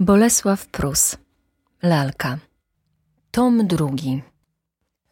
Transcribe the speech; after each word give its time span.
Bolesław 0.00 0.66
Prus. 0.66 1.16
Lalka. 1.82 2.38
Tom 3.30 3.66
drugi. 3.66 4.22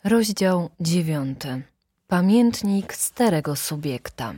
Rozdział 0.04 0.70
dziewiąty. 0.80 1.62
Pamiętnik 2.06 2.94
starego 2.94 3.56
subiekta. 3.56 4.34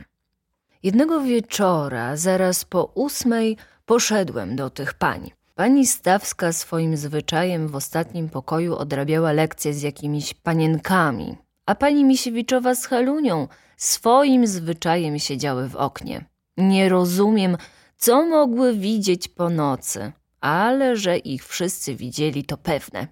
Jednego 0.83 1.21
wieczora, 1.21 2.17
zaraz 2.17 2.65
po 2.65 2.83
ósmej, 2.83 3.57
poszedłem 3.85 4.55
do 4.55 4.69
tych 4.69 4.93
pań. 4.93 5.31
Pani 5.55 5.87
Stawska 5.87 6.53
swoim 6.53 6.97
zwyczajem 6.97 7.67
w 7.67 7.75
ostatnim 7.75 8.29
pokoju 8.29 8.75
odrabiała 8.75 9.31
lekcje 9.31 9.73
z 9.73 9.81
jakimiś 9.81 10.33
panienkami, 10.33 11.37
a 11.65 11.75
pani 11.75 12.05
Misiewiczowa 12.05 12.75
z 12.75 12.85
Helunią 12.85 13.47
swoim 13.77 14.47
zwyczajem 14.47 15.19
siedziały 15.19 15.69
w 15.69 15.75
oknie. 15.75 16.25
Nie 16.57 16.89
rozumiem, 16.89 17.57
co 17.97 18.25
mogły 18.25 18.75
widzieć 18.75 19.27
po 19.27 19.49
nocy, 19.49 20.11
ale 20.45 20.97
że 20.97 21.17
ich 21.17 21.47
wszyscy 21.47 21.95
widzieli, 21.95 22.45
to 22.45 22.57
pewne. 22.57 23.07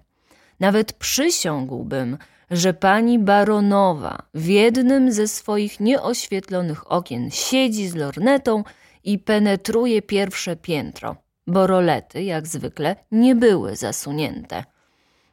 Nawet 0.60 0.92
przysiągłbym, 0.92 2.18
że 2.50 2.74
pani 2.74 3.18
baronowa 3.18 4.18
w 4.34 4.46
jednym 4.46 5.12
ze 5.12 5.28
swoich 5.28 5.80
nieoświetlonych 5.80 6.92
okien 6.92 7.30
siedzi 7.30 7.88
z 7.88 7.94
lornetą 7.94 8.64
i 9.04 9.18
penetruje 9.18 10.02
pierwsze 10.02 10.56
piętro, 10.56 11.16
bo 11.46 11.66
rolety, 11.66 12.22
jak 12.22 12.46
zwykle, 12.46 12.96
nie 13.10 13.34
były 13.34 13.76
zasunięte. 13.76 14.64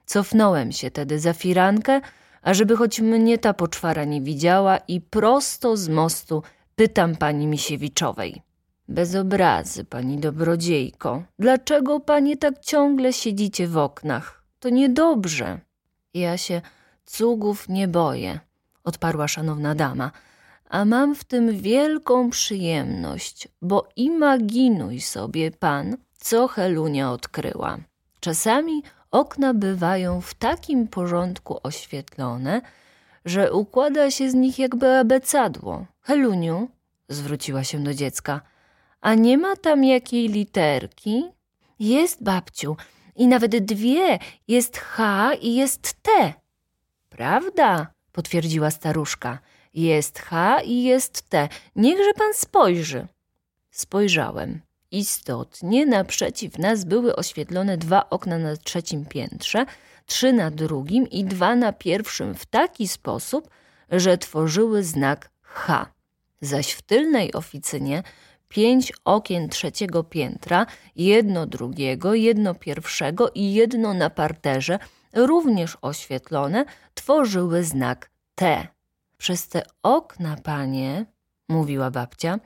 Cofnąłem 0.05 0.71
się 0.71 0.91
tedy 0.91 1.19
za 1.19 1.33
firankę, 1.33 2.01
ażeby 2.41 2.75
choć 2.77 3.01
mnie 3.01 3.37
ta 3.37 3.53
poczwara 3.53 4.03
nie 4.05 4.21
widziała 4.21 4.77
i 4.77 5.01
prosto 5.01 5.77
z 5.77 5.89
mostu 5.89 6.43
pytam 6.75 7.15
pani 7.15 7.47
Misiewiczowej. 7.47 8.41
Bez 8.91 9.15
obrazy, 9.15 9.85
pani 9.85 10.17
dobrodziejko, 10.17 11.23
dlaczego 11.39 11.99
panie 11.99 12.37
tak 12.37 12.59
ciągle 12.59 13.13
siedzicie 13.13 13.67
w 13.67 13.77
oknach? 13.77 14.43
To 14.59 14.69
niedobrze. 14.69 15.59
Ja 16.13 16.37
się 16.37 16.61
cugów 17.05 17.69
nie 17.69 17.87
boję, 17.87 18.39
odparła 18.83 19.27
szanowna 19.27 19.75
dama, 19.75 20.11
a 20.69 20.85
mam 20.85 21.15
w 21.15 21.23
tym 21.23 21.57
wielką 21.57 22.29
przyjemność, 22.29 23.47
bo 23.61 23.89
imaginuj 23.95 25.01
sobie 25.01 25.51
pan, 25.51 25.97
co 26.17 26.47
Helunia 26.47 27.11
odkryła. 27.11 27.77
Czasami 28.19 28.83
okna 29.11 29.53
bywają 29.53 30.21
w 30.21 30.33
takim 30.33 30.87
porządku 30.87 31.59
oświetlone, 31.63 32.61
że 33.25 33.53
układa 33.53 34.11
się 34.11 34.29
z 34.29 34.33
nich 34.33 34.59
jakby 34.59 34.87
abecadło. 34.97 35.85
Heluniu, 36.01 36.69
zwróciła 37.09 37.63
się 37.63 37.83
do 37.83 37.93
dziecka, 37.93 38.50
a 39.01 39.13
nie 39.13 39.37
ma 39.37 39.55
tam 39.55 39.83
jakiej 39.83 40.29
literki? 40.29 41.23
Jest, 41.79 42.23
babciu, 42.23 42.75
i 43.15 43.27
nawet 43.27 43.65
dwie. 43.65 44.19
Jest 44.47 44.77
H 44.77 45.33
i 45.33 45.55
jest 45.55 45.93
T. 46.01 46.33
Prawda, 47.09 47.93
potwierdziła 48.11 48.71
staruszka. 48.71 49.39
Jest 49.73 50.19
H 50.19 50.61
i 50.61 50.83
jest 50.83 51.29
T. 51.29 51.49
Niechże 51.75 52.13
pan 52.13 52.33
spojrzy. 52.33 53.07
Spojrzałem. 53.71 54.61
Istotnie 54.91 55.85
naprzeciw 55.85 56.57
nas 56.57 56.83
były 56.83 57.15
oświetlone 57.15 57.77
dwa 57.77 58.09
okna 58.09 58.37
na 58.37 58.57
trzecim 58.57 59.05
piętrze, 59.05 59.65
trzy 60.05 60.33
na 60.33 60.51
drugim 60.51 61.09
i 61.09 61.25
dwa 61.25 61.55
na 61.55 61.73
pierwszym 61.73 62.35
w 62.35 62.45
taki 62.45 62.87
sposób, 62.87 63.49
że 63.91 64.17
tworzyły 64.17 64.83
znak 64.83 65.29
H. 65.41 65.85
Zaś 66.41 66.71
w 66.71 66.81
tylnej 66.81 67.33
oficynie 67.33 68.03
pięć 68.51 68.93
okien 69.05 69.49
trzeciego 69.49 70.03
piętra, 70.03 70.65
jedno 70.95 71.45
drugiego, 71.45 72.13
jedno 72.13 72.55
pierwszego 72.55 73.31
i 73.35 73.53
jedno 73.53 73.93
na 73.93 74.09
parterze, 74.09 74.79
również 75.13 75.77
oświetlone, 75.81 76.65
tworzyły 76.93 77.63
znak 77.63 78.09
T. 78.35 78.67
Przez 79.17 79.47
te 79.47 79.61
okna, 79.83 80.35
panie, 80.43 81.05
mówiła 81.49 81.91
babcia, 81.91 82.39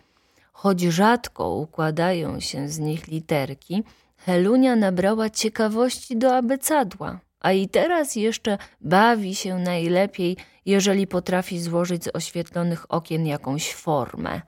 choć 0.51 0.81
rzadko 0.81 1.49
układają 1.49 2.39
się 2.39 2.69
z 2.69 2.79
nich 2.79 3.07
literki, 3.07 3.83
Helunia 4.17 4.75
nabrała 4.75 5.29
ciekawości 5.29 6.17
do 6.17 6.35
abecadła, 6.35 7.19
a 7.39 7.51
i 7.51 7.69
teraz 7.69 8.15
jeszcze 8.15 8.57
bawi 8.81 9.35
się 9.35 9.55
najlepiej, 9.59 10.37
jeżeli 10.65 11.07
potrafi 11.07 11.59
złożyć 11.59 12.03
z 12.03 12.09
oświetlonych 12.13 12.93
okien 12.93 13.25
jakąś 13.25 13.73
formę. 13.73 14.41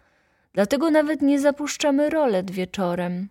Dlatego 0.57 0.91
nawet 0.91 1.22
nie 1.22 1.40
zapuszczamy 1.40 2.09
rolet 2.09 2.51
wieczorem. 2.51 3.29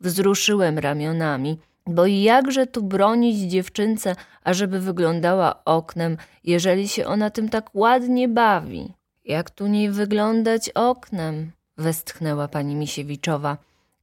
Wzruszyłem 0.00 0.78
ramionami, 0.78 1.58
bo 1.86 2.06
jakże 2.06 2.66
tu 2.66 2.82
bronić 2.82 3.38
dziewczynce, 3.38 4.16
ażeby 4.44 4.80
wyglądała 4.80 5.64
oknem, 5.64 6.16
jeżeli 6.44 6.88
się 6.88 7.06
ona 7.06 7.30
tym 7.30 7.48
tak 7.48 7.70
ładnie 7.74 8.28
bawi. 8.28 8.92
Jak 9.24 9.50
tu 9.50 9.66
nie 9.66 9.90
wyglądać 9.90 10.68
oknem? 10.68 11.52
westchnęła 11.78 12.48
pani 12.48 12.74
Misiewiczowa. 12.74 13.56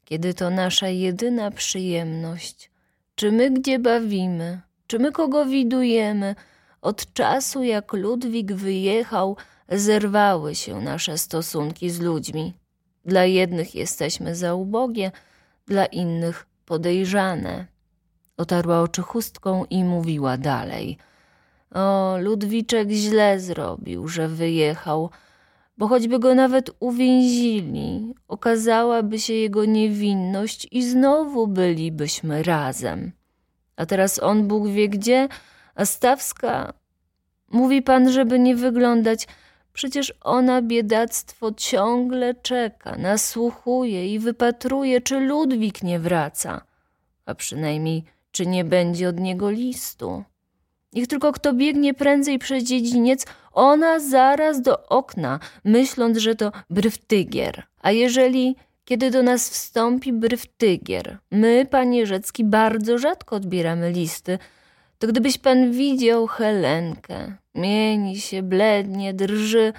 Kiedy 0.06 0.34
to 0.34 0.50
nasza 0.50 0.88
jedyna 0.88 1.52
przyjemność. 1.52 2.72
Czy 3.16 3.32
my 3.32 3.52
gdzie 3.52 3.80
bawimy? 3.80 4.62
Czy 4.88 5.00
my 5.00 5.12
kogo 5.12 5.46
widujemy? 5.46 6.36
Od 6.82 7.14
czasu, 7.14 7.64
jak 7.64 7.94
Ludwik 7.94 8.54
wyjechał, 8.54 9.38
zerwały 9.70 10.56
się 10.56 10.82
nasze 10.82 11.18
stosunki 11.18 11.90
z 11.90 12.00
ludźmi. 12.00 12.54
Dla 13.06 13.26
jednych 13.26 13.76
jesteśmy 13.76 14.36
za 14.36 14.54
ubogie, 14.54 15.12
dla 15.68 15.86
innych 15.86 16.48
podejrzane. 16.66 17.66
Otarła 18.38 18.82
oczy 18.82 19.02
chustką 19.02 19.66
i 19.70 19.84
mówiła 19.84 20.38
dalej. 20.38 20.98
O, 21.72 22.18
Ludwiczek 22.20 22.90
źle 22.90 23.40
zrobił, 23.40 24.08
że 24.08 24.28
wyjechał, 24.28 25.10
bo 25.78 25.88
choćby 25.88 26.20
go 26.20 26.36
nawet 26.36 26.72
uwięzili, 26.80 28.14
okazałaby 28.28 29.20
się 29.20 29.34
jego 29.34 29.66
niewinność 29.66 30.68
i 30.72 30.90
znowu 30.90 31.48
bylibyśmy 31.48 32.44
razem. 32.44 33.12
A 33.76 33.86
teraz 33.86 34.20
on 34.20 34.48
Bóg 34.48 34.68
wie 34.68 34.90
gdzie, 34.90 35.28
a 35.76 35.86
Stawska... 35.86 36.74
Mówi 37.52 37.82
pan, 37.82 38.12
żeby 38.12 38.40
nie 38.40 38.56
wyglądać 38.56 39.28
Przecież 39.78 40.14
ona 40.22 40.62
biedactwo 40.62 41.52
ciągle 41.58 42.36
czeka, 42.36 42.96
nasłuchuje 42.96 44.14
i 44.14 44.20
wypatruje, 44.20 45.02
czy 45.02 45.20
Ludwik 45.20 45.84
nie 45.84 46.00
wraca, 46.00 46.62
a 47.26 47.36
przynajmniej 47.36 48.04
czy 48.32 48.46
nie 48.46 48.66
będzie 48.66 49.10
od 49.10 49.20
niego 49.20 49.50
listu. 49.50 50.24
Niech 50.94 51.08
tylko 51.08 51.32
kto 51.32 51.54
biegnie 51.54 51.94
prędzej 51.94 52.40
przez 52.40 52.64
dziedziniec, 52.64 53.26
ona 53.52 54.00
zaraz 54.00 54.62
do 54.62 54.88
okna, 54.88 55.40
myśląc, 55.64 56.18
że 56.18 56.36
to 56.36 56.52
bryftygier. 56.70 57.64
A 57.82 57.92
jeżeli, 57.92 58.56
kiedy 58.86 59.12
do 59.12 59.24
nas 59.24 59.50
wstąpi 59.50 60.14
bryftygier, 60.14 61.18
my, 61.32 61.68
panie 61.72 62.06
Rzecki, 62.06 62.44
bardzo 62.44 62.98
rzadko 62.98 63.36
odbieramy 63.36 63.92
listy, 63.92 64.40
to 65.00 65.08
gdybyś 65.08 65.38
pan 65.38 65.72
widział 65.72 66.28
Helenkę, 66.28 67.36
mieni 67.56 68.20
się, 68.20 68.44
blednie, 68.44 69.14
drży. 69.14 69.74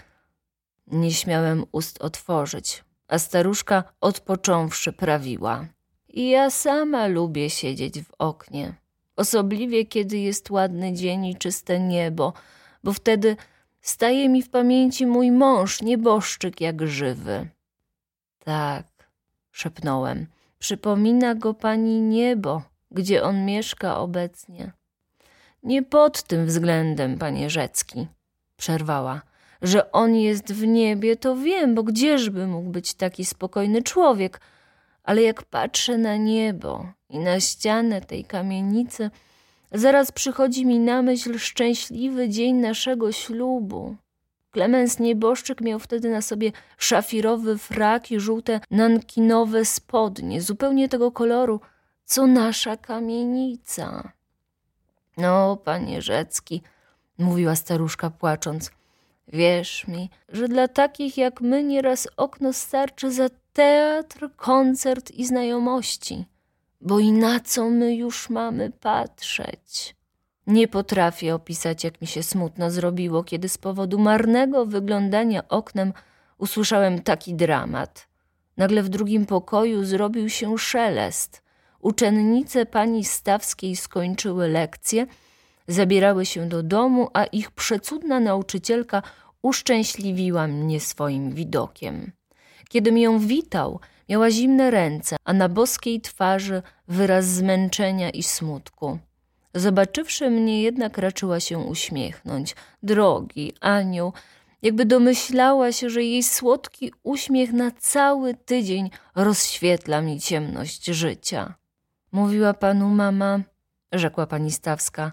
Nie 0.87 1.13
śmiałem 1.13 1.65
ust 1.73 2.03
otworzyć, 2.03 2.85
a 3.09 3.19
staruszka 3.19 3.85
odpocząwszy 4.01 4.93
prawiła. 4.93 5.67
I 6.09 6.31
ja 6.31 6.51
sama 6.51 7.07
lubię 7.07 7.51
siedzieć 7.51 8.03
w 8.03 8.13
oknie, 8.19 8.75
osobliwie 9.17 9.87
kiedy 9.87 10.19
jest 10.19 10.51
ładny 10.51 10.93
dzień 10.93 11.27
i 11.27 11.37
czyste 11.37 11.81
niebo, 11.81 12.33
bo 12.85 12.93
wtedy 12.93 13.37
staje 13.81 14.29
mi 14.29 14.43
w 14.43 14.51
pamięci 14.51 15.07
mój 15.07 15.31
mąż, 15.31 15.83
nieboszczyk 15.83 16.61
jak 16.61 16.87
żywy. 16.87 17.49
Tak, 18.39 18.87
szepnąłem, 19.51 20.27
przypomina 20.59 21.35
go 21.35 21.55
pani 21.55 22.01
niebo, 22.01 22.63
gdzie 22.91 23.23
on 23.23 23.45
mieszka 23.45 23.99
obecnie. 23.99 24.78
Nie 25.63 25.83
pod 25.83 26.23
tym 26.23 26.47
względem, 26.47 27.19
panie 27.19 27.51
Rzecki, 27.51 28.07
przerwała. 28.57 29.23
Że 29.63 29.93
on 29.93 30.15
jest 30.15 30.53
w 30.53 30.67
niebie, 30.67 31.17
to 31.17 31.37
wiem, 31.37 31.75
bo 31.75 31.83
gdzieżby 31.83 32.47
mógł 32.47 32.71
być 32.71 32.95
taki 32.95 33.25
spokojny 33.25 33.83
człowiek. 33.83 34.41
Ale 35.05 35.23
jak 35.23 35.43
patrzę 35.43 35.99
na 35.99 36.17
niebo 36.17 36.87
i 37.09 37.19
na 37.19 37.41
ścianę 37.41 38.01
tej 38.01 38.25
kamienicy, 38.25 39.11
zaraz 39.73 40.13
przychodzi 40.13 40.67
mi 40.67 40.79
na 40.79 41.03
myśl 41.03 41.39
szczęśliwy 41.39 42.29
dzień 42.29 42.57
naszego 42.57 43.13
ślubu. 43.13 43.97
Klemens 44.51 44.99
Nieboszczyk 44.99 45.61
miał 45.61 45.79
wtedy 45.79 46.11
na 46.11 46.23
sobie 46.23 46.53
szafirowy 46.79 47.59
frak 47.59 48.11
i 48.11 48.21
żółte 48.21 48.61
nankinowe 48.71 49.65
spodnie, 49.65 50.43
zupełnie 50.43 50.89
tego 50.89 51.13
koloru, 51.13 51.61
co 52.05 52.27
nasza 52.27 52.77
kamienica. 52.77 54.13
No, 55.19 55.57
panie 55.57 56.03
Rzecki, 56.03 56.63
mówiła 57.19 57.57
staruszka 57.57 58.11
płacząc, 58.11 58.71
wierz 59.29 59.89
mi, 59.89 60.11
że 60.29 60.49
dla 60.49 60.69
takich 60.69 61.17
jak 61.17 61.41
my 61.41 61.65
nieraz 61.65 62.09
okno 62.17 62.53
starczy 62.53 63.13
za 63.13 63.29
teatr, 63.53 64.29
koncert 64.37 65.11
i 65.11 65.27
znajomości. 65.27 66.25
bo 66.81 66.99
i 66.99 67.13
na 67.13 67.41
co 67.41 67.71
my 67.71 67.95
już 67.95 68.31
mamy 68.31 68.71
patrzeć? 68.71 69.97
Nie 70.47 70.69
potrafię 70.69 71.35
opisać, 71.35 71.85
jak 71.85 72.01
mi 72.01 72.07
się 72.07 72.23
smutno 72.23 72.71
zrobiło, 72.71 73.25
kiedy 73.25 73.49
z 73.49 73.59
powodu 73.59 73.99
marnego 73.99 74.67
wyglądania 74.67 75.49
oknem 75.49 75.93
usłyszałem 76.39 77.03
taki 77.03 77.35
dramat. 77.35 78.09
Nagle 78.57 78.83
w 78.83 78.89
drugim 78.89 79.27
pokoju 79.27 79.85
zrobił 79.85 80.29
się 80.29 80.59
szelest. 80.59 81.43
Uczennice 81.83 82.67
pani 82.67 83.05
Stawskiej 83.05 83.77
skończyły 83.77 84.49
lekcje, 84.49 85.07
zabierały 85.69 86.27
się 86.27 86.49
do 86.49 86.63
domu, 86.63 87.09
a 87.15 87.25
ich 87.25 87.51
przecudna 87.51 88.21
nauczycielka 88.21 89.03
uszczęśliwiła 89.43 90.47
mnie 90.47 90.81
swoim 90.81 91.33
widokiem. 91.33 92.13
Kiedym 92.69 92.99
ją 92.99 93.19
witał, 93.19 93.81
miała 94.09 94.31
zimne 94.31 94.71
ręce, 94.71 95.17
a 95.25 95.33
na 95.33 95.49
boskiej 95.49 96.01
twarzy 96.01 96.63
wyraz 96.89 97.27
zmęczenia 97.27 98.11
i 98.11 98.23
smutku. 98.23 98.99
Zobaczywszy 99.55 100.31
mnie, 100.31 100.63
jednak 100.63 100.99
raczyła 100.99 101.41
się 101.41 101.59
uśmiechnąć. 101.59 102.57
Drogi 102.83 103.53
anioł, 103.61 104.13
jakby 104.63 104.85
domyślała 104.85 105.73
się, 105.73 105.91
że 105.91 106.03
jej 106.03 106.23
słodki 106.23 106.93
uśmiech 107.03 107.53
na 107.53 107.71
cały 107.71 108.35
tydzień 108.35 108.91
rozświetla 109.15 110.01
mi 110.01 110.21
ciemność 110.21 110.87
życia. 110.87 111.55
Mówiła 112.13 112.55
panu 112.55 112.89
mama, 112.89 113.41
rzekła 113.93 114.27
pani 114.27 114.51
Stawska, 114.51 115.13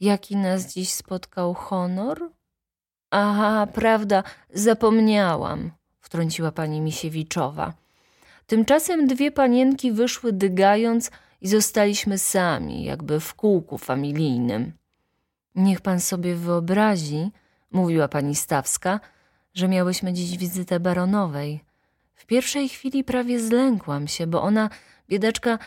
jaki 0.00 0.36
nas 0.36 0.72
dziś 0.72 0.92
spotkał 0.92 1.54
honor? 1.54 2.30
Aha, 3.10 3.66
prawda, 3.74 4.22
zapomniałam, 4.54 5.70
wtrąciła 6.00 6.52
pani 6.52 6.80
Misiewiczowa. 6.80 7.72
Tymczasem 8.46 9.06
dwie 9.06 9.30
panienki 9.30 9.92
wyszły 9.92 10.32
dygając 10.32 11.10
i 11.40 11.48
zostaliśmy 11.48 12.18
sami, 12.18 12.84
jakby 12.84 13.20
w 13.20 13.34
kółku 13.34 13.78
familijnym. 13.78 14.72
Niech 15.54 15.80
pan 15.80 16.00
sobie 16.00 16.34
wyobrazi, 16.34 17.30
mówiła 17.72 18.08
pani 18.08 18.34
Stawska, 18.34 19.00
że 19.54 19.68
miałyśmy 19.68 20.12
dziś 20.12 20.38
wizytę 20.38 20.80
baronowej. 20.80 21.64
W 22.14 22.26
pierwszej 22.26 22.68
chwili 22.68 23.04
prawie 23.04 23.40
zlękłam 23.40 24.08
się, 24.08 24.26
bo 24.26 24.42
ona, 24.42 24.70
biedaczka, 25.08 25.58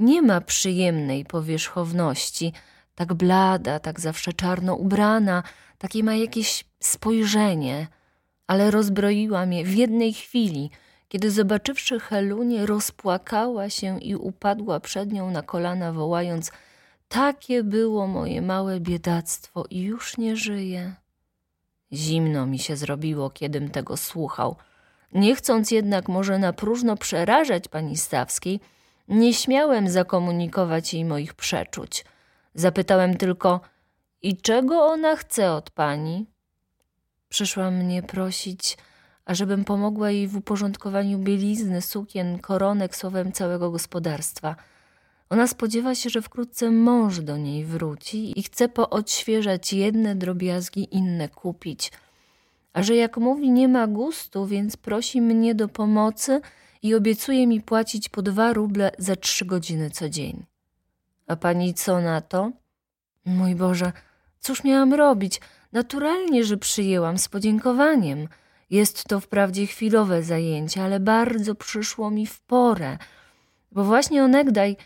nie 0.00 0.22
ma 0.22 0.40
przyjemnej 0.40 1.24
powierzchowności, 1.24 2.52
tak 2.94 3.14
blada, 3.14 3.78
tak 3.78 4.00
zawsze 4.00 4.32
czarno 4.32 4.74
ubrana, 4.74 5.42
takie 5.78 6.04
ma 6.04 6.14
jakieś 6.14 6.64
spojrzenie, 6.80 7.86
ale 8.46 8.70
rozbroiła 8.70 9.46
mnie 9.46 9.64
w 9.64 9.74
jednej 9.74 10.12
chwili, 10.12 10.70
kiedy 11.08 11.30
zobaczywszy 11.30 12.00
Helunię, 12.00 12.66
rozpłakała 12.66 13.70
się 13.70 13.98
i 13.98 14.16
upadła 14.16 14.80
przed 14.80 15.12
nią 15.12 15.30
na 15.30 15.42
kolana, 15.42 15.92
wołając: 15.92 16.52
Takie 17.08 17.64
było 17.64 18.06
moje 18.06 18.42
małe 18.42 18.80
biedactwo 18.80 19.64
i 19.70 19.80
już 19.80 20.18
nie 20.18 20.36
żyje. 20.36 20.94
Zimno 21.92 22.46
mi 22.46 22.58
się 22.58 22.76
zrobiło, 22.76 23.30
kiedym 23.30 23.68
tego 23.68 23.96
słuchał. 23.96 24.56
Nie 25.12 25.34
chcąc 25.34 25.70
jednak 25.70 26.08
może 26.08 26.38
na 26.38 26.52
próżno 26.52 26.96
przerażać 26.96 27.68
pani 27.68 27.96
Stawskiej, 27.96 28.60
nie 29.08 29.34
śmiałem 29.34 29.88
zakomunikować 29.88 30.94
jej 30.94 31.04
moich 31.04 31.34
przeczuć. 31.34 32.04
Zapytałem 32.54 33.16
tylko: 33.16 33.60
I 34.22 34.36
czego 34.36 34.84
ona 34.86 35.16
chce 35.16 35.52
od 35.52 35.70
pani? 35.70 36.26
Przyszła 37.28 37.70
mnie 37.70 38.02
prosić, 38.02 38.78
ażebym 39.24 39.64
pomogła 39.64 40.10
jej 40.10 40.28
w 40.28 40.36
uporządkowaniu 40.36 41.18
bielizny, 41.18 41.82
sukien, 41.82 42.38
koronek, 42.38 42.96
słowem 42.96 43.32
całego 43.32 43.70
gospodarstwa. 43.70 44.56
Ona 45.30 45.46
spodziewa 45.46 45.94
się, 45.94 46.10
że 46.10 46.22
wkrótce 46.22 46.70
mąż 46.70 47.20
do 47.20 47.36
niej 47.36 47.64
wróci 47.64 48.38
i 48.38 48.42
chce 48.42 48.68
poodświeżać 48.68 49.72
jedne 49.72 50.14
drobiazgi, 50.14 50.88
inne 50.96 51.28
kupić. 51.28 51.92
A 52.72 52.82
że 52.82 52.96
jak 52.96 53.16
mówi, 53.16 53.50
nie 53.50 53.68
ma 53.68 53.86
gustu, 53.86 54.46
więc 54.46 54.76
prosi 54.76 55.20
mnie 55.20 55.54
do 55.54 55.68
pomocy 55.68 56.40
i 56.82 56.94
obiecuje 56.94 57.46
mi 57.46 57.60
płacić 57.60 58.08
po 58.08 58.22
dwa 58.22 58.52
ruble 58.52 58.90
za 58.98 59.16
trzy 59.16 59.44
godziny 59.44 59.90
co 59.90 60.08
dzień. 60.08 60.44
A 61.26 61.36
pani 61.36 61.74
co 61.74 62.00
na 62.00 62.20
to? 62.20 62.52
Mój 63.24 63.54
Boże, 63.54 63.92
cóż 64.40 64.64
miałam 64.64 64.94
robić? 64.94 65.40
Naturalnie, 65.72 66.44
że 66.44 66.56
przyjęłam 66.56 67.18
z 67.18 67.28
podziękowaniem. 67.28 68.28
Jest 68.70 69.04
to 69.04 69.20
wprawdzie 69.20 69.66
chwilowe 69.66 70.22
zajęcie, 70.22 70.84
ale 70.84 71.00
bardzo 71.00 71.54
przyszło 71.54 72.10
mi 72.10 72.26
w 72.26 72.40
porę, 72.40 72.98
bo 73.72 73.84
właśnie 73.84 74.24
onegdaj, 74.24 74.76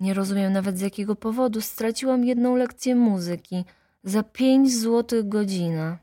nie 0.00 0.14
rozumiem 0.14 0.52
nawet 0.52 0.78
z 0.78 0.80
jakiego 0.80 1.16
powodu, 1.16 1.60
straciłam 1.60 2.24
jedną 2.24 2.56
lekcję 2.56 2.94
muzyki 2.94 3.64
za 4.04 4.22
pięć 4.22 4.78
złotych 4.78 5.28
godzina. 5.28 5.98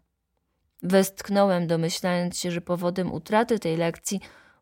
Westchnąłem, 0.84 1.68
domyślając 1.68 2.40
się, 2.40 2.52
że 2.52 2.62
powodem 2.62 3.14
utraty 3.14 3.60
tej 3.60 3.78
lekcji 3.78 4.20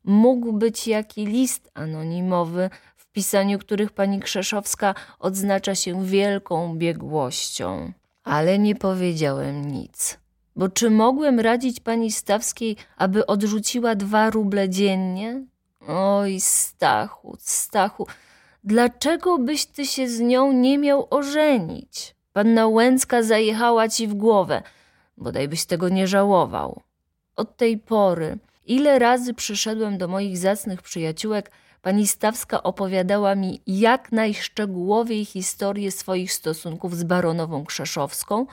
mógł 0.07 0.53
być 0.53 0.87
jaki 0.87 1.25
list 1.25 1.71
anonimowy, 1.73 2.69
w 2.95 3.07
pisaniu 3.07 3.59
których 3.59 3.91
pani 3.91 4.19
Krzeszowska 4.19 4.95
odznacza 5.19 5.75
się 5.75 6.05
wielką 6.05 6.77
biegłością. 6.77 7.91
Ale 8.23 8.59
nie 8.59 8.75
powiedziałem 8.75 9.71
nic. 9.71 10.17
Bo 10.55 10.69
czy 10.69 10.89
mogłem 10.89 11.39
radzić 11.39 11.79
pani 11.79 12.11
Stawskiej, 12.11 12.75
aby 12.97 13.25
odrzuciła 13.25 13.95
dwa 13.95 14.29
ruble 14.29 14.69
dziennie? 14.69 15.43
Oj, 15.87 16.39
Stachu, 16.39 17.37
Stachu, 17.39 18.07
dlaczego 18.63 19.37
byś 19.37 19.65
ty 19.65 19.85
się 19.85 20.09
z 20.09 20.19
nią 20.19 20.51
nie 20.51 20.77
miał 20.77 21.07
ożenić? 21.09 22.15
Panna 22.33 22.67
Łęcka 22.67 23.23
zajechała 23.23 23.89
ci 23.89 24.07
w 24.07 24.13
głowę, 24.13 24.61
bodaj 25.17 25.47
byś 25.47 25.65
tego 25.65 25.89
nie 25.89 26.07
żałował. 26.07 26.81
Od 27.35 27.57
tej 27.57 27.77
pory, 27.77 28.37
ile 28.67 28.99
razy 28.99 29.33
przyszedłem 29.33 29.97
do 29.97 30.07
moich 30.07 30.37
zacnych 30.37 30.81
przyjaciółek, 30.81 31.51
pani 31.81 32.07
Stawska 32.07 32.63
opowiadała 32.63 33.35
mi 33.35 33.61
jak 33.67 34.11
najszczegółowiej 34.11 35.25
historię 35.25 35.91
swoich 35.91 36.33
stosunków 36.33 36.95
z 36.95 37.03
baronową 37.03 37.65
Krzeszowską– 37.65 38.45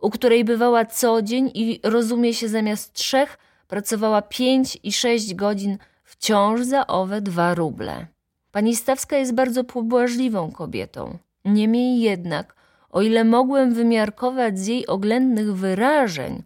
u 0.00 0.10
której 0.10 0.44
bywała 0.44 0.84
co 0.84 1.22
dzień 1.22 1.50
i 1.54 1.80
rozumie 1.82 2.34
się 2.34 2.48
zamiast 2.48 2.92
trzech 2.92 3.38
pracowała 3.68 4.22
pięć 4.22 4.78
i 4.82 4.92
sześć 4.92 5.34
godzin 5.34 5.78
wciąż 6.04 6.62
za 6.62 6.86
owe 6.86 7.20
dwa 7.20 7.54
ruble. 7.54 8.06
Pani 8.52 8.76
Stawska 8.76 9.16
jest 9.16 9.34
bardzo 9.34 9.64
pobłażliwą 9.64 10.52
kobietą. 10.52 11.18
Niemniej 11.44 12.00
jednak, 12.00 12.54
o 12.90 13.02
ile 13.02 13.24
mogłem 13.24 13.74
wymiarkować 13.74 14.58
z 14.58 14.66
jej 14.66 14.86
oględnych 14.86 15.54
wyrażeń, 15.54 16.42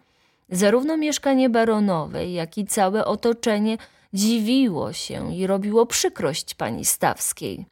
zarówno 0.52 0.96
mieszkanie 0.96 1.50
baronowej, 1.50 2.32
jak 2.32 2.58
i 2.58 2.66
całe 2.66 3.04
otoczenie 3.04 3.78
dziwiło 4.12 4.92
się 4.92 5.34
i 5.34 5.46
robiło 5.46 5.86
przykrość 5.86 6.54
pani 6.54 6.84
Stawskiej. 6.84 7.66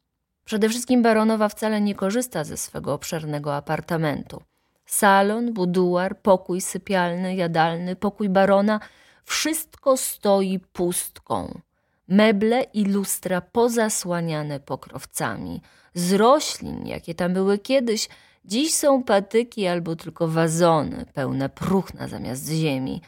Przede 0.45 0.69
wszystkim 0.69 1.03
baronowa 1.03 1.49
wcale 1.49 1.81
nie 1.81 1.95
korzysta 1.95 2.45
ze 2.45 2.57
swego 2.57 2.95
obszernego 2.95 3.55
apartamentu. 3.55 4.43
Salon, 4.87 5.53
buduar, 5.53 6.19
pokój 6.19 6.61
sypialny, 6.61 7.35
jadalny, 7.35 7.97
pokój 7.97 8.29
barona 8.29 8.81
wszystko 9.25 9.97
stoi 9.97 10.59
pustką. 10.59 11.61
Meble 12.09 12.63
i 12.63 12.85
lustra 12.85 13.41
pozasłaniane 13.41 14.61
pokrowcami. 14.61 15.61
Z 15.95 16.13
roślin, 16.13 16.87
jakie 16.87 17.15
tam 17.15 17.35
były 17.35 17.59
kiedyś, 17.59 18.09
dziś 18.45 18.75
są 18.75 19.03
patyki 19.03 19.67
albo 19.67 19.97
tylko 19.97 20.29
wazony 20.29 21.07
pełne 21.15 21.49
próchna 21.49 22.09
zamiast 22.09 22.49
ziemi. 22.49 23.03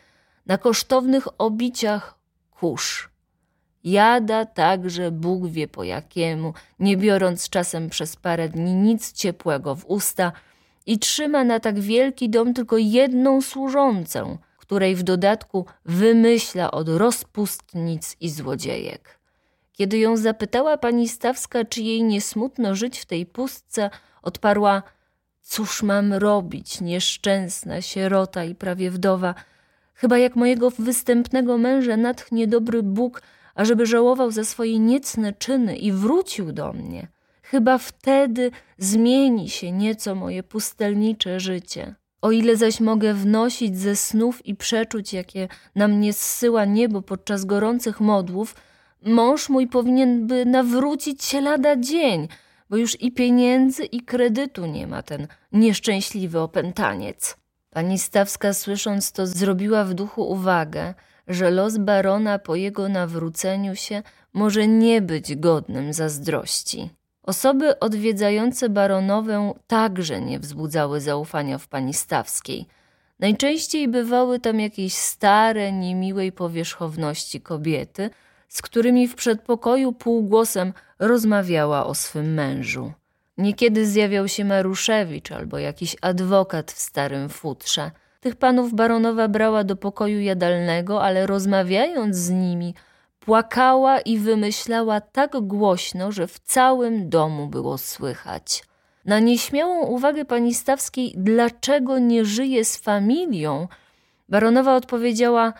Na 0.46 0.58
kosztownych 0.58 1.28
obiciach 1.38 2.18
kurz. 2.50 3.10
Jada 3.84 4.46
także 4.46 5.10
Bóg 5.10 5.46
wie 5.46 5.68
po 5.68 5.84
jakiemu, 5.84 6.54
nie 6.78 6.96
biorąc 6.96 7.48
czasem 7.48 7.90
przez 7.90 8.16
parę 8.16 8.48
dni 8.48 8.74
nic 8.74 9.12
ciepłego 9.12 9.74
w 9.74 9.86
usta– 9.86 10.32
i 10.86 10.98
trzyma 10.98 11.44
na 11.44 11.60
tak 11.60 11.80
wielki 11.80 12.30
dom 12.30 12.54
tylko 12.54 12.78
jedną 12.78 13.40
służącę, 13.40 14.38
której 14.56 14.96
w 14.96 15.02
dodatku 15.02 15.66
wymyśla 15.84 16.70
od 16.70 16.88
rozpustnic 16.88 18.16
i 18.20 18.30
złodziejek. 18.30 19.18
Kiedy 19.72 19.98
ją 19.98 20.16
zapytała 20.16 20.78
pani 20.78 21.08
Stawska, 21.08 21.64
czy 21.64 21.82
jej 21.82 22.02
nie 22.02 22.20
smutno 22.20 22.74
żyć 22.74 22.98
w 22.98 23.06
tej 23.06 23.26
pustce, 23.26 23.90
odparła: 24.22 24.82
Cóż 25.42 25.82
mam 25.82 26.12
robić, 26.12 26.80
nieszczęsna 26.80 27.82
sierota 27.82 28.44
i 28.44 28.54
prawie 28.54 28.90
wdowa? 28.90 29.34
Chyba 29.94 30.18
jak 30.18 30.36
mojego 30.36 30.70
występnego 30.70 31.58
męża 31.58 31.96
natchnie 31.96 32.46
dobry 32.46 32.82
Bóg, 32.82 33.22
ażeby 33.54 33.86
żałował 33.86 34.30
za 34.30 34.44
swoje 34.44 34.78
niecne 34.78 35.32
czyny 35.32 35.76
i 35.76 35.92
wrócił 35.92 36.52
do 36.52 36.72
mnie. 36.72 37.08
Chyba 37.42 37.78
wtedy 37.78 38.50
zmieni 38.78 39.48
się 39.48 39.72
nieco 39.72 40.14
moje 40.14 40.42
pustelnicze 40.42 41.40
życie. 41.40 41.94
O 42.22 42.30
ile 42.30 42.56
zaś 42.56 42.80
mogę 42.80 43.14
wnosić 43.14 43.78
ze 43.78 43.96
snów 43.96 44.46
i 44.46 44.54
przeczuć, 44.54 45.12
jakie 45.12 45.48
na 45.74 45.88
mnie 45.88 46.12
zsyła 46.12 46.64
niebo 46.64 47.02
podczas 47.02 47.44
gorących 47.44 48.00
modłów, 48.00 48.54
mąż 49.02 49.48
mój 49.48 49.68
powinien 49.68 50.26
by 50.26 50.46
nawrócić 50.46 51.24
się 51.24 51.40
lada 51.40 51.76
dzień, 51.76 52.28
bo 52.72 52.78
już 52.78 53.00
i 53.00 53.12
pieniędzy, 53.12 53.84
i 53.84 54.00
kredytu 54.00 54.66
nie 54.66 54.86
ma 54.86 55.02
ten 55.02 55.26
nieszczęśliwy 55.52 56.40
opętaniec. 56.40 57.36
Pani 57.70 57.98
Stawska, 57.98 58.54
słysząc 58.54 59.12
to, 59.12 59.26
zrobiła 59.26 59.84
w 59.84 59.94
duchu 59.94 60.30
uwagę, 60.30 60.94
że 61.28 61.50
los 61.50 61.78
barona 61.78 62.38
po 62.38 62.56
jego 62.56 62.88
nawróceniu 62.88 63.76
się 63.76 64.02
może 64.32 64.66
nie 64.68 65.02
być 65.02 65.36
godnym 65.36 65.92
zazdrości. 65.92 66.90
Osoby 67.22 67.78
odwiedzające 67.78 68.68
baronowę 68.68 69.52
także 69.66 70.20
nie 70.20 70.38
wzbudzały 70.38 71.00
zaufania 71.00 71.58
w 71.58 71.68
pani 71.68 71.94
Stawskiej. 71.94 72.66
Najczęściej 73.18 73.88
bywały 73.88 74.40
tam 74.40 74.60
jakieś 74.60 74.94
stare, 74.94 75.72
niemiłej 75.72 76.32
powierzchowności 76.32 77.40
kobiety, 77.40 78.10
z 78.52 78.62
którymi 78.62 79.08
w 79.08 79.14
przedpokoju 79.14 79.92
półgłosem 79.92 80.72
rozmawiała 80.98 81.86
o 81.86 81.94
swym 81.94 82.34
mężu. 82.34 82.92
Niekiedy 83.38 83.86
zjawiał 83.86 84.28
się 84.28 84.44
Maruszewicz 84.44 85.32
albo 85.32 85.58
jakiś 85.58 85.96
adwokat 86.00 86.72
w 86.72 86.78
starym 86.78 87.28
futrze. 87.28 87.90
Tych 88.20 88.36
panów 88.36 88.74
baronowa 88.74 89.28
brała 89.28 89.64
do 89.64 89.76
pokoju 89.76 90.20
jadalnego, 90.20 91.02
ale 91.02 91.26
rozmawiając 91.26 92.16
z 92.16 92.30
nimi, 92.30 92.74
płakała 93.20 94.00
i 94.00 94.18
wymyślała 94.18 95.00
tak 95.00 95.40
głośno, 95.40 96.12
że 96.12 96.26
w 96.26 96.38
całym 96.38 97.08
domu 97.08 97.46
było 97.46 97.78
słychać. 97.78 98.64
Na 99.04 99.18
nieśmiałą 99.18 99.86
uwagę 99.86 100.24
pani 100.24 100.54
Stawskiej, 100.54 101.14
dlaczego 101.16 101.98
nie 101.98 102.24
żyje 102.24 102.64
z 102.64 102.76
familią, 102.76 103.68
baronowa 104.28 104.76
odpowiedziała: 104.76 105.52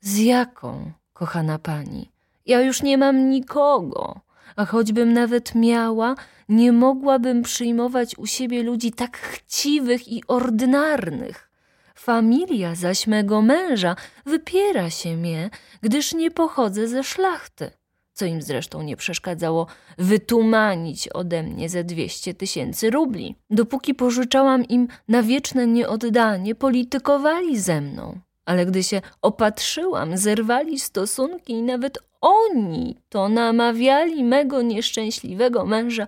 Z 0.00 0.18
jaką, 0.18 0.92
kochana 1.12 1.58
pani? 1.58 2.17
Ja 2.48 2.60
już 2.60 2.82
nie 2.82 2.98
mam 2.98 3.30
nikogo, 3.30 4.20
a 4.56 4.64
choćbym 4.64 5.12
nawet 5.12 5.54
miała, 5.54 6.14
nie 6.48 6.72
mogłabym 6.72 7.42
przyjmować 7.42 8.18
u 8.18 8.26
siebie 8.26 8.62
ludzi 8.62 8.92
tak 8.92 9.16
chciwych 9.18 10.08
i 10.08 10.22
ordynarnych. 10.28 11.50
Familia 11.94 12.74
zaś 12.74 13.06
mego 13.06 13.42
męża 13.42 13.96
wypiera 14.26 14.90
się 14.90 15.16
mnie, 15.16 15.50
gdyż 15.82 16.14
nie 16.14 16.30
pochodzę 16.30 16.88
ze 16.88 17.04
szlachty, 17.04 17.70
co 18.12 18.24
im 18.24 18.42
zresztą 18.42 18.82
nie 18.82 18.96
przeszkadzało 18.96 19.66
wytumanić 19.98 21.08
ode 21.08 21.42
mnie 21.42 21.68
ze 21.68 21.84
dwieście 21.84 22.34
tysięcy 22.34 22.90
rubli. 22.90 23.36
Dopóki 23.50 23.94
pożyczałam 23.94 24.64
im 24.64 24.88
na 25.08 25.22
wieczne 25.22 25.66
nieoddanie, 25.66 26.54
politykowali 26.54 27.60
ze 27.60 27.80
mną. 27.80 28.20
Ale 28.44 28.66
gdy 28.66 28.82
się 28.82 29.00
opatrzyłam, 29.22 30.16
zerwali 30.16 30.80
stosunki 30.80 31.52
i 31.52 31.62
nawet 31.62 31.98
oni 32.20 33.00
to 33.08 33.28
namawiali 33.28 34.24
mego 34.24 34.62
nieszczęśliwego 34.62 35.66
męża, 35.66 36.06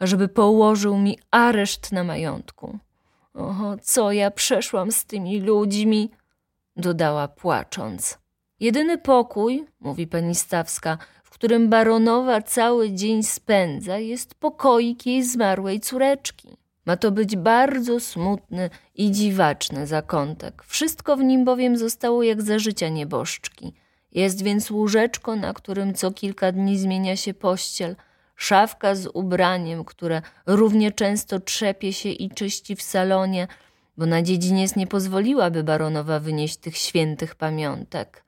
żeby 0.00 0.28
położył 0.28 0.98
mi 0.98 1.18
areszt 1.30 1.92
na 1.92 2.04
majątku. 2.04 2.78
Oho, 3.34 3.76
co 3.82 4.12
ja 4.12 4.30
przeszłam 4.30 4.92
z 4.92 5.04
tymi 5.04 5.40
ludźmi, 5.40 6.10
dodała 6.76 7.28
płacząc. 7.28 8.18
Jedyny 8.60 8.98
pokój, 8.98 9.64
mówi 9.80 10.06
pani 10.06 10.34
Stawska, 10.34 10.98
w 11.24 11.30
którym 11.30 11.68
baronowa 11.68 12.42
cały 12.42 12.90
dzień 12.90 13.22
spędza, 13.22 13.98
jest 13.98 14.34
pokoik 14.34 15.06
jej 15.06 15.22
zmarłej 15.22 15.80
córeczki. 15.80 16.56
Ma 16.86 16.96
to 16.96 17.10
być 17.10 17.36
bardzo 17.36 18.00
smutny 18.00 18.70
i 18.94 19.10
dziwaczny 19.10 19.86
zakątek. 19.86 20.62
Wszystko 20.66 21.16
w 21.16 21.24
nim 21.24 21.44
bowiem 21.44 21.76
zostało 21.76 22.22
jak 22.22 22.42
za 22.42 22.58
życia 22.58 22.88
nieboszczki. 22.88 23.72
Jest 24.12 24.42
więc 24.42 24.70
łóżeczko, 24.70 25.36
na 25.36 25.52
którym 25.52 25.94
co 25.94 26.10
kilka 26.10 26.52
dni 26.52 26.78
zmienia 26.78 27.16
się 27.16 27.34
pościel– 27.34 27.96
szafka 28.42 28.94
z 28.94 29.06
ubraniem, 29.14 29.84
które 29.84 30.22
równie 30.46 30.92
często 30.92 31.40
trzepie 31.40 31.92
się 31.92 32.08
i 32.08 32.30
czyści 32.30 32.76
w 32.76 32.82
salonie, 32.82 33.48
bo 33.96 34.06
na 34.06 34.22
dziedziniec 34.22 34.76
nie 34.76 34.86
pozwoliłaby 34.86 35.64
baronowa 35.64 36.20
wynieść 36.20 36.56
tych 36.56 36.76
świętych 36.76 37.34
pamiątek. 37.34 38.24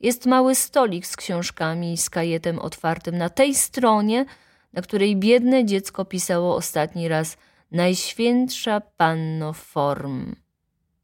Jest 0.00 0.26
mały 0.26 0.54
stolik 0.54 1.06
z 1.06 1.16
książkami 1.16 1.92
i 1.92 1.96
z 1.96 2.10
kajetem 2.10 2.58
otwartym 2.58 3.18
na 3.18 3.28
tej 3.28 3.54
stronie, 3.54 4.24
na 4.72 4.82
której 4.82 5.16
biedne 5.16 5.64
dziecko 5.64 6.04
pisało 6.04 6.56
ostatni 6.56 7.08
raz 7.08 7.36
Najświętsza 7.70 8.80
Panno 8.80 9.52
Form. 9.52 10.36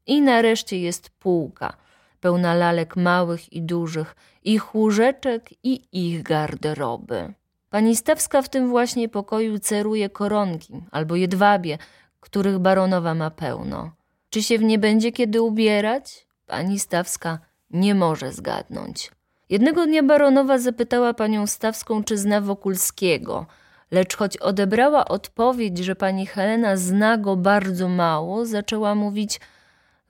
I 0.05 0.21
nareszcie 0.21 0.79
jest 0.79 1.09
półka, 1.09 1.77
pełna 2.21 2.53
lalek 2.53 2.95
małych 2.95 3.53
i 3.53 3.61
dużych, 3.61 4.15
ich 4.43 4.75
łóżeczek 4.75 5.49
i 5.63 5.81
ich 5.91 6.23
garderoby. 6.23 7.33
Pani 7.69 7.95
Stawska 7.95 8.41
w 8.41 8.49
tym 8.49 8.69
właśnie 8.69 9.09
pokoju 9.09 9.59
ceruje 9.59 10.09
koronki 10.09 10.73
albo 10.91 11.15
jedwabie, 11.15 11.77
których 12.19 12.59
baronowa 12.59 13.13
ma 13.13 13.31
pełno. 13.31 13.91
Czy 14.29 14.43
się 14.43 14.57
w 14.57 14.63
nie 14.63 14.79
będzie 14.79 15.11
kiedy 15.11 15.41
ubierać? 15.41 16.27
Pani 16.45 16.79
Stawska 16.79 17.39
nie 17.69 17.95
może 17.95 18.31
zgadnąć. 18.31 19.11
Jednego 19.49 19.85
dnia 19.85 20.03
baronowa 20.03 20.57
zapytała 20.57 21.13
panią 21.13 21.47
Stawską, 21.47 22.03
czy 22.03 22.17
zna 22.17 22.41
Wokulskiego, 22.41 23.45
lecz 23.91 24.15
choć 24.17 24.37
odebrała 24.37 25.05
odpowiedź, 25.05 25.77
że 25.77 25.95
pani 25.95 26.25
Helena 26.25 26.77
zna 26.77 27.17
go 27.17 27.35
bardzo 27.35 27.87
mało, 27.89 28.45
zaczęła 28.45 28.95
mówić– 28.95 29.39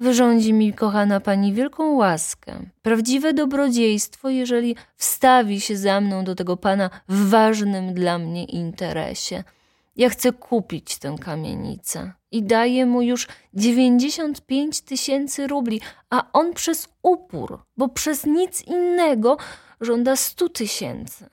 Wyrządzi 0.02 0.54
mi, 0.54 0.74
kochana 0.74 1.20
pani, 1.20 1.54
wielką 1.54 1.96
łaskę, 1.96 2.66
prawdziwe 2.82 3.34
dobrodziejstwo, 3.34 4.30
jeżeli 4.30 4.76
wstawi 4.96 5.62
się 5.62 5.78
za 5.78 6.02
mną 6.02 6.24
do 6.24 6.36
tego 6.36 6.58
pana 6.58 6.90
w 7.10 7.30
ważnym 7.30 7.94
dla 7.94 8.18
mnie 8.18 8.46
interesie. 8.46 9.44
Ja 9.96 10.10
chcę 10.10 10.34
kupić 10.34 10.98
tę 10.98 11.16
kamienicę 11.22 12.14
i 12.32 12.44
daję 12.44 12.86
mu 12.86 13.02
już 13.02 13.28
dziewięćdziesiąt 13.54 14.46
pięć 14.46 14.82
tysięcy 14.82 15.48
rubli, 15.48 15.82
a 16.10 16.32
on 16.34 16.54
przez 16.54 16.90
upór, 17.04 17.60
bo 17.78 17.90
przez 17.90 18.26
nic 18.26 18.62
innego 18.62 19.38
żąda 19.82 20.16
stu 20.16 20.50
tysięcy. 20.50 21.30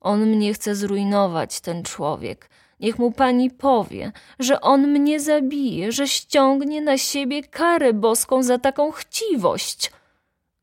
On 0.00 0.26
mnie 0.26 0.54
chce 0.54 0.74
zrujnować, 0.74 1.60
ten 1.60 1.82
człowiek. 1.82 2.50
Niech 2.80 2.98
mu 2.98 3.12
pani 3.12 3.50
powie, 3.50 4.12
że 4.38 4.60
on 4.60 4.86
mnie 4.86 5.20
zabije, 5.20 5.92
że 5.92 6.08
ściągnie 6.08 6.82
na 6.82 6.98
siebie 6.98 7.42
karę 7.42 7.92
boską 7.92 8.42
za 8.42 8.58
taką 8.58 8.90
chciwość. 8.90 9.92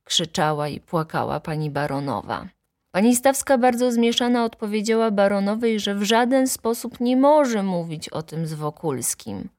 Krzyczała 0.03 0.67
i 0.67 0.79
płakała 0.79 1.39
pani 1.39 1.69
baronowa. 1.69 2.47
Pani 2.91 3.15
Stawska 3.15 3.57
bardzo 3.57 3.91
zmieszana 3.91 4.45
odpowiedziała 4.45 5.11
baronowej, 5.11 5.79
że 5.79 5.95
w 5.95 6.03
żaden 6.03 6.47
sposób 6.47 6.99
nie 6.99 7.17
może 7.17 7.63
mówić 7.63 8.09
o 8.09 8.23
tym 8.23 8.47
z 8.47 8.53
Wokulskim. 8.53 9.49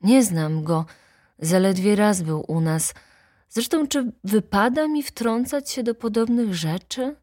Nie 0.00 0.22
znam 0.22 0.64
go, 0.64 0.84
zaledwie 1.38 1.96
raz 1.96 2.22
był 2.22 2.44
u 2.48 2.60
nas. 2.60 2.94
Zresztą, 3.48 3.86
czy 3.86 4.12
wypada 4.24 4.88
mi 4.88 5.02
wtrącać 5.02 5.70
się 5.70 5.82
do 5.82 5.94
podobnych 5.94 6.54
rzeczy? 6.54 7.16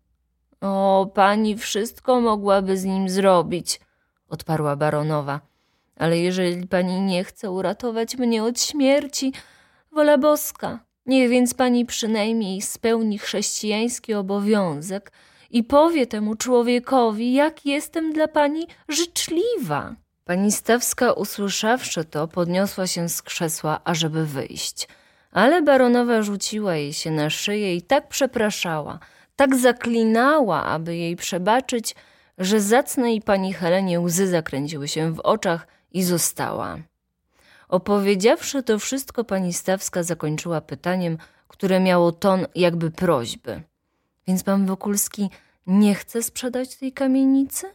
O, 0.61 1.11
pani 1.13 1.57
wszystko 1.57 2.21
mogłaby 2.21 2.77
z 2.77 2.85
nim 2.85 3.09
zrobić– 3.09 3.79
odparła 4.29 4.75
baronowa. 4.75 5.41
Ale 5.95 6.17
jeżeli 6.17 6.67
pani 6.67 7.01
nie 7.01 7.23
chce 7.23 7.51
uratować 7.51 8.17
mnie 8.17 8.43
od 8.43 8.61
śmierci, 8.61 9.33
wola 9.91 10.17
boska, 10.17 10.79
niech 11.05 11.29
więc 11.29 11.53
pani 11.53 11.85
przynajmniej 11.85 12.61
spełni 12.61 13.17
chrześcijański 13.19 14.13
obowiązek 14.13 15.11
i 15.49 15.63
powie 15.63 16.07
temu 16.07 16.35
człowiekowi, 16.35 17.33
jak 17.33 17.65
jestem 17.65 18.13
dla 18.13 18.27
pani 18.27 18.67
życzliwa. 18.89 19.95
Pani 20.25 20.51
Stawska, 20.51 21.13
usłyszawszy 21.13 22.05
to, 22.05 22.27
podniosła 22.27 22.87
się 22.87 23.09
z 23.09 23.21
krzesła, 23.21 23.79
ażeby 23.83 24.25
wyjść. 24.25 24.87
Ale 25.31 25.61
baronowa 25.61 26.21
rzuciła 26.21 26.75
jej 26.75 26.93
się 26.93 27.11
na 27.11 27.29
szyję 27.29 27.75
i 27.75 27.81
tak 27.81 28.07
przepraszała, 28.07 28.99
tak 29.35 29.55
zaklinała, 29.55 30.63
aby 30.63 30.95
jej 30.95 31.15
przebaczyć, 31.15 31.95
że 32.37 32.61
zacnej 32.61 33.21
pani 33.21 33.53
Helenie 33.53 33.99
łzy 33.99 34.27
zakręciły 34.27 34.87
się 34.87 35.13
w 35.13 35.19
oczach 35.19 35.67
i 35.91 36.03
została. 36.03 36.77
Opowiedziawszy 37.69 38.63
to 38.63 38.79
wszystko, 38.79 39.23
pani 39.23 39.53
Stawska 39.53 40.03
zakończyła 40.03 40.61
pytaniem, 40.61 41.17
które 41.47 41.79
miało 41.79 42.11
ton 42.11 42.45
jakby 42.55 42.91
prośby. 42.91 43.61
Więc 44.27 44.43
pan 44.43 44.65
Wokulski 44.65 45.29
nie 45.67 45.95
chce 45.95 46.23
sprzedać 46.23 46.75
tej 46.75 46.91
kamienicy? 46.93 47.67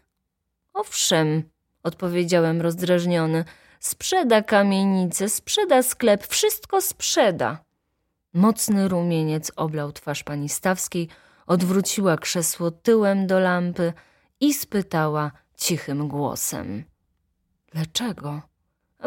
Owszem, 0.74 1.42
odpowiedziałem 1.82 2.60
rozdrażniony. 2.60 3.44
Sprzeda 3.80 4.42
kamienicę, 4.42 5.28
sprzeda 5.28 5.82
sklep, 5.82 6.26
wszystko 6.26 6.80
sprzeda. 6.80 7.58
Mocny 8.34 8.88
rumieniec 8.88 9.52
oblał 9.56 9.92
twarz 9.92 10.24
pani 10.24 10.48
Stawskiej, 10.48 11.08
odwróciła 11.46 12.16
krzesło 12.16 12.70
tyłem 12.70 13.26
do 13.26 13.40
lampy, 13.40 13.92
i 14.42 14.54
spytała 14.54 15.32
cichym 15.56 16.08
głosem: 16.08 16.84
Dlaczego? 17.72 18.42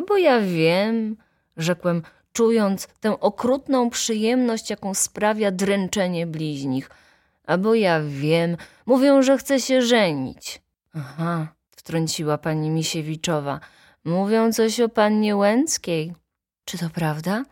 Bo 0.07 0.17
ja 0.17 0.41
wiem, 0.41 1.17
rzekłem, 1.57 2.03
czując 2.33 2.87
tę 2.99 3.19
okrutną 3.19 3.89
przyjemność, 3.89 4.69
jaką 4.69 4.93
sprawia 4.93 5.51
dręczenie 5.51 6.27
bliźnich. 6.27 6.89
A 7.47 7.57
bo 7.57 7.75
ja 7.75 8.01
wiem, 8.07 8.57
mówią, 8.85 9.21
że 9.21 9.37
chce 9.37 9.59
się 9.59 9.81
żenić. 9.81 10.61
Aha, 10.93 11.47
wtrąciła 11.69 12.37
pani 12.37 12.69
Misiewiczowa. 12.69 13.59
Mówią 14.05 14.53
coś 14.53 14.79
o 14.79 14.89
pannie 14.89 15.35
Łęckiej. 15.35 16.13
Czy 16.65 16.77
to 16.77 16.89
prawda? 16.89 17.43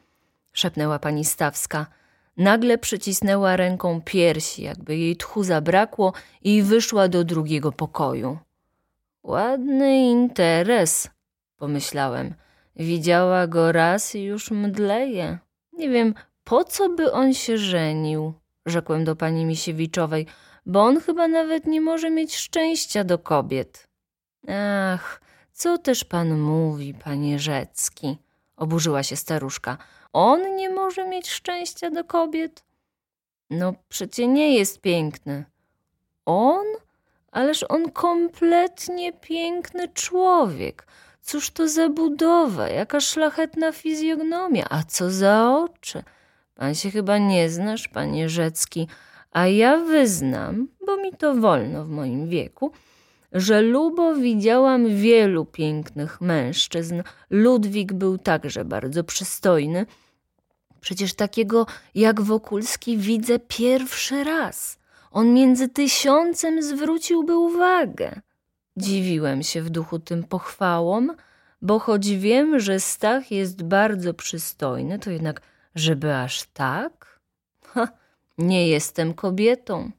szepnęła 0.53 0.99
pani 0.99 1.25
Stawska. 1.25 1.85
Nagle 2.37 2.77
przycisnęła 2.77 3.55
ręką 3.55 4.01
piersi, 4.05 4.63
jakby 4.63 4.97
jej 4.97 5.17
tchu 5.17 5.43
zabrakło 5.43 6.13
i 6.41 6.61
wyszła 6.61 7.07
do 7.07 7.23
drugiego 7.23 7.71
pokoju. 7.71 8.37
Ładny 9.23 9.97
interes, 9.97 11.09
pomyślałem. 11.57 12.33
Widziała 12.75 13.47
go 13.47 13.71
raz 13.71 14.15
i 14.15 14.23
już 14.23 14.51
mdleje. 14.51 15.37
Nie 15.73 15.89
wiem, 15.89 16.13
po 16.43 16.63
co 16.63 16.89
by 16.89 17.11
on 17.11 17.33
się 17.33 17.57
żenił, 17.57 18.33
rzekłem 18.65 19.03
do 19.03 19.15
pani 19.15 19.45
Misiewiczowej, 19.45 20.27
bo 20.65 20.83
on 20.83 20.99
chyba 20.99 21.27
nawet 21.27 21.65
nie 21.67 21.81
może 21.81 22.11
mieć 22.11 22.37
szczęścia 22.37 23.03
do 23.03 23.19
kobiet. 23.19 23.87
Ach, 24.93 25.21
co 25.51 25.77
też 25.77 26.03
pan 26.03 26.39
mówi, 26.39 26.93
panie 26.93 27.39
Rzecki? 27.39 28.17
Oburzyła 28.55 29.03
się 29.03 29.15
staruszka. 29.15 29.77
On 30.13 30.55
nie 30.55 30.69
może 30.69 31.07
mieć 31.07 31.29
szczęścia 31.29 31.91
do 31.91 32.03
kobiet? 32.03 32.63
No 33.49 33.73
przecie 33.89 34.27
nie 34.27 34.55
jest 34.55 34.81
piękny. 34.81 35.45
On? 36.25 36.65
Ależ 37.31 37.65
on 37.69 37.91
kompletnie 37.91 39.13
piękny 39.13 39.87
człowiek. 39.87 40.87
Cóż 41.21 41.51
to 41.51 41.67
za 41.67 41.89
budowa, 41.89 42.69
jaka 42.69 42.99
szlachetna 42.99 43.71
fizjognomia, 43.71 44.65
a 44.69 44.83
co 44.83 45.11
za 45.11 45.57
oczy. 45.57 46.03
Pan 46.55 46.75
się 46.75 46.91
chyba 46.91 47.17
nie 47.17 47.49
znasz, 47.49 47.87
panie 47.87 48.29
Rzecki, 48.29 48.87
a 49.31 49.47
ja 49.47 49.77
wyznam, 49.77 50.67
bo 50.85 50.97
mi 50.97 51.11
to 51.11 51.35
wolno 51.35 51.85
w 51.85 51.89
moim 51.89 52.29
wieku, 52.29 52.71
że 53.33 53.61
lubo 53.61 54.15
widziałam 54.15 54.95
wielu 54.95 55.45
pięknych 55.45 56.21
mężczyzn. 56.21 57.03
Ludwik 57.29 57.93
był 57.93 58.17
także 58.17 58.65
bardzo 58.65 59.03
przystojny. 59.03 59.85
Przecież 60.81 61.13
takiego 61.13 61.65
jak 61.95 62.21
Wokulski 62.21 62.97
widzę 62.97 63.39
pierwszy 63.39 64.23
raz. 64.23 64.79
On 65.11 65.33
między 65.33 65.69
tysiącem 65.69 66.63
zwróciłby 66.63 67.37
uwagę. 67.37 68.21
Dziwiłem 68.77 69.43
się 69.43 69.61
w 69.61 69.69
duchu 69.69 69.99
tym 69.99 70.23
pochwałom, 70.23 71.15
bo 71.61 71.79
choć 71.79 72.09
wiem, 72.09 72.59
że 72.59 72.79
Stach 72.79 73.31
jest 73.31 73.63
bardzo 73.63 74.13
przystojny, 74.13 74.99
to 74.99 75.11
jednak, 75.11 75.41
żeby 75.75 76.15
aż 76.15 76.43
tak? 76.43 77.19
Ha, 77.65 77.87
nie 78.37 78.67
jestem 78.67 79.13
kobietą. 79.13 79.91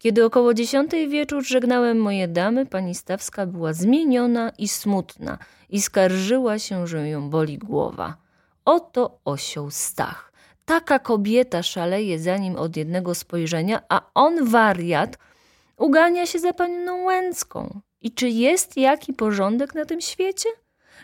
Kiedy 0.00 0.24
około 0.24 0.54
dziesiątej 0.54 1.08
wieczór 1.08 1.44
żegnałem 1.44 1.98
moje 1.98 2.28
damy, 2.28 2.66
pani 2.66 2.94
Stawska 2.94 3.46
była 3.46 3.72
zmieniona 3.72 4.52
i 4.58 4.68
smutna 4.68 5.38
i 5.68 5.80
skarżyła 5.80 6.58
się, 6.58 6.86
że 6.86 7.08
ją 7.08 7.30
boli 7.30 7.58
głowa. 7.58 8.16
Oto 8.64 9.18
osioł 9.24 9.70
Stach. 9.70 10.32
Taka 10.64 10.98
kobieta 10.98 11.62
szaleje 11.62 12.18
za 12.18 12.36
nim 12.36 12.56
od 12.56 12.76
jednego 12.76 13.14
spojrzenia, 13.14 13.82
a 13.88 14.00
on, 14.14 14.48
wariat, 14.48 15.18
ugania 15.76 16.26
się 16.26 16.38
za 16.38 16.52
panną 16.52 17.04
Łęcką. 17.04 17.80
I 18.00 18.12
czy 18.12 18.28
jest 18.28 18.76
jaki 18.76 19.12
porządek 19.12 19.74
na 19.74 19.84
tym 19.84 20.00
świecie? 20.00 20.48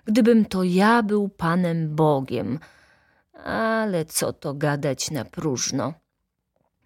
Gdybym 0.05 0.45
to 0.45 0.63
ja 0.63 1.03
był 1.03 1.29
Panem 1.29 1.95
Bogiem. 1.97 2.59
Ale 3.45 4.05
co 4.05 4.33
to 4.33 4.55
gadać 4.55 5.11
na 5.11 5.25
próżno? 5.25 5.95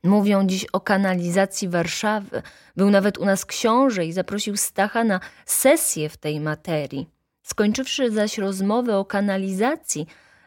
Mówią 0.03 0.47
dziś 0.47 0.67
o 0.73 0.81
kanalizacji 0.81 1.69
Warszawy. 1.69 2.43
Był 2.77 2.91
nawet 2.91 3.19
u 3.19 3.25
nas 3.25 3.45
książę 3.45 4.07
i 4.07 4.13
zaprosił 4.13 4.57
Stacha 4.57 5.05
na 5.05 5.21
sesję 5.47 6.09
w 6.09 6.17
tej 6.17 6.41
materii. 6.41 7.09
Skończywszy 7.43 8.11
zaś 8.11 8.39
rozmowę 8.39 8.97
o 8.97 9.05
kanalizacji, 9.05 10.07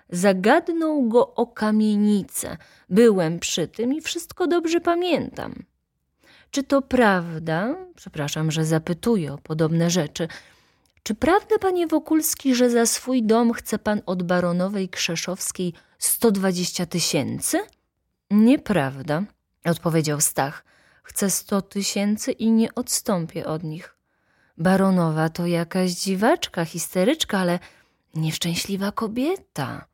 zagadnął 0.09 1.03
go 1.07 1.35
o 1.35 1.47
kamienicę. 1.47 2.57
Byłem 2.89 3.39
przy 3.39 3.67
tym 3.67 3.93
i 3.93 4.01
wszystko 4.01 4.47
dobrze 4.47 4.81
pamiętam. 4.81 5.53
Czy 6.51 6.63
to 6.63 6.81
prawda? 6.81 7.75
Przepraszam, 7.95 8.51
że 8.51 8.65
zapytuję 8.65 9.33
o 9.33 9.37
podobne 9.37 9.89
rzeczy. 9.89 10.27
Czy 11.03 11.15
prawda, 11.15 11.57
panie 11.61 11.87
Wokulski, 11.87 12.55
że 12.55 12.69
za 12.69 12.85
swój 12.85 13.23
dom 13.23 13.53
chce 13.53 13.79
pan 13.79 14.01
od 14.05 14.23
baronowej 14.23 14.89
Krzeszowskiej 14.89 15.73
120 15.99 16.85
tysięcy? 16.85 17.59
Nieprawda, 18.31 19.23
odpowiedział 19.71 20.21
Stach. 20.21 20.65
Chcę 21.03 21.29
sto 21.29 21.61
tysięcy 21.61 22.31
i 22.31 22.51
nie 22.51 22.75
odstąpię 22.75 23.45
od 23.45 23.63
nich. 23.63 23.95
Baronowa 24.57 25.29
to 25.29 25.45
jakaś 25.45 25.91
dziwaczka, 25.91 26.65
histeryczka, 26.65 27.39
ale 27.39 27.59
nieszczęśliwa 28.15 28.91
kobieta, 28.91 29.85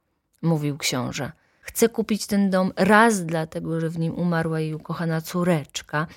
mówił 0.42 0.78
książę. 0.78 1.32
Chcę 1.62 1.90
kupić 1.90 2.28
ten 2.28 2.50
dom 2.50 2.72
raz 2.76 3.26
dlatego, 3.26 3.80
że 3.80 3.90
w 3.90 4.00
nim 4.00 4.14
umarła 4.14 4.60
jej 4.60 4.74
ukochana 4.74 5.22
córeczka, 5.22 6.08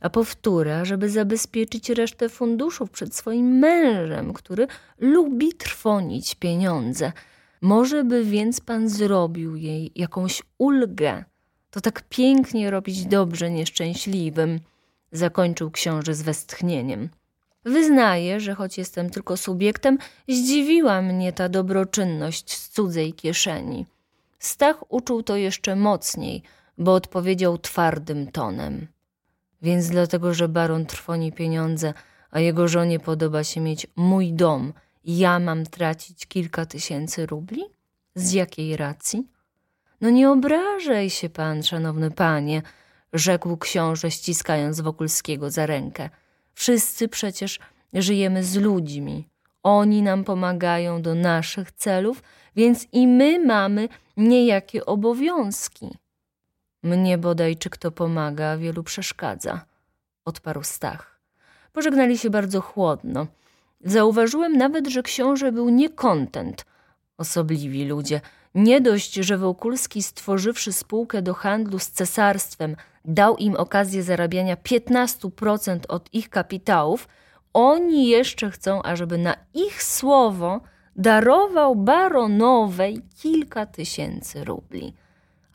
a 0.00 0.10
powtóra, 0.10 0.84
żeby 0.84 1.10
zabezpieczyć 1.10 1.90
resztę 1.90 2.28
funduszów 2.28 2.90
przed 2.90 3.14
swoim 3.14 3.58
mężem, 3.58 4.32
który 4.32 4.66
lubi 4.98 5.52
trwonić 5.52 6.34
pieniądze. 6.34 7.12
Może 7.60 8.04
by 8.04 8.24
więc 8.24 8.60
pan 8.60 8.88
zrobił 8.88 9.56
jej 9.56 9.92
jakąś 9.94 10.42
ulgę. 10.58 11.24
To 11.76 11.80
tak 11.80 12.02
pięknie 12.08 12.70
robić 12.70 13.06
dobrze 13.06 13.50
nieszczęśliwym, 13.50 14.60
zakończył 15.12 15.70
książę 15.70 16.14
z 16.14 16.22
westchnieniem. 16.22 17.08
Wyznaję, 17.64 18.40
że 18.40 18.54
choć 18.54 18.78
jestem 18.78 19.10
tylko 19.10 19.36
subiektem, 19.36 19.98
zdziwiła 20.28 21.02
mnie 21.02 21.32
ta 21.32 21.48
dobroczynność 21.48 22.52
z 22.52 22.68
cudzej 22.68 23.12
kieszeni. 23.12 23.86
Stach 24.38 24.92
uczuł 24.92 25.22
to 25.22 25.36
jeszcze 25.36 25.76
mocniej, 25.76 26.42
bo 26.78 26.94
odpowiedział 26.94 27.58
twardym 27.58 28.32
tonem. 28.32 28.86
Więc 29.62 29.88
dlatego, 29.88 30.34
że 30.34 30.48
baron 30.48 30.86
trwoni 30.86 31.32
pieniądze, 31.32 31.94
a 32.30 32.40
jego 32.40 32.68
żonie 32.68 33.00
podoba 33.00 33.44
się 33.44 33.60
mieć 33.60 33.86
mój 33.96 34.32
dom, 34.32 34.72
ja 35.04 35.38
mam 35.38 35.66
tracić 35.66 36.26
kilka 36.26 36.66
tysięcy 36.66 37.26
rubli? 37.26 37.64
Z 38.14 38.32
jakiej 38.32 38.76
racji? 38.76 39.35
No 40.00 40.10
nie 40.10 40.30
obrażaj 40.30 41.10
się 41.10 41.28
pan, 41.28 41.62
szanowny 41.62 42.10
panie, 42.10 42.62
rzekł 43.12 43.56
książę, 43.56 44.10
ściskając 44.10 44.80
Wokulskiego 44.80 45.50
za 45.50 45.66
rękę. 45.66 46.10
Wszyscy 46.54 47.08
przecież 47.08 47.58
żyjemy 47.92 48.44
z 48.44 48.56
ludźmi. 48.56 49.28
Oni 49.62 50.02
nam 50.02 50.24
pomagają 50.24 51.02
do 51.02 51.14
naszych 51.14 51.72
celów, 51.72 52.22
więc 52.56 52.86
i 52.92 53.06
my 53.06 53.44
mamy 53.46 53.88
niejakie 54.16 54.86
obowiązki. 54.86 55.98
Mnie 56.82 57.18
bodaj, 57.18 57.56
czy 57.56 57.70
kto 57.70 57.90
pomaga, 57.90 58.56
wielu 58.56 58.82
przeszkadza, 58.82 59.64
odparł 60.24 60.62
Stach. 60.62 61.20
Pożegnali 61.72 62.18
się 62.18 62.30
bardzo 62.30 62.60
chłodno. 62.60 63.26
Zauważyłem 63.80 64.56
nawet, 64.56 64.86
że 64.86 65.02
książę 65.02 65.52
był 65.52 65.68
niekontent. 65.68 66.64
Osobliwi 67.18 67.84
ludzie. 67.84 68.20
Nie 68.56 68.80
dość, 68.80 69.14
że 69.14 69.38
Wokulski, 69.38 70.02
stworzywszy 70.02 70.72
spółkę 70.72 71.22
do 71.22 71.34
handlu 71.34 71.78
z 71.78 71.90
cesarstwem, 71.90 72.76
dał 73.04 73.36
im 73.36 73.56
okazję 73.56 74.02
zarabiania 74.02 74.56
15% 74.56 75.78
od 75.88 76.14
ich 76.14 76.28
kapitałów, 76.28 77.08
oni 77.52 78.08
jeszcze 78.08 78.50
chcą, 78.50 78.82
ażeby 78.82 79.18
na 79.18 79.36
ich 79.54 79.82
słowo 79.82 80.60
darował 80.96 81.76
baronowej 81.76 83.02
kilka 83.22 83.66
tysięcy 83.66 84.44
rubli. 84.44 84.94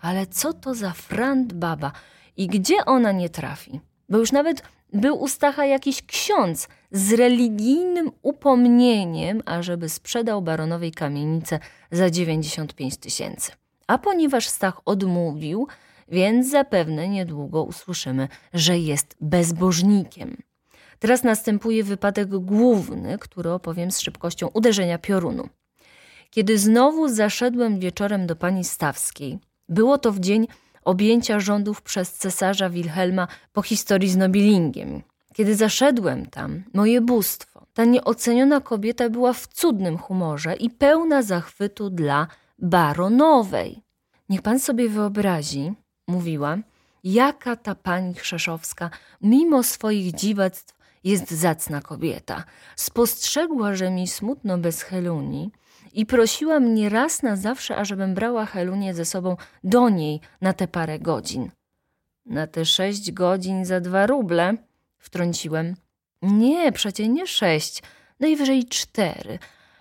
Ale 0.01 0.27
co 0.27 0.53
to 0.53 0.73
za 0.73 0.91
frant 0.91 1.53
baba 1.53 1.91
i 2.37 2.47
gdzie 2.47 2.85
ona 2.85 3.11
nie 3.11 3.29
trafi? 3.29 3.79
Bo 4.09 4.17
już 4.17 4.31
nawet 4.31 4.63
był 4.93 5.21
u 5.21 5.27
Stacha 5.27 5.65
jakiś 5.65 6.05
ksiądz 6.05 6.67
z 6.91 7.13
religijnym 7.13 8.11
upomnieniem, 8.21 9.41
ażeby 9.45 9.89
sprzedał 9.89 10.41
baronowej 10.41 10.91
kamienicę 10.91 11.59
za 11.91 12.09
95 12.09 12.97
tysięcy. 12.97 13.51
A 13.87 13.97
ponieważ 13.97 14.47
Stach 14.47 14.81
odmówił, 14.85 15.67
więc 16.07 16.49
zapewne 16.49 17.09
niedługo 17.09 17.63
usłyszymy, 17.63 18.27
że 18.53 18.77
jest 18.77 19.15
bezbożnikiem. 19.21 20.37
Teraz 20.99 21.23
następuje 21.23 21.83
wypadek 21.83 22.29
główny, 22.29 23.17
który 23.17 23.51
opowiem 23.51 23.91
z 23.91 23.99
szybkością 23.99 24.47
uderzenia 24.47 24.97
piorunu. 24.97 25.49
Kiedy 26.29 26.57
znowu 26.57 27.07
zaszedłem 27.07 27.79
wieczorem 27.79 28.27
do 28.27 28.35
pani 28.35 28.63
Stawskiej, 28.63 29.39
było 29.69 29.97
to 29.97 30.11
w 30.11 30.19
dzień 30.19 30.47
objęcia 30.83 31.39
rządów 31.39 31.81
przez 31.81 32.13
cesarza 32.13 32.69
Wilhelma 32.69 33.27
po 33.53 33.61
historii 33.61 34.09
z 34.09 34.17
Nobilingiem. 34.17 35.01
Kiedy 35.33 35.55
zaszedłem 35.55 36.25
tam, 36.25 36.63
moje 36.73 37.01
bóstwo, 37.01 37.65
ta 37.73 37.85
nieoceniona 37.85 38.61
kobieta 38.61 39.09
była 39.09 39.33
w 39.33 39.47
cudnym 39.47 39.97
humorze 39.97 40.55
i 40.55 40.69
pełna 40.69 41.21
zachwytu 41.21 41.89
dla 41.89 42.27
baronowej. 42.59 43.81
Niech 44.29 44.41
pan 44.41 44.59
sobie 44.59 44.89
wyobrazi, 44.89 45.73
mówiła, 46.07 46.57
jaka 47.03 47.55
ta 47.55 47.75
pani 47.75 48.15
Krzeszowska, 48.15 48.89
mimo 49.21 49.63
swoich 49.63 50.13
dziwactw, 50.13 50.81
jest 51.03 51.31
zacna 51.31 51.81
kobieta. 51.81 52.43
Spostrzegła, 52.75 53.75
że 53.75 53.91
mi 53.91 54.07
smutno 54.07 54.57
bez 54.57 54.81
Heluni 54.81 55.51
i 55.93 56.05
prosiła 56.05 56.59
mnie 56.59 56.89
raz 56.89 57.23
na 57.23 57.35
zawsze, 57.35 57.75
ażebym 57.75 58.13
brała 58.13 58.45
Helunię 58.45 58.93
ze 58.93 59.05
sobą 59.05 59.37
do 59.63 59.89
niej 59.89 60.19
na 60.41 60.53
te 60.53 60.67
parę 60.67 60.99
godzin. 60.99 61.51
Na 62.25 62.47
te 62.47 62.65
sześć 62.65 63.11
godzin 63.11 63.65
za 63.65 63.79
dwa 63.79 64.07
ruble, 64.07 64.57
wtrąciłem. 65.01 65.75
Nie, 66.21 66.71
przecie 66.71 67.07
nie 67.07 67.27
sześć, 67.27 67.83
najwyżej 68.19 68.65
cztery. 68.65 69.39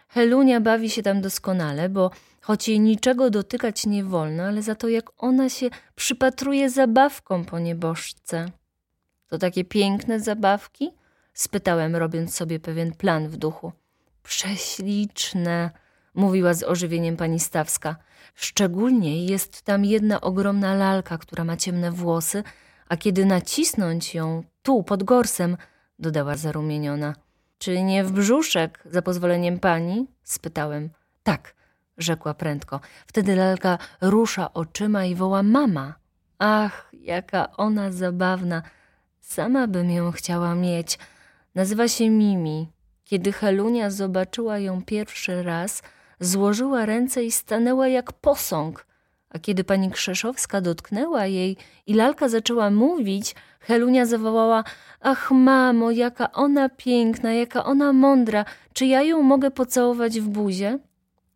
Helunia 0.09 0.61
bawi 0.61 0.91
się 0.91 1.03
tam 1.03 1.21
doskonale, 1.21 1.89
bo 1.89 2.11
choć 2.41 2.69
jej 2.69 2.81
niczego 2.81 3.31
dotykać 3.31 3.87
nie 3.87 4.05
wolno, 4.05 4.43
ale 4.43 4.63
za 4.63 4.75
to 4.75 4.89
jak 4.89 5.11
ona 5.19 5.49
się 5.49 5.71
przypatruje 5.95 6.71
zabawkom 6.71 7.45
po 7.45 7.59
nieboszce. 7.59 8.47
To 9.27 9.39
takie 9.39 9.65
piękne 9.65 10.21
zabawki? 10.21 10.91
spytałem, 11.35 11.97
robiąc 11.97 12.35
sobie 12.35 12.61
pewien 12.61 12.93
plan 12.93 13.29
w 13.29 13.37
duchu. 13.37 13.73
Prześliczne, 14.23 15.71
mówiła 16.15 16.55
z 16.55 16.63
ożywieniem 16.63 17.17
pani 17.17 17.41
Stawska. 17.41 17.97
Szczególnie 18.35 19.27
jest 19.27 19.63
tam 19.63 19.85
jedna 19.85 20.21
ogromna 20.21 20.75
lalka, 20.75 21.19
która 21.19 21.45
ma 21.45 21.57
ciemne 21.57 21.93
włosy, 21.93 22.43
a 22.91 22.97
kiedy 22.97 23.27
nacisnąć 23.27 24.15
ją 24.15 24.43
tu, 24.63 24.83
pod 24.83 25.03
gorsem, 25.03 25.57
dodała 25.99 26.37
zarumieniona. 26.37 27.15
Czy 27.59 27.83
nie 27.83 28.05
w 28.05 28.13
brzuszek, 28.13 28.83
za 28.85 29.03
pozwoleniem 29.03 29.59
pani? 29.59 30.07
spytałem. 30.23 30.91
Tak, 31.23 31.55
rzekła 31.99 32.35
prędko. 32.35 32.81
Wtedy 33.07 33.37
lalka 33.37 33.79
rusza 34.01 34.55
oczyma 34.55 35.05
i 35.05 35.15
woła 35.15 35.43
mama. 35.43 35.95
Ach, 36.39 36.91
jaka 36.93 37.57
ona 37.57 37.93
zabawna. 37.93 38.63
Sama 39.21 39.67
bym 39.67 39.91
ją 39.91 40.13
chciała 40.13 40.55
mieć. 40.55 40.99
Nazywa 41.55 41.89
się 41.89 42.11
Mimi. 42.11 42.73
Kiedy 43.05 43.33
Helunia 43.33 43.91
zobaczyła 43.91 44.59
ją 44.59 44.85
pierwszy 44.85 45.43
raz, 45.43 45.83
złożyła 46.21 46.87
ręce 46.87 47.25
i 47.25 47.33
stanęła 47.33 47.89
jak 47.89 48.13
posąg. 48.13 48.87
A 49.31 49.39
kiedy 49.39 49.65
pani 49.65 49.91
Krzeszowska 49.91 50.61
dotknęła 50.61 51.27
jej 51.27 51.57
i 51.87 51.95
lalka 51.95 52.29
zaczęła 52.29 52.71
mówić, 52.71 53.35
Helunia 53.61 54.07
zawołała: 54.07 54.65
Ach, 55.01 55.31
mamo, 55.31 55.91
jaka 55.91 56.33
ona 56.33 56.69
piękna, 56.69 57.33
jaka 57.33 57.65
ona 57.65 57.93
mądra, 57.93 58.45
czy 58.73 58.87
ja 58.87 59.03
ją 59.03 59.23
mogę 59.23 59.51
pocałować 59.51 60.21
w 60.21 60.29
buzie? 60.29 60.79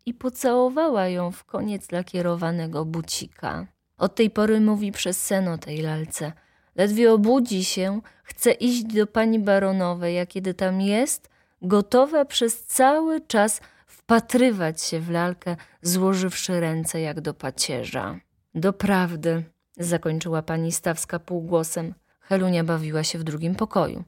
I 0.05 0.13
pocałowała 0.13 1.07
ją 1.07 1.31
w 1.31 1.43
koniec 1.43 1.91
lakierowanego 1.91 2.85
bucika. 2.85 3.65
Od 3.97 4.15
tej 4.15 4.29
pory 4.29 4.59
mówi 4.61 4.91
przez 4.91 5.21
sen 5.21 5.47
o 5.47 5.57
tej 5.57 5.81
lalce. 5.81 6.31
Ledwie 6.75 7.13
obudzi 7.13 7.63
się, 7.63 8.01
chce 8.23 8.51
iść 8.51 8.83
do 8.83 9.07
pani 9.07 9.39
baronowej, 9.39 10.19
a 10.19 10.25
kiedy 10.25 10.53
tam 10.53 10.81
jest, 10.81 11.29
gotowa 11.61 12.25
przez 12.25 12.63
cały 12.63 13.21
czas 13.21 13.61
wpatrywać 14.05 14.81
się 14.81 14.99
w 14.99 15.09
lalkę, 15.09 15.55
złożywszy 15.81 16.59
ręce 16.59 17.01
jak 17.01 17.21
do 17.21 17.33
pacierza. 17.33 18.19
Doprawdy, 18.55 19.43
zakończyła 19.77 20.41
pani 20.41 20.71
Stawska 20.71 21.19
półgłosem, 21.19 21.93
Helunia 22.19 22.63
bawiła 22.63 23.03
się 23.03 23.19
w 23.19 23.23
drugim 23.23 23.55
pokoju. 23.55 24.03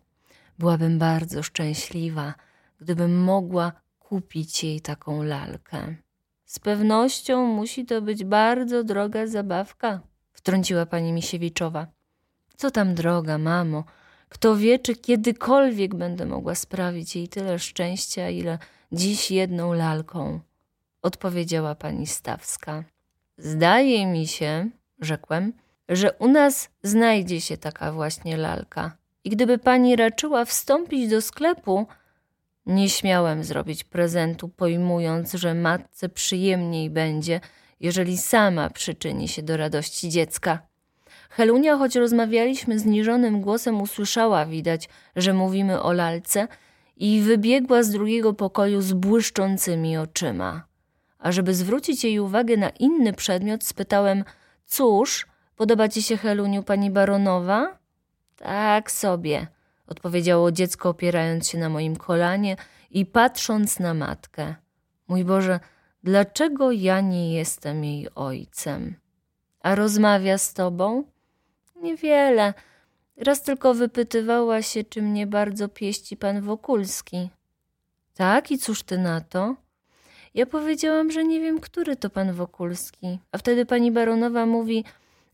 Byłabym 0.60 0.99
bardzo 0.99 1.43
szczęśliwa, 1.43 2.33
gdybym 2.81 3.23
mogła 3.23 3.71
kupić 3.99 4.63
jej 4.63 4.81
taką 4.81 5.23
lalkę. 5.23 5.95
Z 6.45 6.60
pewnością 6.60 7.45
musi 7.45 7.86
to 7.86 8.01
być 8.01 8.23
bardzo 8.23 8.83
droga 8.83 9.27
zabawka, 9.27 10.01
wtrąciła 10.33 10.86
pani 10.86 11.13
Misiewiczowa. 11.13 11.88
Co 12.57 12.71
tam 12.71 12.95
droga, 12.95 13.38
mamo? 13.38 13.83
Kto 14.29 14.55
wie, 14.55 14.79
czy 14.79 14.95
kiedykolwiek 14.95 15.95
będę 15.95 16.25
mogła 16.25 16.55
sprawić 16.55 17.15
jej 17.15 17.27
tyle 17.27 17.60
szczęścia, 17.60 18.29
ile 18.29 18.57
dziś 18.91 19.32
jedną 19.32 19.73
lalką, 19.73 20.39
odpowiedziała 21.02 21.76
pani 21.76 22.08
Stawska. 22.08 22.84
Zdaje 23.38 24.06
mi 24.06 24.28
się, 24.28 24.69
rzekłem, 25.00 25.54
że 25.89 26.13
u 26.13 26.28
nas 26.28 26.69
znajdzie 26.84 27.41
się 27.41 27.58
taka 27.58 27.91
właśnie 27.91 28.38
lalka. 28.38 28.97
I 29.23 29.30
gdyby 29.30 29.58
pani 29.58 29.95
raczyła 29.95 30.45
wstąpić 30.45 31.10
do 31.10 31.21
sklepu, 31.21 31.88
nie 32.65 32.89
śmiałem 32.89 33.43
zrobić 33.43 33.84
prezentu, 33.84 34.50
pojmując, 34.50 35.34
że 35.34 35.54
matce 35.54 36.10
przyjemniej 36.10 36.89
będzie, 36.89 37.41
jeżeli 37.80 38.17
sama 38.17 38.69
przyczyni 38.69 39.28
się 39.28 39.43
do 39.43 39.58
radości 39.58 40.10
dziecka. 40.10 40.60
Helunia, 41.30 41.78
choć 41.78 41.95
rozmawialiśmy 41.95 42.80
zniżonym 42.80 43.41
głosem, 43.41 43.82
usłyszała 43.82 44.45
widać, 44.45 44.89
że 45.15 45.34
mówimy 45.34 45.82
o 45.82 45.93
lalce 45.93 46.47
i 46.97 47.21
wybiegła 47.21 47.83
z 47.83 47.89
drugiego 47.89 48.33
pokoju 48.33 48.81
z 48.81 48.93
błyszczącymi 48.93 49.97
oczyma. 49.97 50.67
A 51.19 51.31
żeby 51.31 51.53
zwrócić 51.53 52.03
jej 52.03 52.19
uwagę 52.19 52.57
na 52.57 52.69
inny 52.69 53.13
przedmiot, 53.13 53.63
spytałem: 53.63 54.23
Cóż, 54.65 55.27
podoba 55.55 55.88
ci 55.88 56.01
się, 56.03 56.17
Heluniu, 56.17 56.63
pani 56.63 56.91
baronowa? 56.91 57.77
Tak 58.36 58.91
sobie, 58.91 59.47
odpowiedziało 59.88 60.51
dziecko, 60.51 60.89
opierając 60.89 61.49
się 61.49 61.57
na 61.57 61.69
moim 61.69 61.95
kolanie 61.95 62.55
i 62.91 63.05
patrząc 63.05 63.79
na 63.79 63.93
matkę. 63.93 64.55
Mój 65.07 65.25
Boże, 65.25 65.60
dlaczego 66.03 66.71
ja 66.71 67.01
nie 67.01 67.33
jestem 67.33 67.83
jej 67.83 68.07
ojcem? 68.15 68.95
A 69.62 69.75
rozmawia 69.75 70.38
z 70.38 70.53
tobą? 70.53 71.03
Niewiele. 71.81 72.53
Raz 73.17 73.41
tylko 73.41 73.73
wypytywała 73.73 74.62
się, 74.62 74.84
czy 74.84 75.01
mnie 75.01 75.27
bardzo 75.27 75.69
pieści 75.69 76.17
pan 76.17 76.41
Wokulski. 76.41 77.30
Tak, 78.13 78.51
i 78.51 78.58
cóż 78.58 78.84
ty 78.84 78.97
na 78.97 79.21
to? 79.21 79.56
Ja 80.34 80.45
powiedziałam, 80.45 81.12
że 81.12 81.23
nie 81.23 81.39
wiem, 81.39 81.60
który 81.60 81.95
to 81.95 82.10
pan 82.10 82.34
Wokulski. 82.34 83.19
A 83.32 83.38
wtedy 83.38 83.65
pani 83.65 83.91
baronowa 83.91 84.45
mówi: 84.45 84.84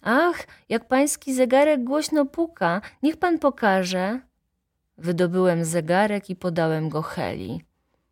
Ach, 0.02 0.48
jak 0.70 0.88
pański 0.88 1.34
zegarek 1.34 1.84
głośno 1.84 2.26
puka, 2.26 2.82
niech 3.04 3.18
pan 3.18 3.40
pokaże. 3.40 4.20
Wydobyłem 4.98 5.66
zegarek 5.66 6.30
i 6.30 6.36
podałem 6.36 6.90
go 6.90 7.02
Heli. 7.02 7.62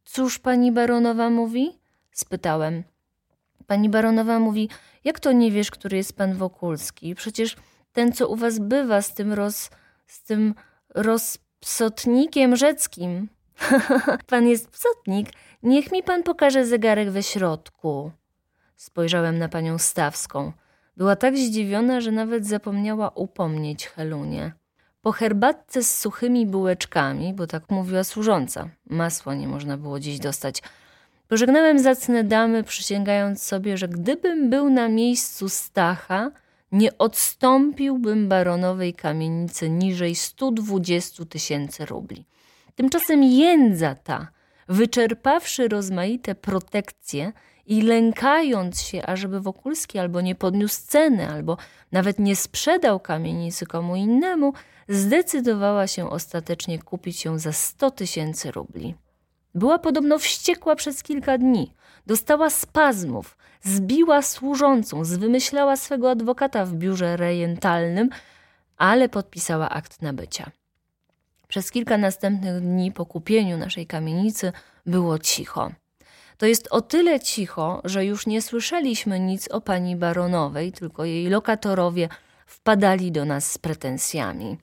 Cóż 0.06 0.40
pani 0.40 0.72
baronowa 0.72 1.30
mówi? 1.30 1.80
spytałem. 2.12 2.84
Pani 3.68 3.90
baronowa 3.90 4.40
mówi: 4.40 4.70
Jak 5.04 5.20
to 5.20 5.32
nie 5.32 5.52
wiesz, 5.52 5.72
który 5.72 5.98
jest 5.98 6.18
pan 6.18 6.34
Wokulski? 6.34 7.16
Przecież 7.16 7.56
ten, 7.94 8.14
co 8.14 8.28
u 8.28 8.36
was 8.36 8.60
bywa 8.60 9.02
z 9.02 9.14
tym 9.14 9.34
roz... 9.34 9.70
z 10.08 10.24
tym 10.24 10.56
rozpsotnikiem 10.90 12.56
rzeckim. 12.56 13.30
pan 14.30 14.48
jest 14.48 14.70
psotnik. 14.70 15.30
Niech 15.64 15.92
mi 15.92 16.04
pan 16.04 16.24
pokaże 16.24 16.66
zegarek 16.66 17.10
we 17.10 17.24
środku. 17.24 18.12
Spojrzałem 18.76 19.38
na 19.38 19.50
panią 19.50 19.78
Stawską. 19.78 20.52
Była 20.98 21.16
tak 21.16 21.38
zdziwiona, 21.38 22.02
że 22.02 22.12
nawet 22.12 22.48
zapomniała 22.48 23.10
upomnieć 23.10 23.88
Helunię. 23.88 24.52
Po 25.02 25.12
herbatce 25.12 25.84
z 25.84 26.00
suchymi 26.00 26.46
bułeczkami, 26.46 27.34
bo 27.34 27.48
tak 27.48 27.70
mówiła 27.70 28.04
służąca, 28.04 28.70
masła 28.86 29.36
nie 29.36 29.48
można 29.48 29.78
było 29.78 30.00
dziś 30.00 30.20
dostać, 30.20 30.62
pożegnałem 31.28 31.80
zacne 31.80 32.24
damy, 32.24 32.64
przysięgając 32.64 33.44
sobie, 33.44 33.78
że 33.78 33.88
gdybym 33.88 34.50
był 34.50 34.70
na 34.70 34.90
miejscu 34.90 35.50
Stacha, 35.50 36.32
nie 36.72 36.98
odstąpiłbym 36.98 38.30
baronowej 38.30 38.94
kamienicy 38.94 39.70
niżej 39.70 40.16
120 40.16 41.26
tysięcy 41.26 41.86
rubli. 41.86 42.26
Tymczasem 42.76 43.24
jędza 43.24 43.96
ta, 43.96 44.28
wyczerpawszy 44.70 45.68
rozmaite 45.68 46.36
protekcje 46.36 47.32
i 47.66 47.82
lękając 47.82 48.82
się, 48.82 49.04
ażeby 49.06 49.42
Wokulski 49.42 50.00
albo 50.00 50.22
nie 50.22 50.36
podniósł 50.36 50.80
ceny, 50.88 51.30
albo 51.30 51.58
nawet 51.92 52.20
nie 52.20 52.36
sprzedał 52.36 53.00
kamienicy 53.00 53.66
komu 53.66 53.96
innemu, 53.96 54.54
zdecydowała 54.90 55.88
się 55.88 56.10
ostatecznie 56.10 56.80
kupić 56.80 57.26
ją 57.26 57.40
za 57.40 57.54
100 57.54 57.92
tysięcy 57.92 58.52
rubli. 58.52 58.96
Była 59.56 59.80
podobno 59.80 60.20
wściekła 60.20 60.76
przez 60.76 61.04
kilka 61.04 61.38
dni, 61.38 61.74
dostała 62.06 62.50
spazmów, 62.50 63.38
zbiła 63.64 64.22
służącą, 64.22 65.06
zwymyślała 65.06 65.76
swego 65.78 66.12
adwokata 66.12 66.66
w 66.66 66.74
biurze 66.74 67.18
rejentalnym, 67.18 68.10
ale 68.78 69.10
podpisała 69.10 69.70
akt 69.70 70.02
nabycia. 70.02 70.52
Przez 71.48 71.72
kilka 71.72 71.98
następnych 71.98 72.62
dni 72.62 72.92
po 72.92 73.06
kupieniu 73.06 73.58
naszej 73.58 73.88
kamienicy 73.88 74.52
było 74.86 75.20
cicho. 75.20 75.72
To 76.38 76.46
jest 76.46 76.68
o 76.72 76.82
tyle 76.82 77.20
cicho, 77.20 77.82
że 77.84 78.06
już 78.06 78.28
nie 78.28 78.42
słyszeliśmy 78.42 79.20
nic 79.20 79.48
o 79.48 79.62
pani 79.62 79.96
baronowej, 79.96 80.72
tylko 80.72 81.06
jej 81.06 81.28
lokatorowie 81.28 82.10
wpadali 82.46 83.12
do 83.12 83.26
nas 83.26 83.52
z 83.52 83.58
pretensjami. 83.58 84.58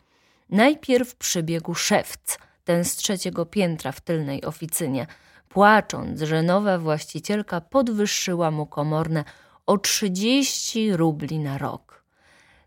Najpierw 0.50 1.14
przybiegł 1.14 1.74
szewc, 1.74 2.38
ten 2.64 2.84
z 2.84 2.96
trzeciego 2.96 3.46
piętra 3.46 3.92
w 3.92 4.00
tylnej 4.00 4.44
oficynie– 4.44 5.06
płacząc, 5.48 6.20
że 6.22 6.42
nowa 6.42 6.78
właścicielka 6.78 7.60
podwyższyła 7.60 8.50
mu 8.50 8.66
komorne 8.66 9.24
o 9.66 9.78
30 9.78 10.92
rubli 10.92 11.38
na 11.38 11.58
rok. 11.58 12.04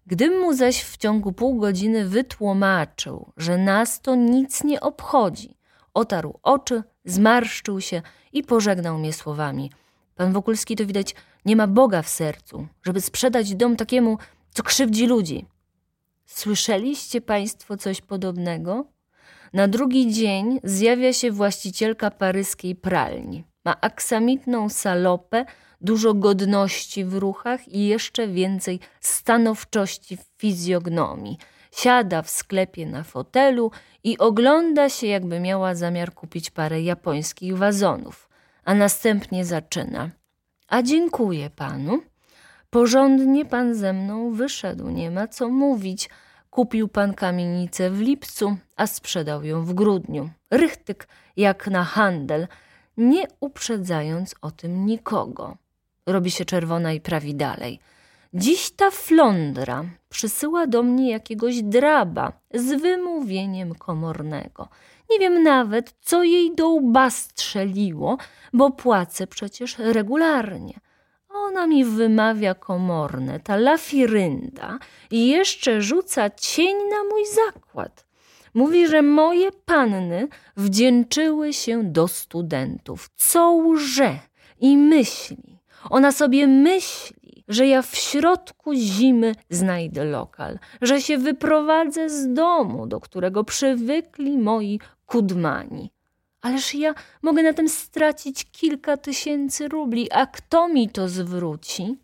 Gdym 0.07 0.39
mu 0.39 0.53
zaś 0.53 0.83
w 0.83 0.97
ciągu 0.97 1.31
pół 1.31 1.59
godziny 1.59 2.05
wytłumaczył, 2.05 3.31
że 3.37 3.57
nas 3.57 4.01
to 4.01 4.15
nic 4.15 4.63
nie 4.63 4.81
obchodzi, 4.81 5.57
otarł 5.93 6.39
oczy, 6.43 6.83
zmarszczył 7.05 7.81
się 7.81 8.01
i 8.33 8.43
pożegnał 8.43 8.97
mnie 8.97 9.13
słowami. 9.13 9.71
Pan 10.15 10.33
Wokulski 10.33 10.75
to 10.75 10.85
widać 10.85 11.15
nie 11.45 11.55
ma 11.55 11.67
Boga 11.67 12.01
w 12.01 12.09
sercu, 12.09 12.67
żeby 12.83 13.01
sprzedać 13.01 13.55
dom 13.55 13.75
takiemu, 13.75 14.17
co 14.51 14.63
krzywdzi 14.63 15.07
ludzi. 15.07 15.45
Słyszeliście 16.25 17.21
państwo 17.21 17.77
coś 17.77 18.01
podobnego? 18.01 18.85
Na 19.53 19.67
drugi 19.67 20.13
dzień 20.13 20.59
zjawia 20.63 21.13
się 21.13 21.31
właścicielka 21.31 22.11
paryskiej 22.11 22.75
pralni. 22.75 23.43
Ma 23.65 23.81
aksamitną 23.81 24.69
salopę, 24.69 25.45
dużo 25.81 26.13
godności 26.13 27.05
w 27.05 27.13
ruchach 27.13 27.67
i 27.67 27.87
jeszcze 27.87 28.27
więcej 28.27 28.79
stanowczości 28.99 30.17
w 30.17 30.25
fizjognomii. 30.37 31.37
Siada 31.75 32.21
w 32.21 32.29
sklepie 32.29 32.85
na 32.85 33.03
fotelu 33.03 33.71
i 34.03 34.17
ogląda 34.17 34.89
się, 34.89 35.07
jakby 35.07 35.39
miała 35.39 35.75
zamiar 35.75 36.13
kupić 36.13 36.49
parę 36.49 36.81
japońskich 36.81 37.57
wazonów, 37.57 38.29
a 38.65 38.73
następnie 38.73 39.45
zaczyna. 39.45 40.09
A 40.67 40.81
dziękuję 40.81 41.49
panu. 41.49 42.01
Porządnie 42.69 43.45
pan 43.45 43.75
ze 43.75 43.93
mną 43.93 44.31
wyszedł, 44.31 44.89
nie 44.89 45.11
ma 45.11 45.27
co 45.27 45.49
mówić. 45.49 46.09
Kupił 46.51 46.87
pan 46.87 47.13
kamienicę 47.13 47.89
w 47.89 48.01
lipcu, 48.01 48.57
a 48.75 48.87
sprzedał 48.87 49.43
ją 49.43 49.65
w 49.65 49.73
grudniu. 49.73 50.29
Rychtyk 50.49 51.07
jak 51.37 51.67
na 51.67 51.83
handel, 51.83 52.47
nie 52.97 53.23
uprzedzając 53.39 54.35
o 54.41 54.51
tym 54.51 54.85
nikogo. 54.85 55.57
Robi 56.05 56.31
się 56.31 56.45
czerwona 56.45 56.93
i 56.93 57.01
prawi 57.01 57.35
dalej. 57.35 57.79
Dziś 58.33 58.71
ta 58.71 58.91
flądra 58.91 59.83
przysyła 60.09 60.67
do 60.67 60.83
mnie 60.83 61.11
jakiegoś 61.11 61.61
draba 61.61 62.33
z 62.53 62.81
wymówieniem 62.81 63.75
komornego. 63.75 64.69
Nie 65.09 65.19
wiem 65.19 65.43
nawet, 65.43 65.93
co 66.01 66.23
jej 66.23 66.55
do 66.55 66.69
łba 66.69 67.09
strzeliło, 67.09 68.17
bo 68.53 68.71
płacę 68.71 69.27
przecież 69.27 69.77
regularnie. 69.77 70.79
Ona 71.33 71.67
mi 71.67 71.85
wymawia 71.85 72.53
komorne, 72.55 73.39
ta 73.39 73.55
lafirynda 73.55 74.79
i 75.11 75.27
jeszcze 75.27 75.81
rzuca 75.81 76.29
cień 76.29 76.75
na 76.75 77.03
mój 77.03 77.23
zakład. 77.25 78.05
Mówi, 78.53 78.87
że 78.87 79.01
moje 79.01 79.51
panny 79.51 80.27
wdzięczyły 80.57 81.53
się 81.53 81.83
do 81.83 82.07
studentów. 82.07 83.09
Co 83.15 83.51
łże 83.51 84.19
i 84.59 84.77
myśli. 84.77 85.59
Ona 85.89 86.11
sobie 86.11 86.47
myśli, 86.47 87.43
że 87.47 87.67
ja 87.67 87.81
w 87.81 87.95
środku 87.95 88.73
zimy 88.73 89.35
znajdę 89.49 90.03
lokal, 90.03 90.59
że 90.81 91.01
się 91.01 91.17
wyprowadzę 91.17 92.09
z 92.09 92.33
domu, 92.33 92.87
do 92.87 92.99
którego 92.99 93.43
przywykli 93.43 94.37
moi 94.37 94.79
kudmani. 95.05 95.91
Ależ 96.41 96.75
ja 96.75 96.93
mogę 97.21 97.43
na 97.43 97.53
tym 97.53 97.69
stracić 97.69 98.45
kilka 98.51 98.97
tysięcy 98.97 99.67
rubli, 99.67 100.11
a 100.11 100.25
kto 100.25 100.67
mi 100.67 100.89
to 100.89 101.09
zwróci? 101.09 101.97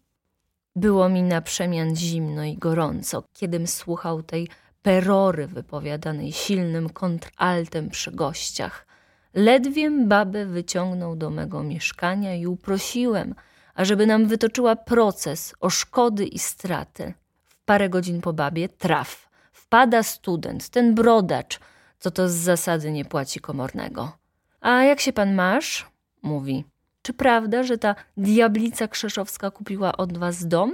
Było 0.76 1.10
mi 1.10 1.24
na 1.24 1.42
przemian 1.42 1.96
zimno 1.96 2.44
i 2.44 2.58
gorąco, 2.58 3.24
kiedym 3.34 3.68
słuchał 3.68 4.24
tej 4.24 4.48
perory 4.82 5.48
wypowiadanej 5.48 6.32
silnym 6.32 6.90
kontraltem 6.90 7.90
przy 7.90 8.12
gościach. 8.12 8.88
Ledwiem 9.34 10.08
babę 10.08 10.46
wyciągnął 10.46 11.16
do 11.16 11.30
mego 11.30 11.64
mieszkania 11.64 12.36
i 12.36 12.48
uprosiłem, 12.48 13.36
ażeby 13.76 14.08
nam 14.08 14.26
wytoczyła 14.26 14.76
proces 14.76 15.54
o 15.60 15.70
szkody 15.70 16.26
i 16.26 16.40
straty. 16.40 17.14
W 17.46 17.64
parę 17.66 17.90
godzin 17.90 18.22
po 18.22 18.34
babie 18.34 18.70
traf. 18.70 19.30
Wpada 19.52 20.04
student, 20.04 20.70
ten 20.70 20.96
brodacz, 20.96 21.60
co 22.00 22.12
to 22.12 22.30
z 22.30 22.34
zasady 22.34 22.92
nie 22.92 23.06
płaci 23.06 23.40
komornego. 23.40 24.27
A 24.68 24.84
jak 24.84 25.00
się 25.00 25.14
pan 25.14 25.34
masz? 25.34 25.86
mówi. 26.24 26.66
Czy 27.02 27.14
prawda, 27.14 27.64
że 27.64 27.78
ta 27.78 27.96
diablica 28.18 28.88
krzeszowska 28.88 29.52
kupiła 29.52 29.98
od 29.98 30.18
was 30.18 30.48
dom? 30.48 30.74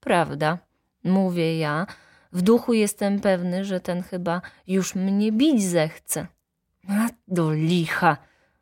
Prawda, 0.00 0.58
mówię 1.04 1.58
ja. 1.58 1.86
W 2.32 2.42
duchu 2.42 2.72
jestem 2.72 3.20
pewny, 3.20 3.64
że 3.64 3.80
ten 3.80 4.02
chyba 4.02 4.42
już 4.66 4.94
mnie 4.94 5.32
bić 5.32 5.62
zechce. 5.62 6.26
A 6.88 7.08
do 7.28 7.52
licha, 7.52 8.16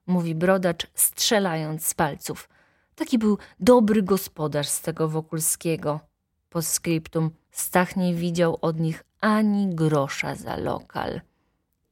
mówi 0.07 0.35
brodacz, 0.35 0.87
strzelając 0.95 1.87
z 1.87 1.95
palców. 1.95 2.49
Taki 2.95 3.19
był 3.19 3.39
dobry 3.61 4.03
gospodarz 4.03 4.69
z 4.69 4.81
tego 4.81 5.09
Wokulskiego. 5.09 6.01
Po 6.49 6.63
skryptum 6.63 7.31
Stach 7.51 7.97
nie 7.97 8.15
widział 8.15 8.59
od 8.61 8.81
nich 8.81 9.05
ani 9.21 9.75
grosza 9.75 10.35
za 10.35 10.57
lokal 10.57 11.21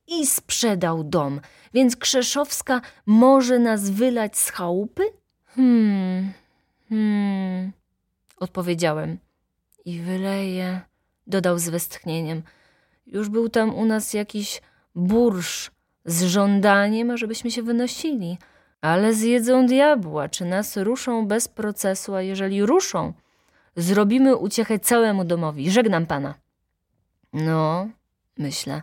i 0.07 0.27
sprzedał 0.27 1.05
dom, 1.05 1.41
więc 1.75 1.97
Krzeszowska 1.97 2.81
może 3.07 3.59
nas 3.59 3.91
wylać 3.91 4.39
z 4.39 4.51
chałupy? 4.51 5.03
Hmm, 5.47 6.33
hmm, 6.89 7.73
odpowiedziałem. 8.37 9.19
I 9.85 10.01
wyleje, 10.01 10.81
dodał 11.27 11.59
z 11.59 11.69
westchnieniem. 11.69 12.43
Już 13.07 13.29
był 13.29 13.49
tam 13.49 13.75
u 13.75 13.85
nas 13.85 14.15
jakiś 14.15 14.63
bursz 14.95 15.71
z 16.05 16.23
żądaniem, 16.23 17.11
ażebyśmy 17.11 17.51
się 17.51 17.63
wynosili. 17.63 18.39
Ale 18.81 19.15
zjedzą 19.15 19.67
diabła, 19.67 20.29
czy 20.29 20.45
nas 20.45 20.77
ruszą 20.77 21.27
bez 21.27 21.49
procesu, 21.49 22.15
a 22.15 22.23
jeżeli 22.23 22.67
ruszą, 22.67 23.13
zrobimy 23.77 24.37
uciechę 24.37 24.79
całemu 24.79 25.25
domowi. 25.25 25.71
Żegnam 25.71 26.07
pana. 26.07 26.35
No, 27.33 27.89
myślę 28.39 28.83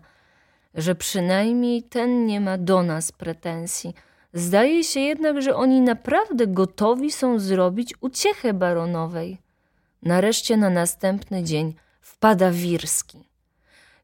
że 0.75 0.95
przynajmniej 0.95 1.83
ten 1.83 2.25
nie 2.25 2.41
ma 2.41 2.57
do 2.57 2.83
nas 2.83 3.11
pretensji. 3.11 3.93
Zdaje 4.33 4.83
się 4.83 4.99
jednak, 4.99 5.41
że 5.41 5.55
oni 5.55 5.81
naprawdę 5.81 6.47
gotowi 6.47 7.11
są 7.11 7.39
zrobić 7.39 7.93
uciechę 8.01 8.53
baronowej. 8.53 9.37
Nareszcie 10.03 10.57
na 10.57 10.69
następny 10.69 11.43
dzień 11.43 11.73
wpada 12.01 12.51
Wirski. 12.51 13.17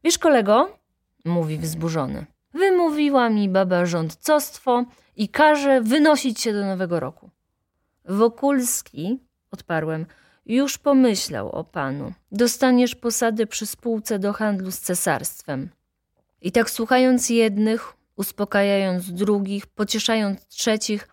Wiesz, 0.04 0.18
kolego, 0.18 0.78
mówi 1.24 1.58
wzburzony, 1.58 2.26
wymówiła 2.54 3.30
mi 3.30 3.48
baba 3.48 3.86
rządcostwo 3.86 4.84
i 5.16 5.28
każe 5.28 5.80
wynosić 5.80 6.40
się 6.40 6.52
do 6.52 6.66
nowego 6.66 7.00
roku. 7.00 7.30
Wokulski, 8.04 9.18
odparłem, 9.50 10.06
już 10.46 10.78
pomyślał 10.78 11.50
o 11.50 11.64
panu. 11.64 12.12
Dostaniesz 12.32 12.94
posady 12.94 13.46
przy 13.46 13.66
spółce 13.66 14.18
do 14.18 14.32
handlu 14.32 14.70
z 14.70 14.78
cesarstwem. 14.78 15.70
I 16.42 16.52
tak 16.52 16.70
słuchając 16.70 17.30
jednych, 17.30 17.92
uspokajając 18.16 19.12
drugich, 19.12 19.66
pocieszając 19.66 20.46
trzecich, 20.46 21.08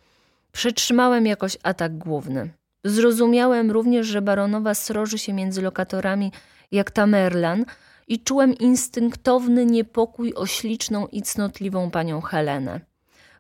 przetrzymałem 0.52 1.26
jakoś 1.26 1.58
atak 1.64 1.98
główny. 1.98 2.50
Zrozumiałem 2.84 3.72
również, 3.72 4.08
że 4.08 4.22
baronowa 4.22 4.74
sroży 4.74 5.18
się 5.18 5.34
między 5.34 5.62
lokatorami 5.62 6.32
jak 6.72 6.92
Tamerlan 6.92 7.66
i 8.08 8.20
czułem 8.20 8.54
instynktowny 8.54 9.66
niepokój 9.66 10.34
o 10.34 10.46
śliczną 10.46 11.08
i 11.08 11.22
cnotliwą 11.22 11.92
panią 11.92 12.22
Helenę. 12.22 12.80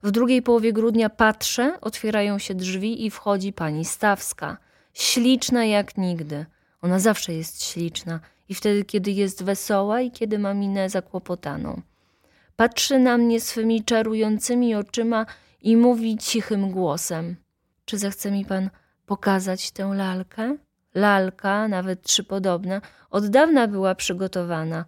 W 0.03 0.11
drugiej 0.11 0.41
połowie 0.41 0.73
grudnia 0.73 1.09
patrzę, 1.09 1.77
otwierają 1.81 2.39
się 2.39 2.55
drzwi 2.55 3.05
i 3.05 3.09
wchodzi 3.09 3.53
pani 3.53 3.85
Stawska. 3.85 4.57
Śliczna 4.93 5.65
jak 5.65 5.97
nigdy. 5.97 6.45
Ona 6.81 6.99
zawsze 6.99 7.33
jest 7.33 7.63
śliczna 7.63 8.19
i 8.49 8.55
wtedy, 8.55 8.85
kiedy 8.85 9.11
jest 9.11 9.43
wesoła 9.43 10.01
i 10.01 10.11
kiedy 10.11 10.39
ma 10.39 10.53
minę 10.53 10.89
zakłopotaną. 10.89 11.81
Patrzy 12.55 12.99
na 12.99 13.17
mnie 13.17 13.41
swymi 13.41 13.83
czarującymi 13.83 14.75
oczyma 14.75 15.25
i 15.61 15.77
mówi 15.77 16.17
cichym 16.17 16.71
głosem: 16.71 17.35
Czy 17.85 17.97
zechce 17.97 18.31
mi 18.31 18.45
pan 18.45 18.69
pokazać 19.05 19.71
tę 19.71 19.91
lalkę? 19.93 20.57
Lalka, 20.95 21.67
nawet 21.67 22.01
trzypodobna, 22.01 22.81
od 23.09 23.27
dawna 23.27 23.67
była 23.67 23.95
przygotowana, 23.95 24.85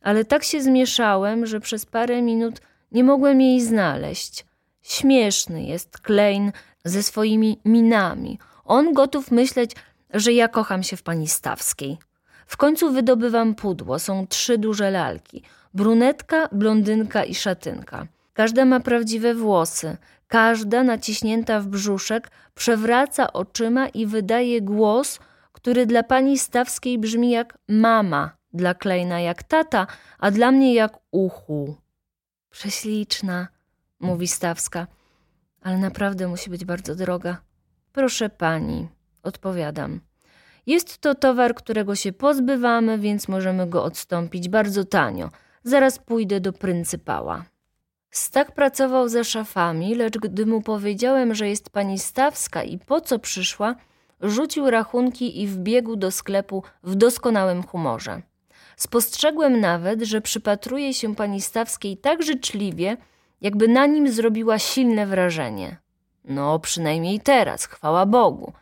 ale 0.00 0.24
tak 0.24 0.44
się 0.44 0.62
zmieszałem, 0.62 1.46
że 1.46 1.60
przez 1.60 1.86
parę 1.86 2.22
minut 2.22 2.60
nie 2.92 3.04
mogłem 3.04 3.40
jej 3.40 3.60
znaleźć. 3.60 4.46
Śmieszny 4.82 5.62
jest 5.62 5.98
Klein 5.98 6.52
ze 6.84 7.02
swoimi 7.02 7.60
minami. 7.64 8.38
On 8.64 8.92
gotów 8.92 9.30
myśleć, 9.30 9.70
że 10.14 10.32
ja 10.32 10.48
kocham 10.48 10.82
się 10.82 10.96
w 10.96 11.02
pani 11.02 11.28
Stawskiej. 11.28 11.98
W 12.48 12.56
końcu 12.56 12.92
wydobywam 12.92 13.54
pudło. 13.54 13.98
Są 13.98 14.26
trzy 14.26 14.58
duże 14.58 14.90
lalki. 14.90 15.42
Brunetka, 15.74 16.48
blondynka 16.52 17.24
i 17.24 17.34
szatynka. 17.34 18.06
Każda 18.32 18.64
ma 18.64 18.80
prawdziwe 18.80 19.34
włosy. 19.34 19.96
Każda 20.28 20.82
naciśnięta 20.82 21.60
w 21.60 21.66
brzuszek 21.66 22.30
przewraca 22.54 23.32
oczyma 23.32 23.88
i 23.88 24.06
wydaje 24.06 24.62
głos, 24.62 25.18
który 25.52 25.86
dla 25.86 26.02
pani 26.02 26.38
Stawskiej 26.38 26.98
brzmi 26.98 27.30
jak 27.30 27.58
mama, 27.68 28.30
dla 28.52 28.74
Klejna 28.74 29.20
jak 29.20 29.42
tata, 29.42 29.86
a 30.18 30.30
dla 30.30 30.50
mnie 30.50 30.74
jak 30.74 30.98
uchu. 31.10 31.76
Prześliczna, 32.50 33.48
mówi 34.00 34.28
Stawska, 34.28 34.86
ale 35.62 35.78
naprawdę 35.78 36.28
musi 36.28 36.50
być 36.50 36.64
bardzo 36.64 36.94
droga. 36.94 37.36
Proszę 37.92 38.28
pani, 38.30 38.88
odpowiadam. 39.22 40.07
Jest 40.68 40.98
to 40.98 41.14
towar, 41.14 41.54
którego 41.54 41.94
się 41.94 42.12
pozbywamy, 42.12 42.98
więc 42.98 43.28
możemy 43.28 43.66
go 43.66 43.84
odstąpić 43.84 44.48
bardzo 44.48 44.84
tanio. 44.84 45.30
Zaraz 45.64 45.98
pójdę 45.98 46.40
do 46.40 46.52
pryncypała. 46.52 47.44
Stak 48.10 48.52
pracował 48.52 49.08
za 49.08 49.24
szafami, 49.24 49.94
lecz 49.94 50.18
gdy 50.18 50.46
mu 50.46 50.62
powiedziałem, 50.62 51.34
że 51.34 51.48
jest 51.48 51.70
pani 51.70 51.98
Stawska 51.98 52.62
i 52.62 52.78
po 52.78 53.00
co 53.00 53.18
przyszła, 53.18 53.74
rzucił 54.20 54.70
rachunki 54.70 55.42
i 55.42 55.46
wbiegł 55.46 55.96
do 55.96 56.10
sklepu 56.10 56.62
w 56.82 56.94
doskonałym 56.94 57.62
humorze. 57.62 58.22
Spostrzegłem 58.76 59.60
nawet, 59.60 60.02
że 60.02 60.20
przypatruje 60.20 60.94
się 60.94 61.14
pani 61.14 61.40
Stawskiej 61.40 61.96
tak 61.96 62.22
życzliwie, 62.22 62.96
jakby 63.40 63.68
na 63.68 63.86
nim 63.86 64.12
zrobiła 64.12 64.58
silne 64.58 65.06
wrażenie. 65.06 65.76
No, 66.24 66.58
przynajmniej 66.58 67.20
teraz, 67.20 67.66
chwała 67.66 68.06
Bogu. 68.06 68.52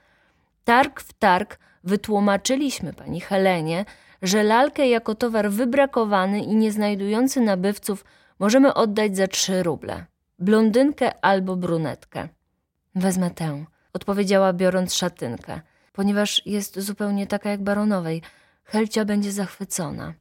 Targ 0.64 1.00
w 1.00 1.12
targ 1.12 1.58
wytłumaczyliśmy 1.86 2.92
pani 2.92 3.20
Helenie, 3.20 3.84
że 4.22 4.42
lalkę 4.42 4.88
jako 4.88 5.14
towar 5.14 5.50
wybrakowany 5.50 6.40
i 6.40 6.56
nie 6.56 6.72
znajdujący 6.72 7.40
nabywców 7.40 8.04
możemy 8.38 8.74
oddać 8.74 9.16
za 9.16 9.28
trzy 9.28 9.62
ruble. 9.62 10.04
Blondynkę 10.38 11.24
albo 11.24 11.56
brunetkę. 11.56 12.28
Wezmę 12.94 13.30
tę, 13.30 13.64
odpowiedziała 13.92 14.52
biorąc 14.52 14.94
szatynkę, 14.94 15.60
ponieważ 15.92 16.42
jest 16.46 16.80
zupełnie 16.80 17.26
taka 17.26 17.50
jak 17.50 17.62
baronowej. 17.62 18.22
Helcia 18.64 19.04
będzie 19.04 19.32
zachwycona. 19.32 20.14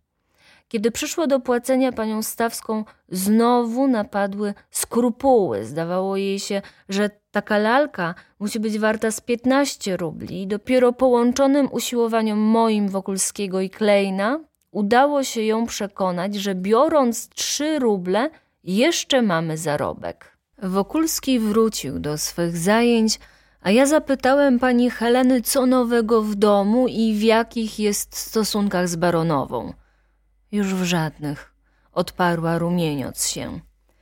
Kiedy 0.68 0.92
przyszło 0.92 1.28
do 1.28 1.40
płacenia 1.40 1.92
panią 1.92 2.24
Stawską, 2.24 2.84
znowu 3.10 3.88
napadły 3.88 4.54
skrupuły. 4.72 5.66
Zdawało 5.66 6.18
jej 6.18 6.40
się, 6.40 6.62
że 6.90 7.10
taka 7.32 7.58
lalka 7.58 8.16
musi 8.40 8.60
być 8.60 8.80
warta 8.80 9.12
z 9.12 9.22
15 9.22 9.98
rubli 9.98 10.42
i 10.42 10.48
dopiero 10.48 10.94
połączonym 10.94 11.68
usiłowaniom 11.72 12.40
moim 12.40 12.90
Wokulskiego 12.90 13.62
i 13.62 13.70
Klejna 13.70 14.40
udało 14.72 15.24
się 15.24 15.42
ją 15.42 15.66
przekonać, 15.66 16.36
że 16.36 16.56
biorąc 16.56 17.30
trzy 17.30 17.80
ruble 17.80 18.30
jeszcze 18.64 19.22
mamy 19.22 19.58
zarobek. 19.58 20.38
Wokulski 20.64 21.40
wrócił 21.40 22.00
do 22.00 22.18
swych 22.18 22.58
zajęć, 22.58 23.20
a 23.62 23.72
ja 23.72 23.86
zapytałem 23.86 24.60
pani 24.60 24.90
Heleny, 24.90 25.42
co 25.42 25.66
nowego 25.66 26.22
w 26.22 26.36
domu 26.36 26.88
i 26.88 27.14
w 27.14 27.22
jakich 27.22 27.80
jest 27.80 28.18
stosunkach 28.18 28.90
z 28.90 28.96
baronową. 28.96 29.74
Już 30.56 30.74
w 30.74 30.84
żadnych, 30.84 31.54
odparła 31.94 32.58
rumieniąc 32.58 33.28
się. 33.28 33.60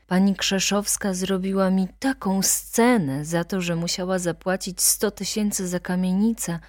Pani 0.08 0.36
Krzeszowska 0.36 1.14
zrobiła 1.14 1.70
mi 1.70 1.88
taką 2.00 2.42
scenę 2.42 3.26
za 3.26 3.44
to, 3.44 3.62
że 3.62 3.76
musiała 3.76 4.20
zapłacić 4.20 4.82
sto 4.82 5.12
tysięcy 5.12 5.68
za 5.68 5.80
kamienicę, 5.80 6.60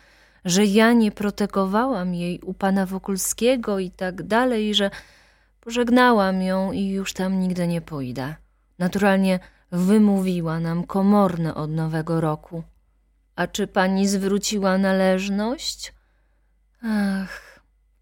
że 0.44 0.64
ja 0.64 0.92
nie 0.92 1.12
protekowałam 1.12 2.14
jej 2.14 2.40
u 2.40 2.55
pana 2.55 2.87
Wokulskiego 2.87 3.79
i 3.79 3.90
tak 3.90 4.23
dalej, 4.23 4.75
że 4.75 4.90
pożegnałam 5.61 6.42
ją 6.42 6.73
i 6.73 6.88
już 6.88 7.12
tam 7.12 7.40
nigdy 7.40 7.66
nie 7.66 7.81
pójdę. 7.81 8.35
Naturalnie 8.79 9.38
wymówiła 9.73 10.61
nam 10.61 10.85
komorne 10.85 11.55
od 11.55 11.70
nowego 11.70 12.20
roku. 12.20 12.62
A 13.37 13.47
czy 13.47 13.66
pani 13.66 14.09
zwróciła 14.09 14.79
należność? 14.79 15.94
Ach, 16.83 17.54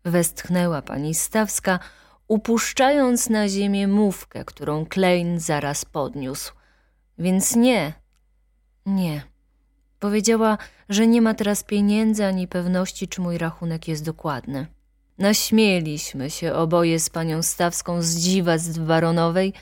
westchnęła 0.04 0.82
pani 0.82 1.14
Stawska, 1.14 1.78
upuszczając 2.28 3.30
na 3.30 3.48
ziemię 3.48 3.88
mówkę, 3.88 4.44
którą 4.44 4.86
Klein 4.86 5.40
zaraz 5.40 5.84
podniósł. 5.84 6.52
Więc 7.18 7.56
nie, 7.56 7.92
nie. 8.86 9.22
Powiedziała, 9.98 10.58
że 10.88 11.06
nie 11.06 11.22
ma 11.22 11.34
teraz 11.34 11.64
pieniędzy 11.64 12.24
ani 12.24 12.48
pewności, 12.48 13.08
czy 13.08 13.20
mój 13.20 13.38
rachunek 13.38 13.88
jest 13.88 14.04
dokładny. 14.04 14.66
Naśmieliśmy 15.18 16.30
się 16.30 16.54
oboje 16.54 17.00
z 17.00 17.10
panią 17.10 17.42
Stawską 17.42 18.02
z 18.02 18.16
dziwactw 18.16 18.78
baronowej 18.78 19.52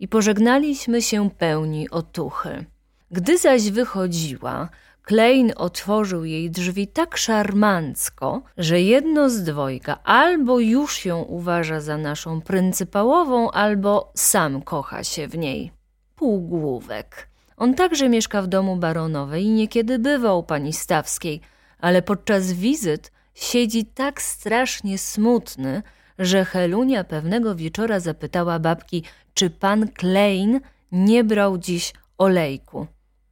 i 0.00 0.08
pożegnaliśmy 0.08 1.02
się 1.02 1.30
pełni 1.30 1.90
otuchy. 1.90 2.64
Gdy 3.10 3.38
zaś 3.38 3.70
wychodziła, 3.70 4.68
Klein 5.02 5.52
otworzył 5.56 6.24
jej 6.24 6.50
drzwi 6.50 6.88
tak 6.88 7.16
szarmancko, 7.16 8.42
że 8.56 8.80
jedno 8.80 9.30
z 9.30 9.42
dwojga 9.42 9.98
albo 10.04 10.60
już 10.60 11.04
ją 11.04 11.22
uważa 11.22 11.80
za 11.80 11.98
naszą 11.98 12.40
pryncypałową, 12.40 13.50
albo 13.50 14.12
sam 14.14 14.62
kocha 14.62 15.04
się 15.04 15.28
w 15.28 15.38
niej. 15.38 15.72
Półgłówek. 16.16 17.28
On 17.56 17.74
także 17.74 18.08
mieszka 18.08 18.42
w 18.42 18.46
domu 18.46 18.76
baronowej 18.76 19.44
i 19.44 19.50
niekiedy 19.50 19.98
bywa 19.98 20.34
u 20.34 20.42
pani 20.42 20.72
Stawskiej, 20.72 21.40
ale 21.78 22.02
podczas 22.02 22.52
wizyt 22.52 23.12
siedzi 23.34 23.84
tak 23.84 24.22
strasznie 24.22 24.98
smutny, 24.98 25.82
że 26.18 26.44
Helunia 26.44 27.04
pewnego 27.04 27.54
wieczora 27.54 28.00
zapytała 28.00 28.58
babki, 28.58 29.04
czy 29.34 29.50
pan 29.50 29.88
Klein 29.88 30.60
nie 30.92 31.24
brał 31.24 31.58
dziś 31.58 31.92
olejku. 32.18 32.86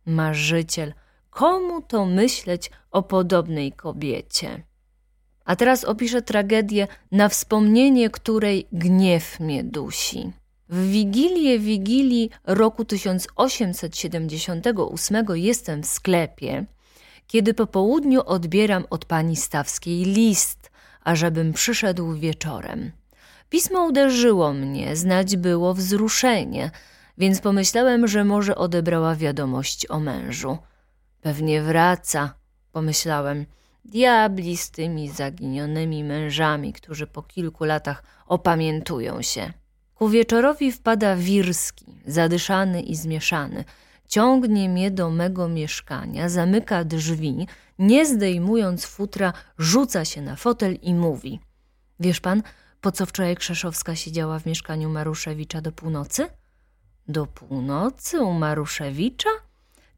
Marzyciel, 0.06 0.92
komu 1.30 1.82
to 1.82 2.06
myśleć 2.06 2.70
o 2.90 3.02
podobnej 3.02 3.72
kobiecie? 3.72 4.62
A 5.44 5.56
teraz 5.56 5.84
opiszę 5.84 6.22
tragedię, 6.22 6.88
na 7.12 7.28
wspomnienie 7.28 8.10
której 8.10 8.66
gniew 8.72 9.40
mnie 9.40 9.64
dusi. 9.64 10.32
W 10.68 10.90
Wigilię 10.90 11.58
Wigilii 11.58 12.30
roku 12.46 12.84
1878 12.84 15.26
jestem 15.34 15.82
w 15.82 15.86
sklepie, 15.86 16.64
kiedy 17.26 17.54
po 17.54 17.66
południu 17.66 18.22
odbieram 18.26 18.84
od 18.90 19.04
pani 19.04 19.36
Stawskiej 19.36 20.04
list, 20.04 20.70
ażebym 21.04 21.52
przyszedł 21.52 22.14
wieczorem. 22.14 22.92
Pismo 23.48 23.84
uderzyło 23.84 24.52
mnie, 24.52 24.96
znać 24.96 25.36
było 25.36 25.74
wzruszenie, 25.74 26.70
więc 27.18 27.40
pomyślałem, 27.40 28.08
że 28.08 28.24
może 28.24 28.56
odebrała 28.56 29.16
wiadomość 29.16 29.90
o 29.90 30.00
mężu. 30.00 30.58
Pewnie 31.20 31.62
wraca, 31.62 32.34
pomyślałem. 32.72 33.46
Diabli 33.84 34.56
z 34.56 34.70
tymi 34.70 35.08
zaginionymi 35.08 36.04
mężami, 36.04 36.72
którzy 36.72 37.06
po 37.06 37.22
kilku 37.22 37.64
latach 37.64 38.02
opamiętują 38.26 39.22
się. 39.22 39.52
Ku 39.94 40.08
wieczorowi 40.08 40.72
wpada 40.72 41.16
Wirski, 41.16 41.86
zadyszany 42.06 42.82
i 42.82 42.96
zmieszany. 42.96 43.64
Ciągnie 44.08 44.68
mnie 44.68 44.90
do 44.90 45.10
mego 45.10 45.48
mieszkania, 45.48 46.28
zamyka 46.28 46.84
drzwi, 46.84 47.46
nie 47.78 48.06
zdejmując 48.06 48.86
futra, 48.86 49.32
rzuca 49.58 50.04
się 50.04 50.22
na 50.22 50.36
fotel 50.36 50.74
i 50.82 50.94
mówi: 50.94 51.40
Wiesz 52.00 52.20
pan, 52.20 52.42
po 52.80 52.92
co 52.92 53.06
wczoraj 53.06 53.36
Krzeszowska 53.36 53.96
siedziała 53.96 54.38
w 54.38 54.46
mieszkaniu 54.46 54.90
Maruszewicza 54.90 55.60
do 55.60 55.72
północy? 55.72 56.26
Do 57.08 57.26
północy 57.26 58.20
u 58.20 58.32
Maruszewicza? 58.32 59.30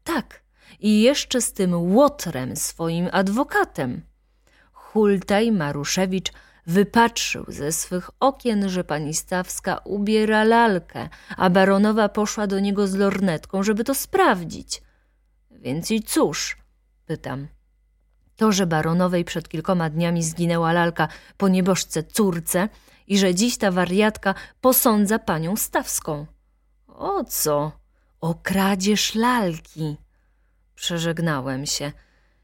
Tak, 0.03 0.42
i 0.79 1.01
jeszcze 1.01 1.41
z 1.41 1.53
tym 1.53 1.95
łotrem 1.95 2.55
swoim 2.55 3.09
adwokatem. 3.11 4.01
Hultaj 4.71 5.51
Maruszewicz 5.51 6.31
Wypatrzył 6.67 7.45
ze 7.47 7.71
swych 7.71 8.09
okien, 8.19 8.69
że 8.69 8.83
pani 8.83 9.13
Stawska 9.13 9.77
ubiera 9.77 10.43
lalkę, 10.43 11.09
a 11.37 11.49
baronowa 11.49 12.09
poszła 12.09 12.47
do 12.47 12.59
niego 12.59 12.87
z 12.87 12.95
lornetką, 12.95 13.63
żeby 13.63 13.83
to 13.83 13.95
sprawdzić. 13.95 14.81
Więc 15.51 15.91
i 15.91 16.03
cóż? 16.03 16.57
pytam. 17.05 17.47
To, 18.35 18.51
że 18.51 18.67
baronowej 18.67 19.25
przed 19.25 19.49
kilkoma 19.49 19.89
dniami 19.89 20.23
zginęła 20.23 20.73
lalka 20.73 21.07
po 21.37 21.47
nieboszce 21.47 22.03
córce 22.03 22.69
i 23.07 23.17
że 23.17 23.35
dziś 23.35 23.57
ta 23.57 23.71
wariatka 23.71 24.35
posądza 24.61 25.19
panią 25.19 25.55
Stawską. 25.55 26.25
O 26.87 27.23
co? 27.23 27.71
O 28.21 28.35
kradzież 28.35 29.15
lalki. 29.15 29.97
Przeżegnałem 30.75 31.65
się. 31.65 31.91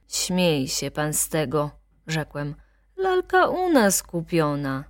Śmiej 0.07 0.67
się 0.67 0.91
pan 0.91 1.13
z 1.13 1.29
tego, 1.29 1.71
rzekłem. 2.07 2.55
Lalka 2.97 3.47
u 3.47 3.69
nas 3.69 4.03
kupiona. 4.03 4.83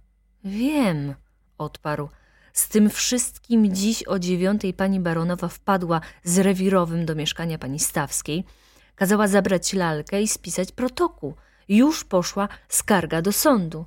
Wiem, 0.43 1.15
odparł. 1.58 2.09
Z 2.53 2.70
tym 2.70 2.89
wszystkim 2.89 3.74
dziś 3.76 4.03
o 4.07 4.20
dziewiątej 4.20 4.74
pani 4.74 4.99
baronowa 4.99 5.47
wpadła 5.47 6.01
z 6.24 6.39
rewirowym 6.39 7.05
do 7.05 7.16
mieszkania 7.16 7.57
pani 7.57 7.80
Stawskiej. 7.80 8.43
Kazała 8.95 9.28
zabrać 9.28 9.74
lalkę 9.74 10.22
i 10.22 10.28
spisać 10.28 10.72
protokół. 10.72 11.34
Już 11.70 12.03
poszła 12.03 12.47
skarga 12.68 13.22
do 13.22 13.32
sądu. 13.32 13.86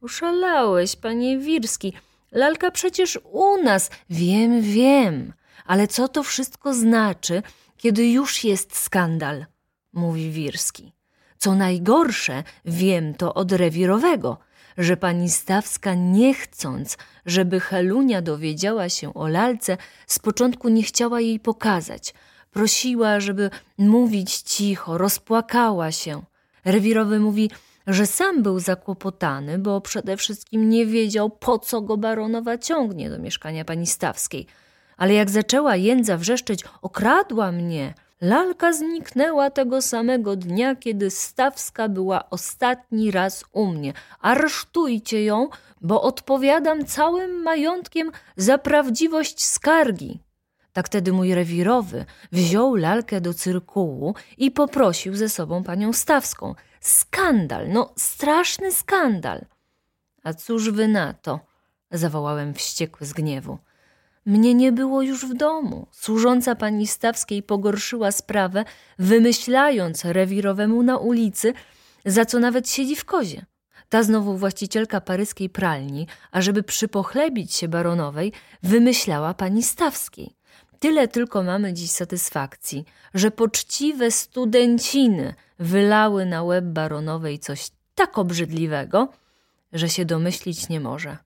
Uszalałeś, 0.00 0.96
panie 0.96 1.38
Wirski. 1.38 1.92
Lalka 2.32 2.70
przecież 2.70 3.18
u 3.32 3.62
nas. 3.62 3.90
Wiem, 4.10 4.62
wiem. 4.62 5.32
Ale 5.66 5.88
co 5.88 6.08
to 6.08 6.22
wszystko 6.22 6.74
znaczy, 6.74 7.42
kiedy 7.76 8.10
już 8.10 8.44
jest 8.44 8.76
skandal? 8.76 9.46
Mówi 9.92 10.30
Wirski. 10.30 10.92
Co 11.38 11.54
najgorsze, 11.54 12.44
wiem 12.64 13.14
to 13.14 13.34
od 13.34 13.52
rewirowego, 13.52 14.38
że 14.78 14.96
pani 14.96 15.30
Stawska 15.30 15.94
nie 15.94 16.34
chcąc, 16.34 16.98
żeby 17.26 17.60
Helunia 17.60 18.22
dowiedziała 18.22 18.88
się 18.88 19.14
o 19.14 19.28
lalce, 19.28 19.76
z 20.06 20.18
początku 20.18 20.68
nie 20.68 20.82
chciała 20.82 21.20
jej 21.20 21.40
pokazać. 21.40 22.14
Prosiła, 22.50 23.20
żeby 23.20 23.50
mówić 23.78 24.36
cicho, 24.36 24.98
rozpłakała 24.98 25.92
się. 25.92 26.22
Rewirowy 26.64 27.20
mówi, 27.20 27.50
że 27.86 28.06
sam 28.06 28.42
był 28.42 28.60
zakłopotany, 28.60 29.58
bo 29.58 29.80
przede 29.80 30.16
wszystkim 30.16 30.68
nie 30.68 30.86
wiedział, 30.86 31.30
po 31.30 31.58
co 31.58 31.80
go 31.80 31.96
baronowa 31.96 32.58
ciągnie 32.58 33.10
do 33.10 33.18
mieszkania 33.18 33.64
pani 33.64 33.86
Stawskiej. 33.86 34.46
Ale 34.96 35.14
jak 35.14 35.30
zaczęła 35.30 35.76
jędza 35.76 36.16
wrzeszczeć, 36.16 36.64
okradła 36.82 37.52
mnie, 37.52 37.94
lalka 38.20 38.72
zniknęła 38.72 39.50
tego 39.50 39.82
samego 39.82 40.36
dnia, 40.36 40.76
kiedy 40.76 41.10
Stawska 41.10 41.88
była 41.88 42.30
ostatni 42.30 43.10
raz 43.10 43.44
u 43.52 43.66
mnie. 43.66 43.92
Aresztujcie 44.20 45.24
ją, 45.24 45.48
bo 45.80 46.02
odpowiadam 46.02 46.84
całym 46.84 47.42
majątkiem 47.42 48.12
za 48.36 48.58
prawdziwość 48.58 49.44
skargi. 49.44 50.20
Tak 50.72 50.88
tedy 50.88 51.12
mój 51.12 51.34
rewirowy 51.34 52.04
wziął 52.32 52.74
lalkę 52.74 53.20
do 53.20 53.34
cyrkułu 53.34 54.14
i 54.38 54.50
poprosił 54.50 55.16
ze 55.16 55.28
sobą 55.28 55.64
panią 55.64 55.92
Stawską. 55.92 56.54
Skandal, 56.80 57.68
no 57.68 57.92
straszny 57.96 58.72
skandal. 58.72 59.44
A 60.22 60.34
cóż 60.34 60.70
wy 60.70 60.88
na 60.88 61.14
to? 61.14 61.40
zawołałem 61.90 62.54
wściekły 62.54 63.06
z 63.06 63.12
gniewu. 63.12 63.58
Mnie 64.26 64.54
nie 64.54 64.72
było 64.72 65.02
już 65.02 65.26
w 65.26 65.34
domu. 65.34 65.86
Służąca 65.90 66.54
pani 66.54 66.86
Stawskiej 66.86 67.42
pogorszyła 67.42 68.12
sprawę, 68.12 68.64
wymyślając 68.98 70.04
rewirowemu 70.04 70.82
na 70.82 70.96
ulicy, 70.98 71.52
za 72.04 72.24
co 72.24 72.38
nawet 72.38 72.70
siedzi 72.70 72.96
w 72.96 73.04
kozie. 73.04 73.46
Ta 73.88 74.02
znowu 74.02 74.36
właścicielka 74.36 75.00
paryskiej 75.00 75.50
pralni, 75.50 76.06
ażeby 76.32 76.62
przypochlebić 76.62 77.54
się 77.54 77.68
baronowej, 77.68 78.32
wymyślała 78.62 79.34
pani 79.34 79.62
Stawskiej. 79.62 80.36
Tyle 80.78 81.08
tylko 81.08 81.42
mamy 81.42 81.72
dziś 81.72 81.90
satysfakcji, 81.90 82.84
że 83.14 83.30
poczciwe 83.30 84.10
studenciny 84.10 85.34
wylały 85.58 86.26
na 86.26 86.42
łeb 86.42 86.64
baronowej 86.64 87.38
coś 87.38 87.70
tak 87.94 88.18
obrzydliwego, 88.18 89.08
że 89.72 89.88
się 89.88 90.04
domyślić 90.04 90.68
nie 90.68 90.80
może. 90.80 91.25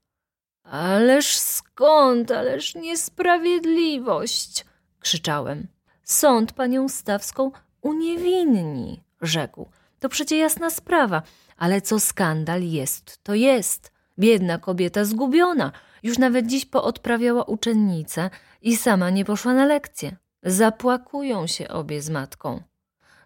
Ależ 0.70 1.36
skąd, 1.36 2.30
ależ 2.30 2.74
niesprawiedliwość! 2.74 4.64
krzyczałem. 5.00 5.66
Sąd 6.04 6.52
panią 6.52 6.88
Stawską 6.88 7.50
uniewinni, 7.82 9.02
rzekł. 9.20 9.70
To 10.00 10.08
przecie 10.08 10.36
jasna 10.38 10.70
sprawa, 10.70 11.22
ale 11.56 11.80
co 11.80 12.00
skandal 12.00 12.62
jest, 12.62 13.22
to 13.22 13.34
jest. 13.34 13.92
Biedna 14.18 14.58
kobieta 14.58 15.04
zgubiona. 15.04 15.72
Już 16.02 16.18
nawet 16.18 16.46
dziś 16.46 16.64
poodprawiała 16.66 17.44
uczennicę 17.44 18.30
i 18.62 18.76
sama 18.76 19.10
nie 19.10 19.24
poszła 19.24 19.54
na 19.54 19.66
lekcję. 19.66 20.16
Zapłakują 20.42 21.46
się 21.46 21.68
obie 21.68 22.02
z 22.02 22.10
matką. 22.10 22.62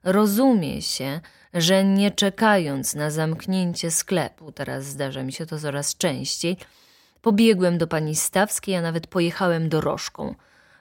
Rozumie 0.04 0.82
się, 0.82 1.20
że 1.54 1.84
nie 1.84 2.10
czekając 2.10 2.94
na 2.94 3.10
zamknięcie 3.10 3.90
sklepu, 3.90 4.52
teraz 4.52 4.84
zdarza 4.84 5.22
mi 5.22 5.32
się 5.32 5.46
to 5.46 5.58
coraz 5.58 5.96
częściej, 5.96 6.56
pobiegłem 7.24 7.78
do 7.78 7.86
pani 7.86 8.16
Stawskiej, 8.16 8.76
a 8.76 8.82
nawet 8.82 9.06
pojechałem 9.06 9.68
dorożką. 9.68 10.34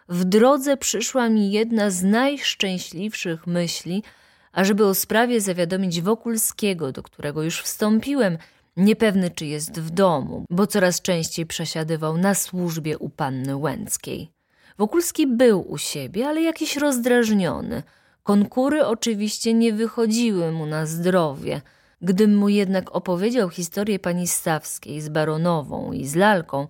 W 0.09 0.23
drodze 0.23 0.77
przyszła 0.77 1.29
mi 1.29 1.51
jedna 1.51 1.89
z 1.89 2.03
najszczęśliwszych 2.03 3.47
myśli, 3.47 4.03
ażeby 4.51 4.85
o 4.85 4.93
sprawie 4.93 5.41
zawiadomić 5.41 6.01
Wokulskiego, 6.01 6.91
do 6.91 7.03
którego 7.03 7.43
już 7.43 7.61
wstąpiłem, 7.61 8.37
niepewny 8.77 9.29
czy 9.29 9.45
jest 9.45 9.79
w 9.79 9.89
domu, 9.89 10.45
bo 10.49 10.67
coraz 10.67 11.01
częściej 11.01 11.45
przesiadywał 11.45 12.17
na 12.17 12.35
służbie 12.35 12.97
u 12.97 13.09
panny 13.09 13.55
Łęckiej. 13.55 14.31
Wokulski 14.77 15.27
był 15.27 15.71
u 15.71 15.77
siebie, 15.77 16.27
ale 16.27 16.41
jakiś 16.41 16.77
rozdrażniony. 16.77 17.83
Konkury 18.23 18.85
oczywiście 18.85 19.53
nie 19.53 19.73
wychodziły 19.73 20.51
mu 20.51 20.65
na 20.65 20.85
zdrowie. 20.85 21.61
Gdym 22.03 22.35
mu 22.35 22.49
jednak 22.49 22.95
opowiedział 22.95 23.49
historię 23.49 23.99
pani 23.99 24.27
Stawskiej 24.27 25.01
z 25.01 25.09
baronową 25.09 25.91
i 25.91 26.05
z 26.05 26.15
lalką, 26.15 26.67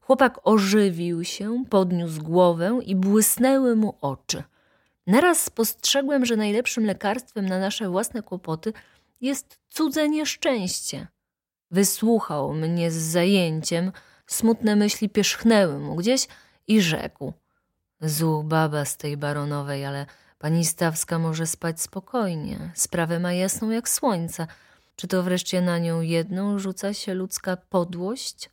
chłopak 0.00 0.40
ożywił 0.44 1.24
się, 1.24 1.64
podniósł 1.70 2.22
głowę 2.22 2.78
i 2.84 2.96
błysnęły 2.96 3.76
mu 3.76 3.94
oczy. 4.00 4.42
Naraz 5.06 5.40
spostrzegłem, 5.40 6.26
że 6.26 6.36
najlepszym 6.36 6.86
lekarstwem 6.86 7.46
na 7.46 7.58
nasze 7.58 7.88
własne 7.88 8.22
kłopoty 8.22 8.72
jest 9.20 9.58
cudze 9.68 10.08
nieszczęście. 10.08 11.06
Wysłuchał 11.70 12.54
mnie 12.54 12.90
z 12.90 12.96
zajęciem, 12.96 13.92
smutne 14.26 14.76
myśli 14.76 15.08
pierzchnęły 15.08 15.78
mu 15.78 15.96
gdzieś 15.96 16.28
i 16.66 16.80
rzekł: 16.80 17.32
Złu 18.00 18.44
baba 18.44 18.84
z 18.84 18.96
tej 18.96 19.16
baronowej, 19.16 19.84
ale 19.84 20.06
pani 20.38 20.64
Stawska 20.64 21.18
może 21.18 21.46
spać 21.46 21.80
spokojnie. 21.80 22.70
Sprawę 22.74 23.20
ma 23.20 23.32
jasną 23.32 23.70
jak 23.70 23.88
słońce. 23.88 24.46
Czy 24.96 25.08
to 25.08 25.22
wreszcie 25.22 25.60
na 25.60 25.78
nią 25.78 26.00
jedną 26.00 26.58
rzuca 26.58 26.94
się 26.94 27.14
ludzka 27.14 27.56
podłość? 27.56 28.50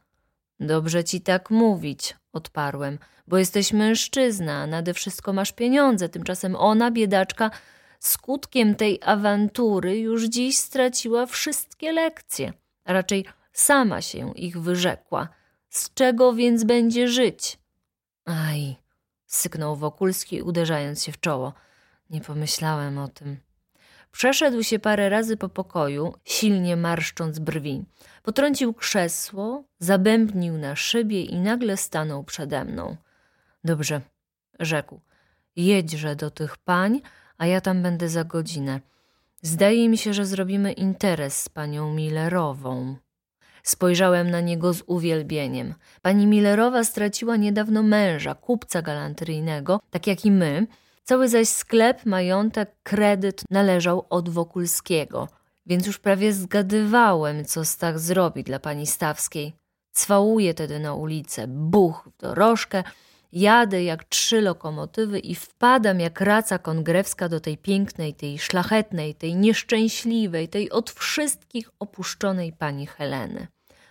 Dobrze 0.60 1.04
ci 1.04 1.22
tak 1.22 1.50
mówić, 1.50 2.16
odparłem, 2.34 3.00
bo 3.28 3.38
jesteś 3.38 3.74
mężczyzna, 3.74 4.68
nade 4.68 4.94
wszystko 4.94 5.34
masz 5.34 5.52
pieniądze. 5.52 6.10
Tymczasem 6.10 6.56
ona, 6.56 6.92
biedaczka, 6.92 7.52
skutkiem 8.00 8.76
tej 8.76 9.00
awantury 9.02 10.00
już 10.00 10.24
dziś 10.24 10.58
straciła 10.58 11.26
wszystkie 11.26 11.92
lekcje, 11.92 12.54
a 12.86 12.94
raczej 12.94 13.26
sama 13.54 14.02
się 14.02 14.34
ich 14.36 14.62
wyrzekła. 14.62 15.30
Z 15.70 15.94
czego 15.94 16.34
więc 16.34 16.64
będzie 16.64 17.08
żyć? 17.08 17.58
Aj, 18.26 18.76
syknął 19.26 19.76
Wokulski, 19.76 20.42
uderzając 20.42 21.04
się 21.04 21.12
w 21.12 21.20
czoło. 21.20 21.54
Nie 22.10 22.22
pomyślałem 22.22 22.98
o 22.98 23.08
tym. 23.08 23.38
Przeszedł 24.12 24.64
się 24.64 24.80
parę 24.80 25.10
razy 25.10 25.38
po 25.38 25.50
pokoju, 25.50 26.14
silnie 26.26 26.76
marszcząc 26.76 27.40
brwi. 27.40 27.86
Potrącił 28.24 28.74
krzesło, 28.74 29.64
zabębnił 29.80 30.58
na 30.58 30.76
szybie 30.76 31.22
i 31.24 31.40
nagle 31.40 31.78
stanął 31.78 32.24
przede 32.24 32.66
mną. 32.66 32.96
Dobrze, 33.64 34.02
rzekł. 34.60 35.00
Jedźże 35.56 36.16
do 36.16 36.32
tych 36.32 36.58
pań, 36.58 37.02
a 37.38 37.46
ja 37.46 37.62
tam 37.62 37.84
będę 37.84 38.10
za 38.10 38.24
godzinę. 38.24 38.80
Zdaje 39.42 39.90
mi 39.90 39.98
się, 39.98 40.14
że 40.14 40.26
zrobimy 40.26 40.72
interes 40.72 41.42
z 41.42 41.50
panią 41.50 41.94
Millerową. 41.94 42.96
Spojrzałem 43.64 44.30
na 44.30 44.42
niego 44.42 44.74
z 44.74 44.84
uwielbieniem. 44.88 45.74
Pani 46.02 46.28
Millerowa 46.28 46.84
straciła 46.84 47.36
niedawno 47.36 47.84
męża, 47.84 48.36
kupca 48.36 48.82
galanteryjnego, 48.82 49.80
tak 49.90 50.08
jak 50.08 50.26
i 50.26 50.32
my. 50.32 50.68
Cały 51.10 51.30
zaś 51.30 51.48
sklep, 51.48 52.06
majątek, 52.06 52.76
kredyt 52.84 53.44
należał 53.50 54.06
od 54.10 54.30
Wokulskiego, 54.30 55.28
więc 55.66 55.88
już 55.88 56.00
prawie 56.00 56.34
zgadywałem, 56.34 57.46
co 57.46 57.66
Stach 57.66 58.00
zrobi 58.00 58.44
dla 58.44 58.60
pani 58.60 58.88
Stawskiej. 58.88 59.54
Cwałuję 59.92 60.54
tedy 60.54 60.80
na 60.80 60.94
ulicę, 60.94 61.48
buch 61.48 62.04
w 62.06 62.22
dorożkę, 62.22 62.84
jadę 63.32 63.84
jak 63.84 64.04
trzy 64.04 64.42
lokomotywy 64.42 65.20
i 65.20 65.36
wpadam 65.36 66.00
jak 66.00 66.22
raca 66.22 66.58
kongrewska 66.58 67.30
do 67.30 67.40
tej 67.40 67.58
pięknej, 67.58 68.14
tej 68.14 68.40
szlachetnej, 68.40 69.16
tej 69.16 69.36
nieszczęśliwej, 69.36 70.50
tej 70.50 70.72
od 70.72 70.92
wszystkich 70.92 71.70
opuszczonej 71.80 72.54
pani 72.54 72.88
Heleny. 72.88 73.48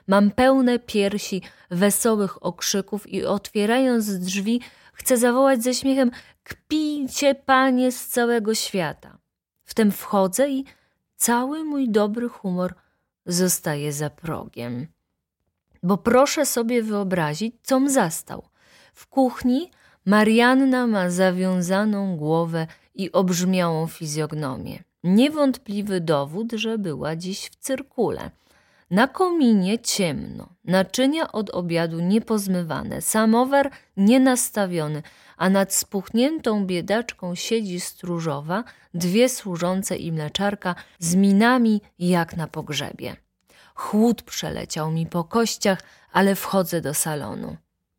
Mam 0.07 0.31
pełne 0.31 0.79
piersi 0.79 1.43
wesołych 1.71 2.43
okrzyków 2.47 3.09
i 3.09 3.25
otwierając 3.25 4.19
drzwi, 4.19 4.61
chcę 4.99 5.17
zawołać 5.17 5.63
ze 5.63 5.75
śmiechem: 5.75 6.11
Kpijcie, 6.43 7.35
panie 7.35 7.93
z 7.93 8.07
całego 8.07 8.55
świata. 8.55 9.19
Wtem 9.65 9.93
wchodzę 9.93 10.51
i 10.51 10.65
cały 11.17 11.65
mój 11.65 11.89
dobry 11.89 12.29
humor 12.29 12.75
zostaje 13.27 13.93
za 13.93 14.11
progiem. 14.11 14.87
Bo 15.83 15.97
proszę 15.97 16.47
sobie 16.47 16.83
wyobrazić, 16.83 17.55
com 17.63 17.91
zastał. 17.91 18.49
W 18.93 19.07
kuchni 19.07 19.71
Marianna 20.07 20.87
ma 20.87 21.11
zawiązaną 21.11 22.17
głowę 22.17 22.67
i 22.95 23.13
obrzmiałą 23.13 23.87
fizjognomię. 23.87 24.83
Niewątpliwy 25.05 26.01
dowód, 26.01 26.53
że 26.53 26.79
była 26.79 27.17
dziś 27.17 27.47
w 27.47 27.57
cyrkule– 27.57 28.31
na 28.91 29.09
kominie 29.09 29.79
ciemno, 29.79 30.49
naczynia 30.65 31.33
od 31.33 31.51
obiadu 31.51 32.01
niepozmywane, 32.01 33.03
samowar 33.03 33.71
nienastawiony, 33.97 35.03
a 35.37 35.51
nad 35.51 35.75
spuchniętą 35.75 36.67
biedaczką 36.67 37.35
siedzi 37.35 37.81
stróżowa, 37.81 38.65
dwie 38.95 39.29
służące 39.29 39.97
i 39.97 40.13
mleczarka 40.13 40.75
z 40.99 41.15
minami 41.15 41.81
jak 41.99 42.37
na 42.37 42.47
pogrzebie. 42.47 43.17
Chłód 43.75 44.23
przeleciał 44.23 44.91
mi 44.91 45.07
po 45.07 45.25
kościach, 45.25 45.79
ale 46.13 46.35
wchodzę 46.35 46.81
do 46.81 46.95
salonu. 46.95 47.57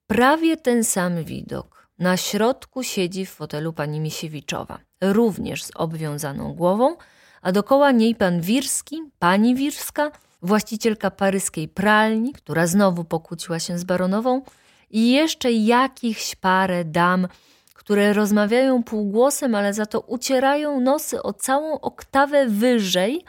Prawie 0.07 0.57
ten 0.57 0.83
sam 0.83 1.23
widok. 1.23 1.89
Na 1.99 2.17
środku 2.17 2.83
siedzi 2.83 3.25
w 3.25 3.29
fotelu 3.29 3.73
pani 3.73 3.99
Misiewiczowa, 3.99 4.79
również 5.01 5.63
z 5.63 5.71
obwiązaną 5.75 6.53
głową, 6.53 6.95
a 7.41 7.51
dokoła 7.51 7.91
niej 7.91 8.15
pan 8.15 8.41
Wirski, 8.41 9.01
pani 9.19 9.55
Wirska– 9.55 10.11
właścicielka 10.41 11.11
paryskiej 11.11 11.67
pralni, 11.67 12.33
która 12.33 12.67
znowu 12.67 13.03
pokłóciła 13.03 13.59
się 13.59 13.77
z 13.77 13.83
baronową, 13.83 14.41
i 14.89 15.11
jeszcze 15.11 15.51
jakichś 15.51 16.35
parę 16.35 16.85
dam, 16.85 17.27
które 17.73 18.13
rozmawiają 18.13 18.83
półgłosem, 18.83 19.55
ale 19.55 19.73
za 19.73 19.85
to 19.85 19.99
ucierają 19.99 20.79
nosy 20.79 21.23
o 21.23 21.33
całą 21.33 21.79
oktawę 21.79 22.47
wyżej, 22.47 23.23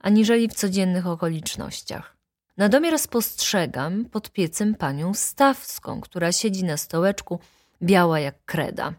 aniżeli 0.00 0.48
w 0.48 0.54
codziennych 0.54 1.06
okolicznościach. 1.06 2.16
Na 2.56 2.68
domiar 2.68 2.98
spostrzegam 2.98 4.04
pod 4.04 4.30
piecem 4.30 4.74
panią 4.74 5.14
Stawską, 5.14 6.00
która 6.00 6.32
siedzi 6.32 6.64
na 6.64 6.76
stołeczku, 6.76 7.38
biała 7.82 8.20
jak 8.20 8.44
kreda. 8.44 8.92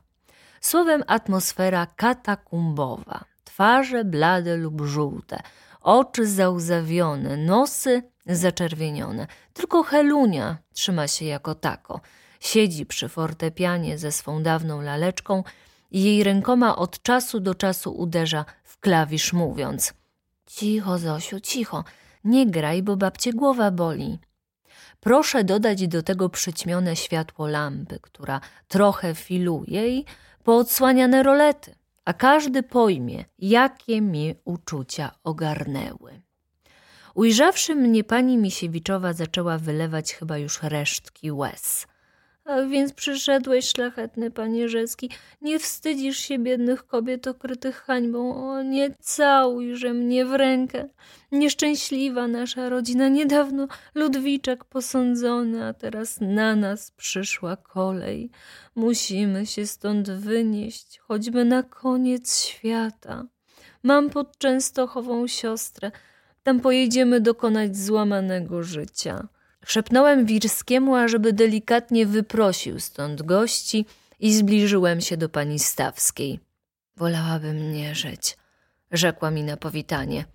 Słowem 0.61 1.03
atmosfera 1.07 1.87
katakumbowa. 1.95 3.25
Twarze 3.43 4.03
blade 4.03 4.57
lub 4.57 4.81
żółte, 4.81 5.39
oczy 5.85 6.27
załzawione, 6.27 7.37
nosy 7.37 8.03
zaczerwienione. 8.25 9.27
Tylko 9.53 9.83
Helunia 9.83 10.57
trzyma 10.73 11.07
się 11.07 11.25
jako 11.25 11.55
tako. 11.55 12.01
Siedzi 12.39 12.85
przy 12.85 13.09
fortepianie 13.09 13.97
ze 13.97 14.11
swą 14.11 14.43
dawną 14.43 14.81
laleczką 14.81 15.43
i 15.91 16.03
jej 16.03 16.23
rękoma 16.23 16.75
od 16.75 17.01
czasu 17.01 17.39
do 17.39 17.55
czasu 17.55 17.97
uderza 17.97 18.45
w 18.63 18.79
klawisz, 18.79 19.33
mówiąc: 19.33 19.93
Cicho, 20.45 20.97
Zosiu, 20.97 21.39
cicho, 21.39 21.83
nie 22.23 22.47
graj, 22.47 22.83
bo 22.83 22.97
babcie 22.97 23.33
głowa 23.33 23.71
boli. 23.71 24.19
Proszę 24.99 25.43
dodać 25.43 25.87
do 25.87 26.03
tego 26.03 26.29
przyćmione 26.29 26.95
światło 26.95 27.47
lampy, 27.47 27.99
która 28.01 28.41
trochę 28.67 29.15
filuje 29.15 29.89
i 29.97 30.05
poodsłaniane 30.43 31.23
rolety, 31.23 31.75
a 32.05 32.13
każdy 32.13 32.63
pojmie, 32.63 33.25
jakie 33.39 34.01
mnie 34.01 34.35
uczucia 34.45 35.11
ogarnęły. 35.23 36.21
Ujrzawszy 37.15 37.75
mnie, 37.75 38.03
pani 38.03 38.37
Misiewiczowa 38.37 39.13
zaczęła 39.13 39.57
wylewać 39.57 40.13
chyba 40.13 40.37
już 40.37 40.63
resztki 40.63 41.31
łez. 41.31 41.87
A 42.45 42.61
więc 42.61 42.93
przyszedłeś, 42.93 43.69
szlachetny 43.69 44.31
panie 44.31 44.69
Rzecki, 44.69 45.09
nie 45.41 45.59
wstydzisz 45.59 46.17
się 46.17 46.39
biednych 46.39 46.87
kobiet 46.87 47.27
okrytych 47.27 47.75
hańbą. 47.75 48.35
O, 48.35 48.61
nie 48.61 48.95
całujże 48.99 49.93
mnie 49.93 50.25
w 50.25 50.33
rękę. 50.33 50.89
Nieszczęśliwa 51.31 52.27
nasza 52.27 52.69
rodzina, 52.69 53.07
niedawno 53.09 53.67
Ludwiczek 53.95 54.65
posądzony, 54.65 55.65
a 55.65 55.73
teraz 55.73 56.17
na 56.21 56.55
nas 56.55 56.91
przyszła 56.91 57.55
kolej. 57.55 58.29
Musimy 58.75 59.45
się 59.45 59.67
stąd 59.67 60.11
wynieść, 60.11 60.99
choćby 60.99 61.45
na 61.45 61.63
koniec 61.63 62.39
świata. 62.39 63.25
Mam 63.83 64.09
pod 64.09 64.37
Częstochową 64.37 65.27
siostrę, 65.27 65.91
tam 66.43 66.59
pojedziemy 66.59 67.21
dokonać 67.21 67.77
złamanego 67.77 68.63
życia. 68.63 69.27
Szepnąłem 69.65 70.25
Wirskiemu, 70.25 70.95
ażeby 70.95 71.33
delikatnie 71.33 72.05
wyprosił 72.05 72.79
stąd 72.79 73.21
gości 73.21 73.85
i 74.19 74.33
zbliżyłem 74.33 75.01
się 75.01 75.17
do 75.17 75.29
pani 75.29 75.59
Stawskiej. 75.59 76.39
Wolałabym 76.97 77.73
nie 77.73 77.95
żyć, 77.95 78.37
rzekła 78.91 79.31
mi 79.31 79.43
na 79.43 79.57
powitanie. 79.57 80.25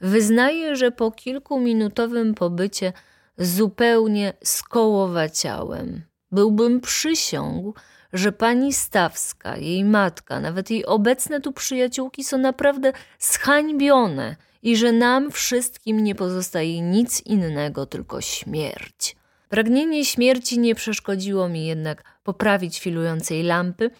Wyznaję, 0.00 0.76
że 0.76 0.90
po 0.90 1.10
kilkuminutowym 1.10 2.34
pobycie 2.34 2.92
zupełnie 3.38 4.32
skołowaciałem. 4.44 6.02
Byłbym 6.30 6.80
przysiągł, 6.80 7.74
że 8.12 8.32
pani 8.32 8.72
Stawska, 8.72 9.56
jej 9.56 9.84
matka, 9.84 10.40
nawet 10.40 10.70
jej 10.70 10.86
obecne 10.86 11.40
tu 11.40 11.52
przyjaciółki 11.52 12.24
są 12.24 12.38
naprawdę 12.38 12.92
zhańbione 13.18 14.36
i 14.64 14.76
że 14.76 14.92
nam 14.92 15.30
wszystkim 15.30 16.04
nie 16.04 16.14
pozostaje 16.14 16.80
nic 16.80 17.20
innego, 17.20 17.86
tylko 17.86 18.20
śmierć. 18.20 19.16
Pragnienie 19.48 20.04
śmierci 20.04 20.58
nie 20.58 20.74
przeszkodziło 20.74 21.48
mi 21.48 21.66
jednak 21.66 22.04
poprawić 22.22 22.80
filującej 22.80 23.42
lampy, 23.42 23.90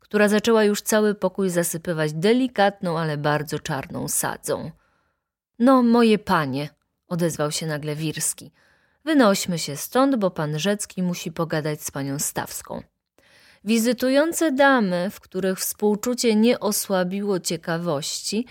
która 0.00 0.28
zaczęła 0.28 0.64
już 0.64 0.82
cały 0.82 1.14
pokój 1.14 1.50
zasypywać 1.50 2.12
delikatną, 2.12 2.98
ale 2.98 3.16
bardzo 3.16 3.58
czarną 3.58 4.08
sadzą. 4.08 4.70
No, 5.58 5.82
moje 5.82 6.18
panie, 6.18 6.68
odezwał 7.08 7.50
się 7.50 7.66
nagle 7.66 7.96
Wirski. 7.96 8.52
Wynośmy 9.04 9.58
się 9.58 9.76
stąd, 9.76 10.16
bo 10.16 10.30
pan 10.30 10.58
Rzecki 10.58 11.02
musi 11.02 11.32
pogadać 11.32 11.82
z 11.82 11.90
panią 11.90 12.18
Stawską. 12.18 12.82
Wizytujące 13.64 14.52
damy, 14.52 15.10
w 15.10 15.20
których 15.20 15.58
współczucie 15.58 16.34
nie 16.34 16.60
osłabiło 16.60 17.40
ciekawości, 17.40 18.46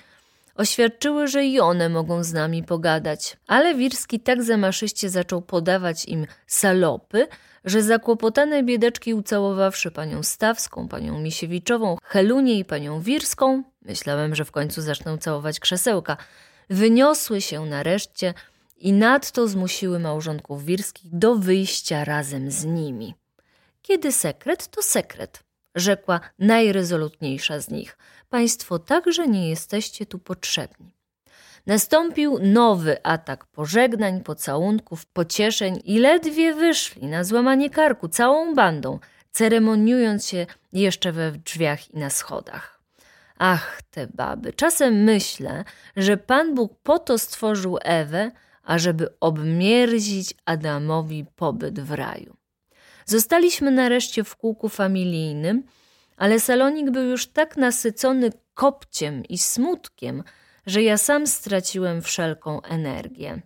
oświadczyły, 0.62 1.28
że 1.28 1.46
i 1.46 1.60
one 1.60 1.90
mogą 1.90 2.24
z 2.24 2.34
nami 2.34 2.64
pogadać. 2.64 3.38
Ale 3.48 3.76
Wirski 3.76 4.20
tak 4.20 4.44
zamaszyście 4.44 5.10
zaczął 5.10 5.42
podawać 5.42 6.06
im 6.06 6.26
salopy, 6.48 7.28
że 7.66 7.84
zakłopotane 7.84 8.64
biedeczki 8.64 9.14
ucałowawszy 9.14 9.92
panią 9.92 10.24
Stawską, 10.24 10.88
panią 10.88 11.20
Misiewiczową, 11.20 11.98
Helunię 12.04 12.60
i 12.60 12.66
panią 12.66 13.02
Wirską, 13.02 13.64
myślałem, 13.82 14.36
że 14.36 14.46
w 14.46 14.52
końcu 14.52 14.82
zaczną 14.82 15.18
całować 15.18 15.60
krzesełka, 15.60 16.18
wyniosły 16.70 17.42
się 17.42 17.66
nareszcie 17.66 18.34
i 18.78 18.94
nadto 18.94 19.48
zmusiły 19.48 20.00
małżonków 20.00 20.66
Wirskich 20.66 21.16
do 21.16 21.36
wyjścia 21.36 22.06
razem 22.06 22.52
z 22.52 22.66
nimi. 22.66 23.16
Kiedy 23.82 24.12
sekret, 24.12 24.68
to 24.68 24.82
sekret, 24.82 25.44
rzekła 25.76 26.20
najrezolutniejsza 26.40 27.60
z 27.60 27.70
nich. 27.70 27.98
Państwo 28.32 28.80
także 28.80 29.28
nie 29.28 29.50
jesteście 29.50 30.06
tu 30.06 30.20
potrzebni. 30.20 30.96
Nastąpił 31.66 32.40
nowy 32.42 33.04
atak 33.04 33.46
pożegnań, 33.46 34.24
pocałunków, 34.24 35.06
pocieszeń 35.06 35.82
i 35.84 36.00
ledwie 36.00 36.54
wyszli 36.54 37.08
na 37.08 37.24
złamanie 37.24 37.70
karku 37.70 38.08
całą 38.08 38.56
bandą, 38.56 39.00
ceremoniując 39.32 40.28
się 40.28 40.46
jeszcze 40.74 41.12
we 41.12 41.32
drzwiach 41.32 41.92
i 41.94 41.98
na 41.98 42.10
schodach. 42.10 42.82
Ach, 43.38 43.82
te 43.92 44.08
baby, 44.08 44.54
czasem 44.54 45.04
myślę, 45.04 45.64
że 45.96 46.18
Pan 46.18 46.56
Bóg 46.56 46.80
po 46.84 47.00
to 47.00 47.18
stworzył 47.18 47.78
Ewę, 47.82 48.32
ażeby 48.64 49.08
obmierzić 49.20 50.34
Adamowi 50.46 51.26
pobyt 51.36 51.80
w 51.80 51.92
raju. 51.92 52.36
Zostaliśmy 53.06 53.72
nareszcie 53.72 54.24
w 54.24 54.36
kółku 54.36 54.70
familijnym, 54.70 55.64
ale 56.22 56.40
salonik 56.40 56.92
był 56.92 57.04
już 57.04 57.28
tak 57.28 57.58
nasycony 57.58 58.30
kopciem 58.54 59.26
i 59.26 59.38
smutkiem, 59.38 60.24
że 60.66 60.84
ja 60.84 60.98
sam 60.98 61.28
straciłem 61.28 62.02
wszelką 62.02 62.62
energię. 62.62 63.42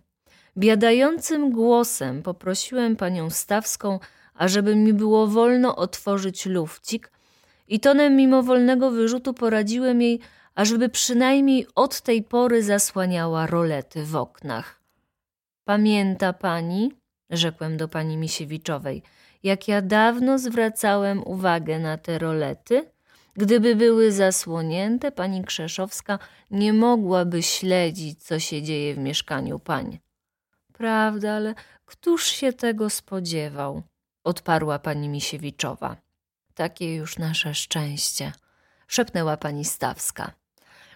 Biadającym 0.58 1.50
głosem 1.50 2.22
poprosiłem 2.22 2.96
panią 2.96 3.30
Stawską, 3.30 3.98
ażeby 4.34 4.76
mi 4.76 4.92
było 4.92 5.26
wolno 5.26 5.76
otworzyć 5.76 6.46
lufcik 6.46 7.12
i 7.68 7.80
tonem 7.80 8.16
mimowolnego 8.16 8.90
wyrzutu 8.90 9.34
poradziłem 9.34 10.02
jej, 10.02 10.20
ażeby 10.54 10.88
przynajmniej 10.88 11.66
od 11.74 12.00
tej 12.00 12.22
pory 12.22 12.62
zasłaniała 12.62 13.46
rolety 13.46 14.04
w 14.04 14.16
oknach. 14.16 14.80
Pamięta 15.64 16.32
pani, 16.32 16.92
rzekłem 17.30 17.76
do 17.76 17.88
pani 17.88 18.16
Misiewiczowej, 18.16 19.02
jak 19.46 19.68
ja 19.68 19.82
dawno 19.82 20.38
zwracałem 20.38 21.22
uwagę 21.26 21.78
na 21.78 21.98
te 21.98 22.18
rolety. 22.18 22.90
Gdyby 23.34 23.76
były 23.76 24.12
zasłonięte, 24.12 25.12
pani 25.12 25.44
Krzeszowska 25.44 26.18
nie 26.50 26.72
mogłaby 26.72 27.42
śledzić, 27.42 28.24
co 28.24 28.38
się 28.38 28.62
dzieje 28.62 28.94
w 28.94 28.98
mieszkaniu 28.98 29.58
pań. 29.58 29.98
Prawda, 30.72 31.32
ale 31.32 31.54
któż 31.84 32.26
się 32.26 32.52
tego 32.52 32.90
spodziewał? 32.90 33.82
odparła 34.24 34.78
pani 34.78 35.08
Misiewiczowa. 35.08 35.96
Takie 36.54 36.94
już 36.94 37.18
nasze 37.18 37.54
szczęście, 37.54 38.32
szepnęła 38.88 39.36
pani 39.36 39.64
Stawska. 39.64 40.32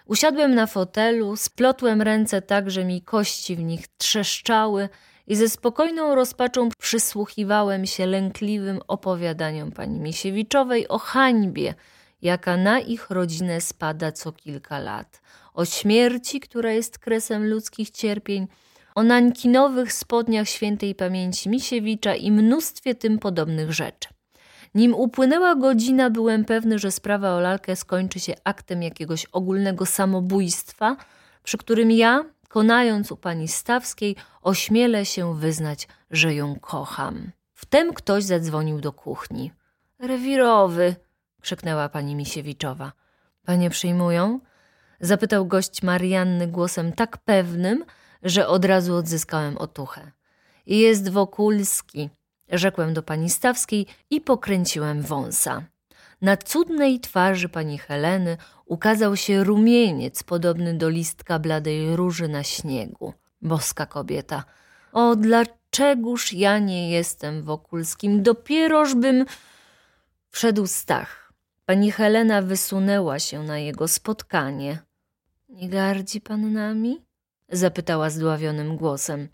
Usiadłem 0.07 0.55
na 0.55 0.67
fotelu, 0.67 1.37
splotłem 1.37 2.03
ręce 2.03 2.43
tak, 2.43 2.71
że 2.71 2.85
mi 2.85 3.03
kości 3.03 3.57
w 3.57 3.61
nich 3.61 3.89
trzeszczały 3.89 4.89
i 5.31 5.37
ze 5.37 5.49
spokojną 5.49 6.15
rozpaczą 6.15 6.69
przysłuchiwałem 6.79 7.87
się 7.87 8.07
lękliwym 8.07 8.81
opowiadaniom 8.89 9.73
pani 9.73 10.01
Misiewiczowej 10.01 10.89
o 10.89 10.99
hańbie, 10.99 11.75
jaka 12.23 12.57
na 12.57 12.81
ich 12.81 13.11
rodzinę 13.11 13.61
spada 13.61 14.13
co 14.13 14.33
kilka 14.33 14.79
lat, 14.79 15.21
o 15.55 15.65
śmierci, 15.65 16.41
która 16.41 16.73
jest 16.73 16.99
kresem 16.99 17.47
ludzkich 17.51 17.91
cierpień, 17.91 18.47
o 18.95 19.03
nankinowych 19.03 19.93
spodniach 19.93 20.49
świętej 20.49 20.95
pamięci 20.95 21.49
Misiewicza 21.49 22.15
i 22.15 22.33
mnóstwie 22.33 22.95
tym 22.95 23.19
podobnych 23.19 23.73
rzeczy. 23.73 24.09
Nim 24.75 24.95
upłynęła 24.95 25.55
godzina, 25.55 26.11
byłem 26.11 26.45
pewny, 26.45 26.79
że 26.79 26.91
sprawa 26.91 27.35
o 27.35 27.41
lalkę 27.41 27.77
skończy 27.77 28.21
się 28.21 28.35
aktem 28.45 28.83
jakiegoś 28.83 29.27
ogólnego 29.27 29.87
samobójstwa, 29.87 30.97
przy 31.43 31.59
którym 31.59 31.91
ja, 31.91 32.25
konając 32.51 33.13
u 33.13 33.17
pani 33.17 33.49
Stawskiej, 33.49 34.17
ośmielę 34.43 35.07
się 35.07 35.35
wyznać, 35.35 35.89
że 36.11 36.35
ją 36.35 36.59
kocham. 36.61 37.33
Wtem 37.55 37.95
ktoś 37.95 38.25
zadzwonił 38.25 38.81
do 38.81 38.93
kuchni. 38.93 39.53
Rewirowy, 39.99 40.97
krzyknęła 41.41 41.89
pani 41.89 42.15
Misiewiczowa. 42.15 42.93
Panie 43.45 43.71
przyjmują? 43.71 44.41
Zapytał 45.01 45.47
gość 45.47 45.83
Marianny 45.83 46.47
głosem 46.47 46.93
tak 46.93 47.19
pewnym, 47.19 47.85
że 48.23 48.49
od 48.49 48.65
razu 48.65 48.95
odzyskałem 48.95 49.59
otuchę. 49.59 50.13
Jest 50.67 51.09
Wokulski, 51.09 52.11
rzekłem 52.49 52.95
do 52.95 53.03
pani 53.03 53.31
Stawskiej 53.31 53.87
i 54.11 54.21
pokręciłem 54.21 55.03
wąsa. 55.03 55.63
Na 56.23 56.37
cudnej 56.37 57.01
twarzy 57.01 57.49
pani 57.49 57.79
Heleny 57.79 58.37
ukazał 58.71 59.17
się 59.17 59.45
rumieniec 59.45 60.23
podobny 60.23 60.75
do 60.75 60.89
listka 60.89 61.39
bladej 61.39 61.97
róży 61.97 62.29
na 62.29 62.43
śniegu. 62.43 63.15
Boska 63.43 63.87
kobieta. 63.87 64.45
O, 64.93 65.17
dlaczegoż 65.17 66.33
ja 66.33 66.59
nie 66.59 66.91
jestem 66.91 67.43
Wokulskim? 67.43 68.23
Dopierożbym... 68.23 69.25
Wszedł 70.31 70.67
Stach. 70.67 71.33
Pani 71.67 71.91
Helena 71.91 72.43
wysunęła 72.43 73.19
się 73.19 73.43
na 73.43 73.59
jego 73.59 73.89
spotkanie. 73.89 74.79
Nie 75.49 75.69
gardzi 75.69 76.21
pan 76.21 76.53
nami? 76.53 77.03
Zapytała 77.49 78.11
zdławionym 78.11 78.77
głosem. 78.77 79.29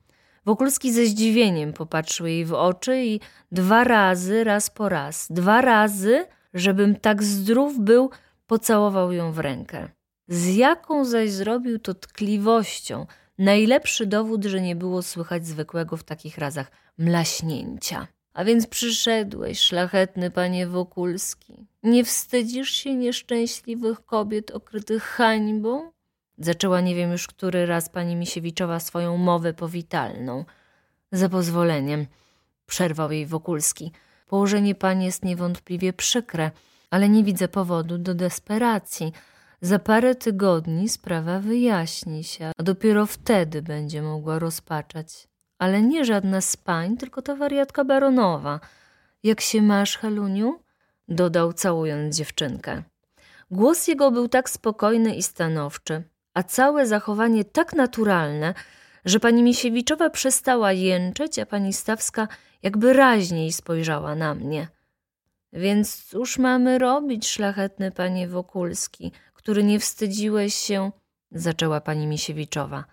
Wokulski 0.45 0.93
ze 0.93 1.07
zdziwieniem 1.07 1.73
popatrzył 1.73 2.27
jej 2.27 2.45
w 2.45 2.55
oczy 2.55 3.05
i 3.05 3.21
dwa 3.53 3.85
razy, 3.85 4.45
raz 4.45 4.71
po 4.71 4.89
raz, 4.89 5.27
dwa 5.31 5.61
razy, 5.61 6.27
żebym 6.55 6.97
tak 6.97 7.23
zdrów 7.23 7.81
był, 7.81 8.11
pocałował 8.47 9.13
ją 9.13 9.33
w 9.33 9.39
rękę. 9.39 9.89
Z 10.29 10.55
jaką 10.55 11.05
zaś 11.05 11.31
zrobił 11.31 11.79
to 11.79 11.95
tkliwością, 11.95 13.07
najlepszy 13.39 14.07
dowód, 14.07 14.45
że 14.45 14.61
nie 14.61 14.77
było 14.77 15.03
słychać 15.03 15.47
zwykłego 15.47 15.97
w 15.97 16.05
takich 16.05 16.39
razach 16.39 16.71
mlaśnięcia. 16.99 18.07
A 18.33 18.45
więc 18.45 18.67
przyszedłeś, 18.67 19.61
szlachetny 19.61 20.31
panie 20.31 20.67
Wokulski. 20.67 21.67
Nie 21.83 22.05
wstydzisz 22.05 22.71
się 22.71 22.95
nieszczęśliwych 22.95 24.05
kobiet 24.05 24.51
okrytych 24.51 25.03
hańbą? 25.03 25.91
Zaczęła 26.39 26.81
nie 26.81 26.95
wiem 26.95 27.13
już 27.13 27.27
który 27.27 27.67
raz 27.67 27.89
pani 27.89 28.17
Misiewiczowa 28.17 28.81
swoją 28.81 29.17
mowę 29.17 29.55
powitalną. 29.55 30.45
Za 31.13 31.29
pozwoleniem, 31.29 32.07
przerwał 32.67 33.13
jej 33.13 33.27
Wokulski. 33.27 33.93
Położenie 34.27 34.75
pani 34.75 35.05
jest 35.05 35.25
niewątpliwie 35.25 35.93
przykre, 35.93 36.51
ale 36.91 37.09
nie 37.09 37.25
widzę 37.25 37.49
powodu 37.49 37.99
do 37.99 38.15
desperacji. 38.15 39.13
Za 39.61 39.79
parę 39.79 40.15
tygodni 40.15 40.89
sprawa 40.89 41.41
wyjaśni 41.41 42.25
się, 42.25 42.51
a 42.57 42.63
dopiero 42.63 43.07
wtedy 43.07 43.63
będzie 43.63 44.03
mogła 44.03 44.39
rozpaczać. 44.39 45.29
Ale 45.59 45.83
nie 45.83 46.05
żadna 46.05 46.41
z 46.41 46.57
pań, 46.57 46.97
tylko 46.97 47.23
ta 47.23 47.37
wariatka 47.37 47.85
baronowa. 47.85 48.61
Jak 49.23 49.41
się 49.41 49.63
masz, 49.63 49.99
Heluniu? 49.99 50.61
dodał 51.09 51.53
całując 51.53 52.17
dziewczynkę. 52.17 52.83
Głos 53.51 53.89
jego 53.89 54.11
był 54.11 54.29
tak 54.29 54.51
spokojny 54.51 55.15
i 55.15 55.23
stanowczy, 55.23 56.03
a 56.35 56.43
całe 56.43 56.87
zachowanie 56.87 57.45
tak 57.45 57.73
naturalne, 57.73 58.55
że 59.05 59.21
pani 59.21 59.43
Misiewiczowa 59.43 60.11
przestała 60.11 60.73
jęczeć, 60.73 61.39
a 61.39 61.47
pani 61.47 61.73
Stawska 61.73 62.29
jakby 62.63 62.93
raźniej 62.93 63.53
spojrzała 63.53 64.15
na 64.15 64.35
mnie. 64.35 64.69
Więc 65.57 66.05
cóż 66.05 66.39
mamy 66.39 66.79
robić, 66.79 67.29
szlachetny 67.29 67.91
panie 67.91 68.29
Wokulski, 68.29 69.13
który 69.35 69.65
nie 69.65 69.81
wstydziłeś 69.81 70.55
się, 70.55 70.93
zaczęła 71.31 71.81
pani 71.81 72.07
Misiewiczowa. 72.07 72.85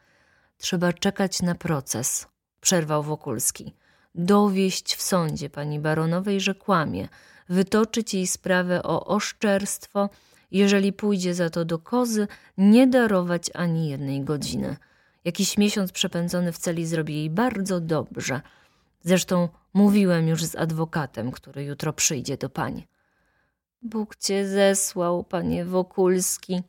Trzeba 0.58 0.94
czekać 0.94 1.42
na 1.42 1.56
proces, 1.56 2.28
przerwał 2.62 3.04
Wokulski. 3.04 3.74
Dowieść 4.16 4.96
w 4.96 5.02
sądzie 5.02 5.50
pani 5.50 5.80
baronowej, 5.80 6.42
że 6.42 6.56
kłamie, 6.56 7.08
wytoczyć 7.50 8.14
jej 8.14 8.28
sprawę 8.28 8.84
o 8.84 9.06
oszczerstwo, 9.06 10.10
jeżeli 10.52 10.94
pójdzie 10.94 11.34
za 11.34 11.50
to 11.50 11.66
do 11.66 11.80
kozy, 11.80 12.28
nie 12.58 12.88
darować 12.88 13.50
ani 13.54 13.90
jednej 13.90 14.22
godziny. 14.22 14.78
Jakiś 15.26 15.58
miesiąc 15.58 15.92
przepędzony 15.92 16.52
w 16.52 16.58
celi 16.58 16.86
zrobi 16.86 17.16
jej 17.16 17.30
bardzo 17.30 17.80
dobrze. 17.80 18.42
Zresztą 19.02 19.50
mówiłem 19.74 20.28
już 20.28 20.44
z 20.44 20.56
adwokatem, 20.56 21.32
który 21.32 21.64
jutro 21.64 21.94
przyjdzie 21.94 22.38
do 22.38 22.50
pań. 22.50 22.84
Bóg 23.82 24.16
cię 24.16 24.48
zesłał, 24.48 25.24
panie 25.24 25.66
Wokulski, 25.66 26.64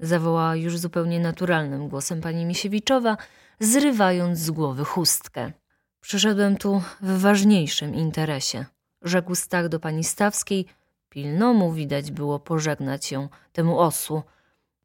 zawołała 0.00 0.56
już 0.56 0.78
zupełnie 0.78 1.20
naturalnym 1.20 1.88
głosem 1.88 2.20
pani 2.20 2.44
Misiewiczowa, 2.44 3.16
zrywając 3.60 4.38
z 4.38 4.50
głowy 4.50 4.84
chustkę. 4.84 5.52
Przyszedłem 6.00 6.56
tu 6.56 6.82
w 7.00 7.20
ważniejszym 7.20 7.94
interesie, 7.94 8.64
rzekł 9.02 9.34
Stach 9.34 9.68
do 9.68 9.80
pani 9.80 10.04
Stawskiej, 10.04 10.66
Pilno 11.08 11.54
mu 11.54 11.72
widać 11.72 12.10
było 12.10 12.40
pożegnać 12.40 13.12
ją, 13.12 13.28
temu 13.52 13.78
osłu. 13.78 14.22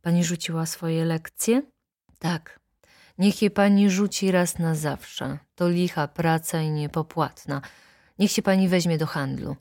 Pani 0.01 0.23
rzuciła 0.23 0.65
swoje 0.65 1.05
lekcje? 1.05 1.61
Tak. 2.19 2.62
Niech 3.17 3.41
je 3.41 3.49
pani 3.49 3.89
rzuci 3.89 4.31
raz 4.31 4.59
na 4.59 4.75
zawsze. 4.75 5.39
To 5.55 5.69
licha 5.69 6.07
praca 6.07 6.61
i 6.61 6.71
niepopłatna. 6.71 7.61
Niech 8.19 8.31
się 8.31 8.41
pani 8.41 8.69
weźmie 8.69 8.97
do 8.97 9.05
handlu. 9.05 9.55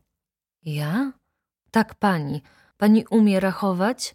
Ja? 0.64 1.12
Tak, 1.70 1.94
pani. 1.94 2.42
Pani 2.76 3.04
umie 3.10 3.40
rachować? 3.40 4.14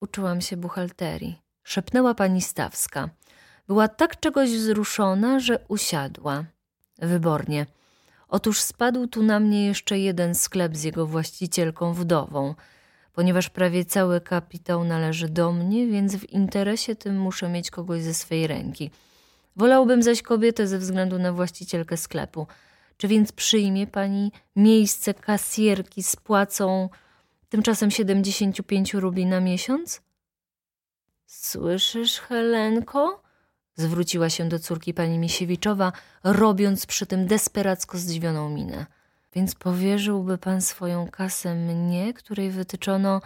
Uczyłam 0.00 0.40
się 0.40 0.56
buchalterii. 0.56 1.38
Szepnęła 1.62 2.14
pani 2.14 2.42
Stawska. 2.42 3.08
Była 3.66 3.88
tak 3.88 4.20
czegoś 4.20 4.50
wzruszona, 4.50 5.40
że 5.40 5.58
usiadła. 5.68 6.44
Wybornie. 6.98 7.66
Otóż 8.28 8.60
spadł 8.60 9.06
tu 9.06 9.22
na 9.22 9.40
mnie 9.40 9.66
jeszcze 9.66 9.98
jeden 9.98 10.34
sklep 10.34 10.76
z 10.76 10.82
jego 10.82 11.06
właścicielką 11.06 11.92
wdową. 11.92 12.54
Ponieważ 13.14 13.50
prawie 13.50 13.84
cały 13.84 14.20
kapitał 14.20 14.84
należy 14.84 15.28
do 15.28 15.52
mnie, 15.52 15.86
więc 15.86 16.16
w 16.16 16.32
interesie 16.32 16.96
tym 16.96 17.18
muszę 17.18 17.48
mieć 17.48 17.70
kogoś 17.70 18.02
ze 18.02 18.14
swej 18.14 18.46
ręki. 18.46 18.90
Wolałbym 19.56 20.02
zaś 20.02 20.22
kobietę 20.22 20.66
ze 20.66 20.78
względu 20.78 21.18
na 21.18 21.32
właścicielkę 21.32 21.96
sklepu. 21.96 22.46
Czy 22.96 23.08
więc 23.08 23.32
przyjmie 23.32 23.86
pani 23.86 24.32
miejsce 24.56 25.14
kasjerki 25.14 26.02
z 26.02 26.16
płacą 26.16 26.88
tymczasem 27.48 27.90
75 27.90 28.94
rubli 28.94 29.26
na 29.26 29.40
miesiąc? 29.40 30.02
Słyszysz, 31.26 32.20
Helenko? 32.20 33.22
Zwróciła 33.74 34.30
się 34.30 34.48
do 34.48 34.58
córki 34.58 34.94
pani 34.94 35.18
Misiewiczowa, 35.18 35.92
robiąc 36.24 36.86
przy 36.86 37.06
tym 37.06 37.26
desperacko 37.26 37.98
zdziwioną 37.98 38.50
minę. 38.50 38.86
Więc 39.34 39.54
powierzyłby 39.54 40.38
pan 40.38 40.60
swoją 40.60 41.08
kasę 41.08 41.54
mnie, 41.54 42.14
której 42.14 42.50
wytyczono, 42.50 43.20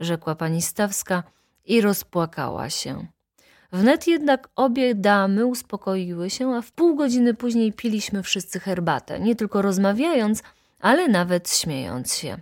rzekła 0.00 0.34
pani 0.34 0.62
Stawska 0.62 1.22
i 1.64 1.80
rozpłakała 1.80 2.70
się. 2.70 3.06
Wnet 3.72 4.06
jednak 4.06 4.48
obie 4.56 4.94
damy 4.94 5.46
uspokoiły 5.46 6.30
się, 6.30 6.54
a 6.54 6.62
w 6.62 6.72
pół 6.72 6.96
godziny 6.96 7.34
później 7.34 7.72
piliśmy 7.72 8.22
wszyscy 8.22 8.60
herbatę, 8.60 9.20
nie 9.20 9.36
tylko 9.36 9.62
rozmawiając, 9.62 10.42
ale 10.80 11.08
nawet 11.08 11.50
śmiejąc 11.50 12.14
się. 12.14 12.38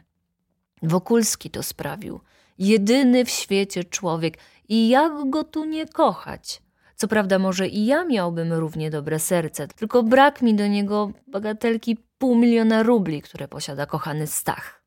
Wokulski 0.82 1.50
to 1.50 1.62
sprawił. 1.62 2.20
Jedyny 2.58 3.24
w 3.24 3.30
świecie 3.30 3.84
człowiek 3.84 4.38
i 4.68 4.88
jak 4.88 5.30
go 5.30 5.44
tu 5.44 5.64
nie 5.64 5.86
kochać? 5.86 6.62
Co 6.96 7.08
prawda, 7.08 7.38
może 7.38 7.68
i 7.68 7.86
ja 7.86 8.04
miałbym 8.04 8.52
równie 8.52 8.90
dobre 8.90 9.18
serce, 9.18 9.68
tylko 9.68 10.02
brak 10.02 10.42
mi 10.42 10.54
do 10.54 10.66
niego 10.66 11.12
bagatelki 11.26 11.96
pół 12.22 12.36
miliona 12.36 12.82
rubli, 12.82 13.22
które 13.22 13.48
posiada 13.48 13.86
kochany 13.86 14.26
Stach. 14.26 14.84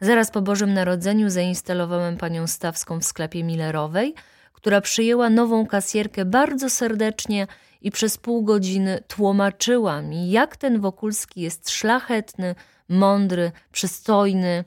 Zaraz 0.00 0.30
po 0.30 0.42
Bożym 0.42 0.74
Narodzeniu 0.74 1.30
zainstalowałem 1.30 2.16
panią 2.16 2.46
Stawską 2.46 3.00
w 3.00 3.04
sklepie 3.04 3.44
Millerowej, 3.44 4.14
która 4.52 4.80
przyjęła 4.80 5.30
nową 5.30 5.66
kasjerkę 5.66 6.24
bardzo 6.24 6.70
serdecznie 6.70 7.46
i 7.80 7.90
przez 7.90 8.16
pół 8.16 8.42
godziny 8.42 9.02
tłumaczyła 9.08 10.02
mi, 10.02 10.30
jak 10.30 10.56
ten 10.56 10.80
Wokulski 10.80 11.40
jest 11.40 11.70
szlachetny, 11.70 12.54
mądry, 12.88 13.52
przystojny, 13.72 14.64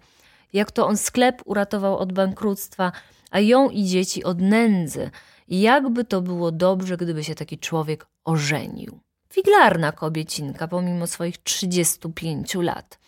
jak 0.54 0.72
to 0.72 0.88
on 0.88 0.98
sklep 0.98 1.42
uratował 1.46 1.98
od 1.98 2.14
bankructwa, 2.14 2.92
a 3.32 3.40
ją 3.40 3.70
i 3.70 3.84
dzieci 3.84 4.24
od 4.24 4.42
nędzy, 4.42 5.10
jakby 5.48 6.04
to 6.06 6.22
było 6.22 6.52
dobrze, 6.52 6.98
gdyby 6.98 7.24
się 7.24 7.36
taki 7.36 7.60
człowiek 7.60 8.08
ożenił. 8.26 9.05
Figlarna 9.36 9.92
kobiecinka, 9.92 10.68
pomimo 10.68 11.08
swoich 11.08 11.38
35 11.38 12.56
lat. 12.56 13.00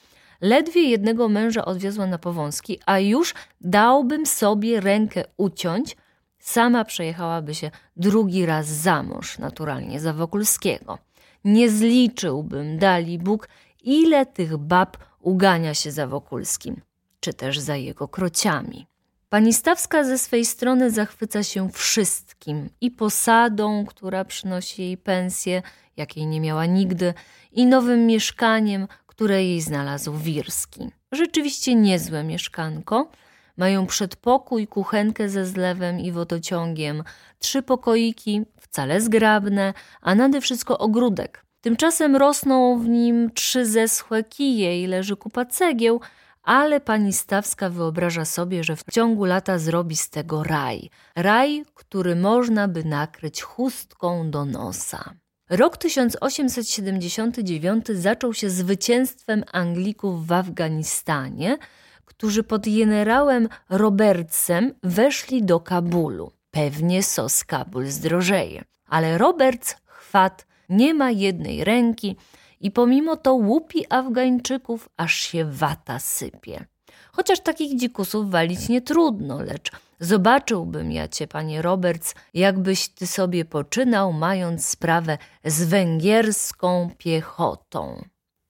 Ledwie 0.42 0.82
jednego 0.90 1.30
męża 1.30 1.66
odwiozła 1.66 2.08
na 2.08 2.18
powązki, 2.18 2.80
a 2.86 3.00
już 3.00 3.34
dałbym 3.62 4.26
sobie 4.26 4.80
rękę 4.80 5.24
uciąć, 5.38 5.98
sama 6.40 6.86
przejechałaby 6.86 7.56
się 7.56 7.72
drugi 7.96 8.46
raz 8.46 8.68
za 8.68 9.04
mąż, 9.04 9.38
naturalnie 9.38 10.00
za 10.00 10.14
Wokulskiego. 10.14 10.98
Nie 11.44 11.70
zliczyłbym, 11.70 12.78
dali 12.78 13.20
Bóg, 13.20 13.50
ile 13.82 14.26
tych 14.26 14.58
bab 14.58 14.98
ugania 15.20 15.74
się 15.74 15.92
za 15.92 16.08
Wokulskim, 16.08 16.82
czy 17.20 17.34
też 17.34 17.60
za 17.60 17.76
jego 17.76 18.08
krociami. 18.08 18.88
Pani 19.30 19.54
Stawska 19.54 20.04
ze 20.04 20.18
swej 20.18 20.46
strony 20.46 20.92
zachwyca 20.92 21.44
się 21.44 21.70
wszystkim 21.70 22.70
i 22.82 22.92
posadą, 22.92 23.86
która 23.86 24.26
przynosi 24.26 24.82
jej 24.82 24.98
pensję, 24.98 25.62
jakiej 25.98 26.26
nie 26.28 26.42
miała 26.42 26.66
nigdy, 26.66 27.14
i 27.52 27.66
nowym 27.66 28.06
mieszkaniem, 28.06 28.88
które 29.06 29.44
jej 29.44 29.62
znalazł 29.62 30.14
Wirski. 30.14 30.90
Rzeczywiście 31.12 31.76
niezłe 31.76 32.24
mieszkanko. 32.24 33.12
Mają 33.58 33.86
przedpokój, 33.86 34.68
kuchenkę 34.68 35.30
ze 35.30 35.46
zlewem 35.46 36.00
i 36.00 36.12
wodociągiem, 36.12 37.04
trzy 37.40 37.62
pokoiki, 37.62 38.42
wcale 38.60 39.02
zgrabne, 39.02 39.74
a 40.02 40.16
nade 40.16 40.42
wszystko 40.42 40.78
ogródek. 40.78 41.46
Tymczasem 41.62 42.16
rosną 42.16 42.80
w 42.80 42.88
nim 42.88 43.32
trzy 43.34 43.66
zeschłe 43.66 44.24
kije 44.24 44.84
i 44.84 44.88
leży 44.88 45.16
kupa 45.16 45.46
cegieł, 45.46 46.02
ale 46.44 46.82
pani 46.82 47.14
Stawska 47.14 47.70
wyobraża 47.70 48.26
sobie, 48.26 48.64
że 48.64 48.76
w 48.76 48.84
ciągu 48.92 49.26
lata 49.26 49.60
zrobi 49.60 49.96
z 49.96 50.10
tego 50.10 50.44
raj. 50.44 50.90
Raj, 51.16 51.66
który 51.74 52.16
można 52.16 52.68
by 52.68 52.84
nakryć 52.84 53.42
chustką 53.42 54.32
do 54.32 54.46
nosa. 54.46 55.14
Rok 55.50 55.78
1879 55.78 57.88
zaczął 57.88 58.34
się 58.34 58.50
zwycięstwem 58.50 59.44
Anglików 59.52 60.28
w 60.28 60.32
Afganistanie, 60.32 61.58
którzy 62.06 62.44
pod 62.44 62.66
generałem 62.78 63.50
Robertsem 63.70 64.74
weszli 64.84 65.44
do 65.44 65.60
Kabulu. 65.60 66.32
Pewnie 66.52 67.04
sos 67.04 67.44
Kabul 67.44 67.86
zdrożeje. 67.86 68.64
Ale 68.88 69.18
Roberts 69.18 69.76
chwat 69.86 70.48
nie 70.70 70.94
ma 70.94 71.12
jednej 71.12 71.64
ręki 71.64 72.16
i 72.62 72.72
pomimo 72.72 73.18
to 73.18 73.34
łupi 73.34 73.86
Afgańczyków, 73.90 74.90
aż 74.98 75.16
się 75.16 75.46
wata 75.46 76.00
sypie. 76.00 76.66
Chociaż 77.12 77.40
takich 77.40 77.80
dzikusów 77.80 78.32
walić 78.32 78.70
nie 78.70 78.82
trudno, 78.82 79.42
lecz 79.42 79.72
zobaczyłbym 80.00 80.92
ja 80.92 81.08
cię, 81.08 81.28
panie 81.28 81.62
Roberts, 81.62 82.16
jakbyś 82.34 82.90
ty 82.90 83.08
sobie 83.08 83.46
poczynał, 83.46 84.14
mając 84.14 84.68
sprawę 84.68 85.18
z 85.46 85.64
węgierską 85.64 86.90
piechotą. 86.98 88.04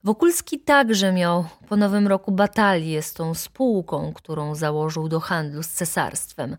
Wokulski 0.04 0.60
także 0.60 1.12
miał 1.12 1.44
po 1.68 1.76
nowym 1.76 2.06
roku 2.06 2.32
batalię 2.32 3.02
z 3.02 3.12
tą 3.12 3.34
spółką, 3.34 4.12
którą 4.12 4.54
założył 4.54 5.08
do 5.08 5.20
handlu 5.20 5.62
z 5.62 5.68
cesarstwem. 5.68 6.56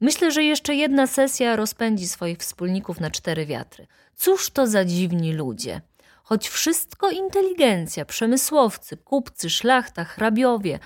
Myślę, 0.00 0.32
że 0.32 0.42
jeszcze 0.44 0.74
jedna 0.74 1.06
sesja 1.06 1.56
rozpędzi 1.56 2.08
swoich 2.08 2.38
wspólników 2.38 3.00
na 3.00 3.10
cztery 3.10 3.46
wiatry. 3.46 3.86
Cóż 4.16 4.50
to 4.50 4.66
za 4.66 4.84
dziwni 4.84 5.32
ludzie! 5.32 5.80
Choć 6.22 6.48
wszystko 6.48 7.10
inteligencja, 7.10 8.04
przemysłowcy, 8.04 8.96
kupcy, 8.96 9.50
szlachta, 9.50 10.04
hrabiowie, 10.04 10.78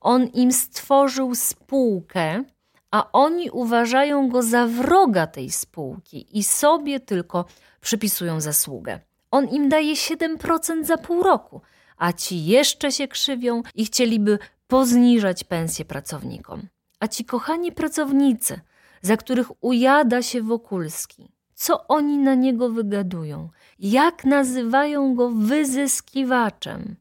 on 0.00 0.26
im 0.26 0.52
stworzył 0.52 1.34
spółkę, 1.34 2.44
a 2.90 3.12
oni 3.12 3.50
uważają 3.50 4.28
go 4.28 4.42
za 4.42 4.66
wroga 4.66 5.26
tej 5.26 5.50
spółki 5.50 6.38
i 6.38 6.44
sobie 6.44 7.00
tylko 7.00 7.44
przypisują 7.80 8.40
zasługę. 8.40 9.00
On 9.30 9.48
im 9.48 9.68
daje 9.68 9.94
7% 9.94 10.84
za 10.84 10.96
pół 10.98 11.22
roku, 11.22 11.60
a 11.96 12.12
ci 12.12 12.44
jeszcze 12.44 12.92
się 12.92 13.08
krzywią 13.08 13.62
i 13.74 13.86
chcieliby 13.86 14.38
pozniżać 14.66 15.44
pensje 15.44 15.84
pracownikom. 15.84 16.68
A 17.00 17.08
ci 17.08 17.24
kochani 17.24 17.72
pracownicy, 17.72 18.60
za 19.02 19.16
których 19.16 19.64
ujada 19.64 20.22
się 20.22 20.42
Wokulski, 20.42 21.32
co 21.54 21.86
oni 21.88 22.18
na 22.18 22.34
niego 22.34 22.70
wygadują? 22.70 23.48
Jak 23.78 24.24
nazywają 24.24 25.14
go 25.14 25.30
wyzyskiwaczem? 25.30 26.96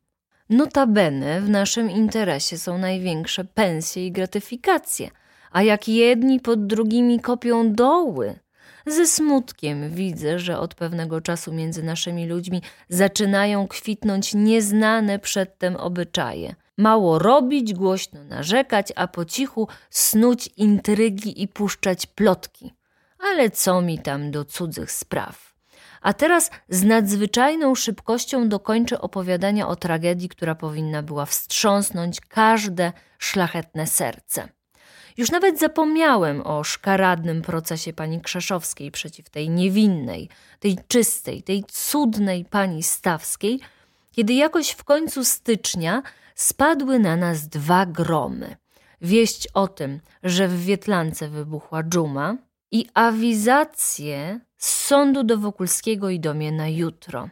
Notabene 0.49 1.41
w 1.41 1.49
naszym 1.49 1.91
interesie 1.91 2.57
są 2.57 2.77
największe 2.77 3.43
pensje 3.45 4.07
i 4.07 4.11
gratyfikacje, 4.11 5.09
a 5.55 5.63
jak 5.63 5.87
jedni 5.87 6.39
pod 6.39 6.67
drugimi 6.67 7.19
kopią 7.19 7.73
doły, 7.73 8.39
ze 8.85 9.07
smutkiem 9.07 9.89
widzę, 9.89 10.39
że 10.39 10.59
od 10.59 10.75
pewnego 10.75 11.21
czasu 11.21 11.53
między 11.53 11.83
naszymi 11.83 12.27
ludźmi 12.27 12.61
zaczynają 12.89 13.67
kwitnąć 13.67 14.33
nieznane 14.33 15.19
przedtem 15.19 15.75
obyczaje. 15.75 16.55
Mało 16.77 17.19
robić, 17.19 17.73
głośno 17.73 18.23
narzekać, 18.23 18.93
a 18.95 19.07
po 19.07 19.25
cichu 19.25 19.67
snuć 19.89 20.49
intrygi 20.57 21.41
i 21.43 21.47
puszczać 21.47 22.05
plotki. 22.05 22.73
Ale 23.19 23.49
co 23.49 23.81
mi 23.81 23.99
tam 23.99 24.31
do 24.31 24.45
cudzych 24.45 24.91
spraw? 24.91 25.55
A 26.01 26.13
teraz 26.13 26.51
z 26.69 26.83
nadzwyczajną 26.83 27.75
szybkością 27.75 28.49
dokończę 28.49 29.01
opowiadania 29.01 29.67
o 29.67 29.75
tragedii, 29.75 30.29
która 30.29 30.55
powinna 30.55 31.03
była 31.03 31.25
wstrząsnąć 31.25 32.21
każde 32.21 32.93
szlachetne 33.19 33.87
serce. 33.87 34.54
Już 35.17 35.31
nawet 35.31 35.59
zapomniałem 35.59 36.41
o 36.47 36.63
szkaradnym 36.63 37.41
procesie 37.41 37.93
pani 37.93 38.21
Krzeszowskiej 38.21 38.91
przeciw 38.91 39.29
tej 39.29 39.49
niewinnej, 39.49 40.29
tej 40.59 40.77
czystej, 40.87 41.43
tej 41.43 41.63
cudnej 41.63 42.45
pani 42.45 42.83
Stawskiej, 42.83 43.59
kiedy 44.11 44.33
jakoś 44.33 44.69
w 44.71 44.83
końcu 44.83 45.25
stycznia 45.25 46.03
spadły 46.35 46.99
na 46.99 47.15
nas 47.15 47.47
dwa 47.47 47.85
gromy. 47.85 48.55
Wieść 49.01 49.47
o 49.53 49.67
tym, 49.67 49.99
że 50.23 50.47
w 50.47 50.65
Wietlance 50.65 51.29
wybuchła 51.29 51.83
dżuma 51.83 52.37
i 52.71 52.87
awizację 52.93 54.39
z 54.57 54.87
sądu 54.87 55.23
do 55.23 55.37
Wokulskiego 55.37 56.09
i 56.09 56.19
do 56.19 56.33
mnie 56.33 56.51
na 56.51 56.67
jutro. 56.67 57.29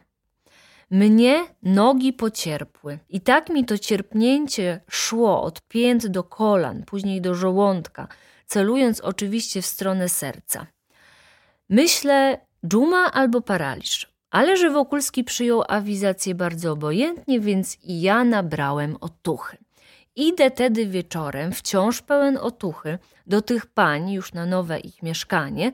Mnie 0.90 1.44
nogi 1.62 2.12
pocierpły 2.12 2.98
i 3.08 3.20
tak 3.20 3.50
mi 3.50 3.64
to 3.64 3.78
cierpnięcie 3.78 4.80
szło 4.90 5.42
od 5.42 5.60
pięt 5.60 6.06
do 6.06 6.24
kolan, 6.24 6.82
później 6.82 7.20
do 7.20 7.34
żołądka, 7.34 8.08
celując 8.46 9.00
oczywiście 9.00 9.62
w 9.62 9.66
stronę 9.66 10.08
serca. 10.08 10.66
Myślę, 11.68 12.46
dżuma 12.66 13.12
albo 13.12 13.40
paraliż, 13.40 14.14
ale 14.30 14.56
że 14.56 14.70
Wokulski 14.70 15.24
przyjął 15.24 15.62
awizację 15.68 16.34
bardzo 16.34 16.72
obojętnie, 16.72 17.40
więc 17.40 17.78
i 17.84 18.00
ja 18.00 18.24
nabrałem 18.24 18.96
otuchy. 19.00 19.56
Idę 20.16 20.50
tedy 20.50 20.86
wieczorem, 20.86 21.52
wciąż 21.52 22.02
pełen 22.02 22.36
otuchy, 22.36 22.98
do 23.26 23.42
tych 23.42 23.66
pań 23.66 24.12
już 24.12 24.32
na 24.32 24.46
nowe 24.46 24.80
ich 24.80 25.02
mieszkanie, 25.02 25.72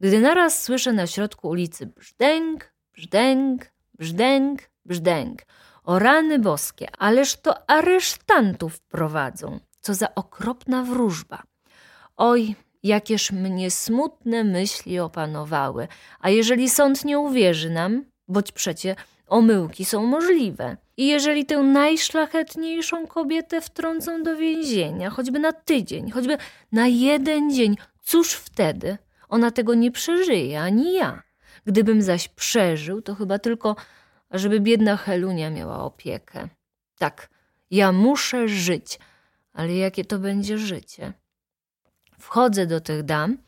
gdy 0.00 0.20
naraz 0.20 0.62
słyszę 0.62 0.92
na 0.92 1.06
środku 1.06 1.48
ulicy 1.48 1.86
brzdęk, 1.86 2.74
brzdęk, 2.94 3.73
brzdęk, 3.94 4.60
brzdęk. 4.84 5.42
O 5.84 5.98
rany 5.98 6.38
boskie, 6.38 6.88
ależ 6.98 7.36
to 7.36 7.70
aresztantów 7.70 8.80
prowadzą. 8.80 9.60
Co 9.80 9.94
za 9.94 10.14
okropna 10.14 10.82
wróżba. 10.82 11.42
Oj, 12.16 12.54
jakież 12.82 13.32
mnie 13.32 13.70
smutne 13.70 14.44
myśli 14.44 14.98
opanowały. 14.98 15.88
A 16.20 16.30
jeżeli 16.30 16.70
sąd 16.70 17.04
nie 17.04 17.18
uwierzy 17.18 17.70
nam, 17.70 18.04
boć 18.28 18.52
przecie 18.52 18.96
omyłki 19.26 19.84
są 19.84 20.06
możliwe. 20.06 20.76
I 20.96 21.06
jeżeli 21.06 21.46
tę 21.46 21.58
najszlachetniejszą 21.58 23.06
kobietę 23.06 23.60
wtrącą 23.60 24.22
do 24.22 24.36
więzienia, 24.36 25.10
choćby 25.10 25.38
na 25.38 25.52
tydzień, 25.52 26.10
choćby 26.10 26.38
na 26.72 26.86
jeden 26.86 27.54
dzień, 27.54 27.76
cóż 28.02 28.32
wtedy? 28.32 28.98
Ona 29.28 29.50
tego 29.50 29.74
nie 29.74 29.90
przeżyje, 29.90 30.60
ani 30.60 30.94
ja. 30.94 31.22
Gdybym 31.66 32.02
zaś 32.02 32.28
przeżył, 32.28 33.02
to 33.02 33.14
chyba 33.14 33.38
tylko, 33.38 33.76
żeby 34.30 34.60
biedna 34.60 34.96
Helunia 34.96 35.50
miała 35.50 35.84
opiekę. 35.84 36.48
Tak, 36.98 37.28
ja 37.70 37.92
muszę 37.92 38.48
żyć, 38.48 38.98
ale 39.52 39.74
jakie 39.74 40.04
to 40.04 40.18
będzie 40.18 40.58
życie? 40.58 41.12
Wchodzę 42.18 42.66
do 42.66 42.80
tych 42.80 43.02
dam, 43.02 43.38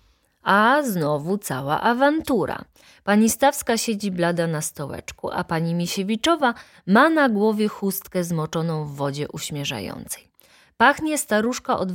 a 0.43 0.83
znowu 0.83 1.39
cała 1.39 1.81
awantura. 1.81 2.65
Pani 3.05 3.31
Stawska 3.31 3.77
siedzi 3.77 4.11
blada 4.11 4.47
na 4.47 4.61
stołeczku, 4.61 5.31
a 5.31 5.45
pani 5.45 5.75
Misiewiczowa 5.75 6.55
ma 6.87 7.11
na 7.11 7.29
głowie 7.29 7.69
chustkę 7.69 8.25
zmoczoną 8.25 8.85
w 8.85 8.95
wodzie 8.95 9.29
uśmierzającej. 9.29 10.29
Pachnie 10.77 11.19
staruszka 11.19 11.79
od 11.79 11.93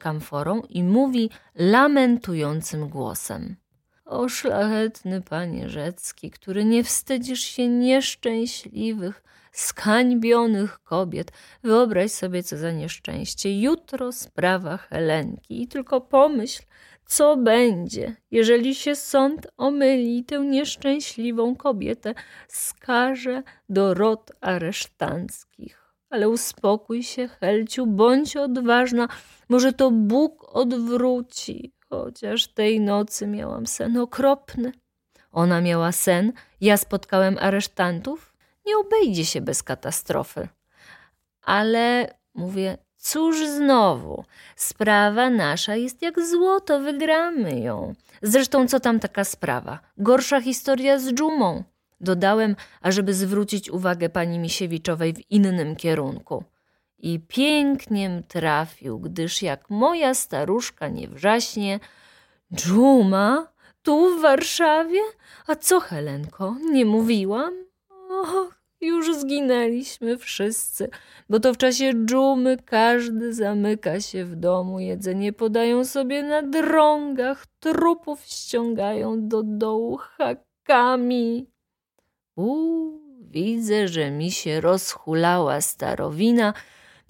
kamforą 0.00 0.62
i 0.68 0.84
mówi 0.84 1.30
lamentującym 1.54 2.88
głosem. 2.88 3.56
O 4.10 4.28
szlachetny 4.28 5.22
panie 5.22 5.68
Rzecki, 5.68 6.30
który 6.30 6.64
nie 6.64 6.84
wstydzisz 6.84 7.40
się 7.40 7.68
nieszczęśliwych, 7.68 9.22
skańbionych 9.52 10.82
kobiet. 10.82 11.32
Wyobraź 11.62 12.12
sobie, 12.12 12.42
co 12.42 12.56
za 12.56 12.72
nieszczęście. 12.72 13.60
Jutro 13.60 14.12
sprawa 14.12 14.76
Helenki 14.76 15.62
i 15.62 15.68
tylko 15.68 16.00
pomyśl, 16.00 16.62
co 17.06 17.36
będzie, 17.36 18.16
jeżeli 18.30 18.74
się 18.74 18.96
sąd 18.96 19.46
omyli 19.56 20.18
i 20.18 20.24
tę 20.24 20.38
nieszczęśliwą 20.38 21.56
kobietę 21.56 22.14
skaże 22.48 23.42
do 23.68 23.94
rot 23.94 24.32
aresztanckich. 24.40 25.94
Ale 26.10 26.28
uspokój 26.28 27.02
się, 27.02 27.28
Helciu, 27.28 27.86
bądź 27.86 28.36
odważna, 28.36 29.08
może 29.48 29.72
to 29.72 29.90
Bóg 29.90 30.56
odwróci. 30.56 31.79
Chociaż 31.90 32.48
tej 32.48 32.80
nocy 32.80 33.26
miałam 33.26 33.66
sen 33.66 33.96
okropny. 33.96 34.72
Ona 35.32 35.60
miała 35.60 35.92
sen, 35.92 36.32
ja 36.60 36.76
spotkałem 36.76 37.38
aresztantów. 37.40 38.32
Nie 38.66 38.76
obejdzie 38.76 39.24
się 39.24 39.40
bez 39.40 39.62
katastrofy. 39.62 40.48
Ale 41.42 42.14
mówię, 42.34 42.78
cóż 42.96 43.46
znowu, 43.46 44.24
sprawa 44.56 45.30
nasza 45.30 45.76
jest 45.76 46.02
jak 46.02 46.26
złoto, 46.26 46.80
wygramy 46.80 47.60
ją. 47.60 47.94
Zresztą 48.22 48.68
co 48.68 48.80
tam 48.80 49.00
taka 49.00 49.24
sprawa? 49.24 49.78
Gorsza 49.98 50.40
historia 50.40 50.98
z 50.98 51.12
dżumą. 51.14 51.64
Dodałem, 52.00 52.56
ażeby 52.80 53.14
zwrócić 53.14 53.70
uwagę 53.70 54.08
pani 54.08 54.38
Misiewiczowej 54.38 55.14
w 55.14 55.30
innym 55.30 55.76
kierunku. 55.76 56.44
I 57.02 57.20
piękniem 57.20 58.22
trafił, 58.22 58.98
gdyż 58.98 59.42
jak 59.42 59.70
moja 59.70 60.14
staruszka 60.14 60.88
nie 60.88 61.08
wrzaśnie, 61.08 61.80
dżuma, 62.54 63.52
tu 63.82 64.18
w 64.18 64.22
Warszawie? 64.22 65.00
A 65.46 65.56
co, 65.56 65.80
Helenko, 65.80 66.56
nie 66.72 66.84
mówiłam? 66.84 67.54
Och, 68.10 68.60
Już 68.80 69.16
zginęliśmy 69.16 70.18
wszyscy, 70.18 70.90
bo 71.28 71.40
to 71.40 71.54
w 71.54 71.56
czasie 71.56 71.92
dżumy 72.06 72.56
każdy 72.64 73.34
zamyka 73.34 74.00
się 74.00 74.24
w 74.24 74.36
domu, 74.36 74.80
jedzenie 74.80 75.32
podają 75.32 75.84
sobie 75.84 76.22
na 76.22 76.42
drągach, 76.42 77.46
trupów 77.60 78.24
ściągają 78.24 79.28
do 79.28 79.42
dołu 79.42 79.96
hakami. 79.96 81.46
Uuu, 82.36 83.00
widzę, 83.20 83.88
że 83.88 84.10
mi 84.10 84.30
się 84.30 84.60
rozhulała 84.60 85.60
starowina, 85.60 86.54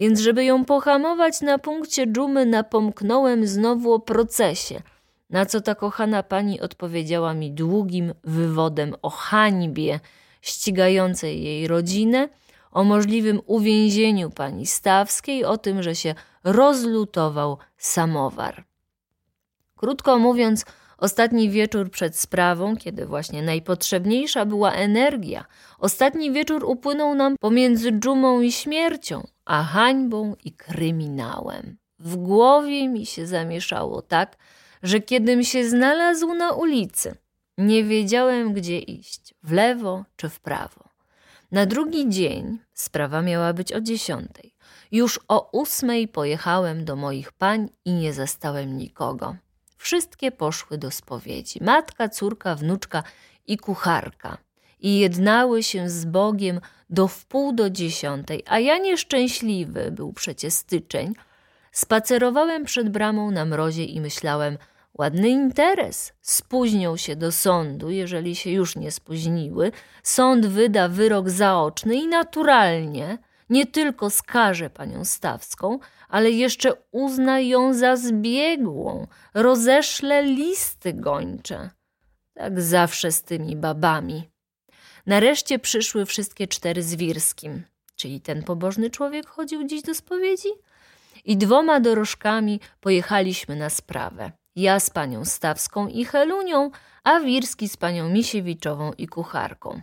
więc 0.00 0.20
żeby 0.20 0.44
ją 0.44 0.64
pohamować 0.64 1.40
na 1.40 1.58
punkcie 1.58 2.06
dżumy 2.06 2.46
napomknąłem 2.46 3.46
znowu 3.46 3.92
o 3.92 3.98
procesie, 3.98 4.82
na 5.30 5.46
co 5.46 5.60
ta 5.60 5.74
kochana 5.74 6.22
pani 6.22 6.60
odpowiedziała 6.60 7.34
mi 7.34 7.52
długim 7.52 8.14
wywodem 8.24 8.94
o 9.02 9.10
hańbie 9.10 10.00
ścigającej 10.40 11.42
jej 11.42 11.68
rodzinę, 11.68 12.28
o 12.72 12.84
możliwym 12.84 13.40
uwięzieniu 13.46 14.30
pani 14.30 14.66
Stawskiej, 14.66 15.44
o 15.44 15.58
tym, 15.58 15.82
że 15.82 15.94
się 15.94 16.14
rozlutował 16.44 17.58
samowar. 17.78 18.64
Krótko 19.76 20.18
mówiąc, 20.18 20.64
Ostatni 21.00 21.50
wieczór 21.50 21.90
przed 21.90 22.16
sprawą, 22.16 22.76
kiedy 22.76 23.06
właśnie 23.06 23.42
najpotrzebniejsza 23.42 24.44
była 24.44 24.72
energia, 24.72 25.44
ostatni 25.78 26.32
wieczór 26.32 26.64
upłynął 26.64 27.14
nam 27.14 27.36
pomiędzy 27.40 27.92
dżumą 27.92 28.40
i 28.40 28.52
śmiercią, 28.52 29.26
a 29.44 29.62
hańbą 29.62 30.36
i 30.44 30.52
kryminałem. 30.52 31.76
W 31.98 32.16
głowie 32.16 32.88
mi 32.88 33.06
się 33.06 33.26
zamieszało 33.26 34.02
tak, 34.02 34.36
że 34.82 35.00
kiedym 35.00 35.44
się 35.44 35.68
znalazł 35.68 36.34
na 36.34 36.52
ulicy, 36.52 37.14
nie 37.58 37.84
wiedziałem 37.84 38.52
gdzie 38.52 38.78
iść, 38.78 39.34
w 39.42 39.52
lewo 39.52 40.04
czy 40.16 40.28
w 40.28 40.40
prawo. 40.40 40.84
Na 41.52 41.66
drugi 41.66 42.08
dzień, 42.08 42.58
sprawa 42.74 43.22
miała 43.22 43.52
być 43.52 43.72
o 43.72 43.80
dziesiątej, 43.80 44.54
już 44.92 45.20
o 45.28 45.50
ósmej 45.52 46.08
pojechałem 46.08 46.84
do 46.84 46.96
moich 46.96 47.32
pań 47.32 47.68
i 47.84 47.92
nie 47.92 48.12
zastałem 48.12 48.76
nikogo. 48.76 49.36
Wszystkie 49.80 50.32
poszły 50.32 50.78
do 50.78 50.90
spowiedzi. 50.90 51.64
Matka, 51.64 52.08
córka, 52.08 52.54
wnuczka 52.54 53.02
i 53.46 53.56
kucharka. 53.56 54.38
I 54.80 54.98
jednały 54.98 55.62
się 55.62 55.90
z 55.90 56.04
Bogiem 56.04 56.60
do 56.90 57.08
wpół 57.08 57.52
do 57.52 57.70
dziesiątej, 57.70 58.42
a 58.46 58.58
ja 58.58 58.78
nieszczęśliwy, 58.78 59.90
był 59.90 60.12
przecie 60.12 60.50
styczeń, 60.50 61.14
spacerowałem 61.72 62.64
przed 62.64 62.88
bramą 62.88 63.30
na 63.30 63.44
mrozie 63.44 63.84
i 63.84 64.00
myślałem, 64.00 64.58
ładny 64.98 65.28
interes, 65.28 66.12
spóźnią 66.20 66.96
się 66.96 67.16
do 67.16 67.32
sądu, 67.32 67.90
jeżeli 67.90 68.36
się 68.36 68.50
już 68.50 68.76
nie 68.76 68.90
spóźniły, 68.90 69.72
sąd 70.02 70.46
wyda 70.46 70.88
wyrok 70.88 71.30
zaoczny 71.30 71.94
i 71.94 72.06
naturalnie– 72.06 73.18
nie 73.50 73.66
tylko 73.66 74.10
skaże 74.10 74.70
panią 74.70 75.04
Stawską, 75.04 75.78
ale 76.08 76.30
jeszcze 76.30 76.72
uzna 76.90 77.40
ją 77.40 77.74
za 77.74 77.96
zbiegłą, 77.96 79.06
rozeszle 79.34 80.22
listy 80.22 80.92
gończe. 80.92 81.70
Tak 82.34 82.60
zawsze 82.60 83.12
z 83.12 83.22
tymi 83.22 83.56
babami. 83.56 84.30
Nareszcie 85.06 85.58
przyszły 85.58 86.06
wszystkie 86.06 86.48
cztery 86.48 86.82
z 86.82 86.94
Wirskim, 86.94 87.62
czyli 87.96 88.20
ten 88.20 88.42
pobożny 88.42 88.90
człowiek 88.90 89.26
chodził 89.26 89.64
dziś 89.64 89.82
do 89.82 89.94
spowiedzi? 89.94 90.48
I 91.24 91.36
dwoma 91.36 91.80
dorożkami 91.80 92.60
pojechaliśmy 92.80 93.56
na 93.56 93.70
sprawę. 93.70 94.32
Ja 94.56 94.80
z 94.80 94.90
panią 94.90 95.24
Stawską 95.24 95.88
i 95.88 96.04
Helunią, 96.04 96.70
a 97.04 97.20
Wirski 97.20 97.68
z 97.68 97.76
panią 97.76 98.08
Misiewiczową 98.08 98.92
i 98.92 99.06
kucharką. 99.06 99.80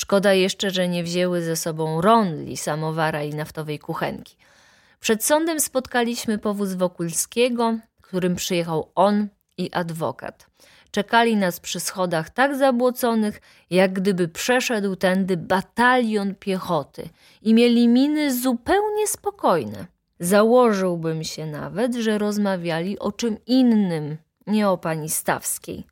Szkoda 0.00 0.32
jeszcze, 0.32 0.70
że 0.70 0.88
nie 0.88 1.04
wzięły 1.04 1.42
ze 1.42 1.56
sobą 1.56 2.00
rondli, 2.00 2.56
samowara 2.56 3.22
i 3.22 3.34
naftowej 3.34 3.78
kuchenki. 3.78 4.36
Przed 5.00 5.24
sądem 5.24 5.60
spotkaliśmy 5.60 6.38
powóz 6.38 6.74
Wokulskiego, 6.74 7.78
którym 8.02 8.36
przyjechał 8.36 8.90
on 8.94 9.28
i 9.56 9.70
adwokat. 9.72 10.46
Czekali 10.90 11.36
nas 11.36 11.60
przy 11.60 11.80
schodach 11.80 12.30
tak 12.30 12.56
zabłoconych, 12.56 13.40
jak 13.70 13.92
gdyby 13.92 14.28
przeszedł 14.28 14.96
tędy 14.96 15.36
batalion 15.36 16.34
piechoty 16.34 17.08
i 17.42 17.54
mieli 17.54 17.88
miny 17.88 18.40
zupełnie 18.40 19.06
spokojne. 19.06 19.86
Założyłbym 20.20 21.24
się 21.24 21.46
nawet, 21.46 21.94
że 21.94 22.18
rozmawiali 22.18 22.98
o 22.98 23.12
czym 23.12 23.36
innym, 23.46 24.16
nie 24.46 24.68
o 24.68 24.78
pani 24.78 25.08
Stawskiej. 25.08 25.86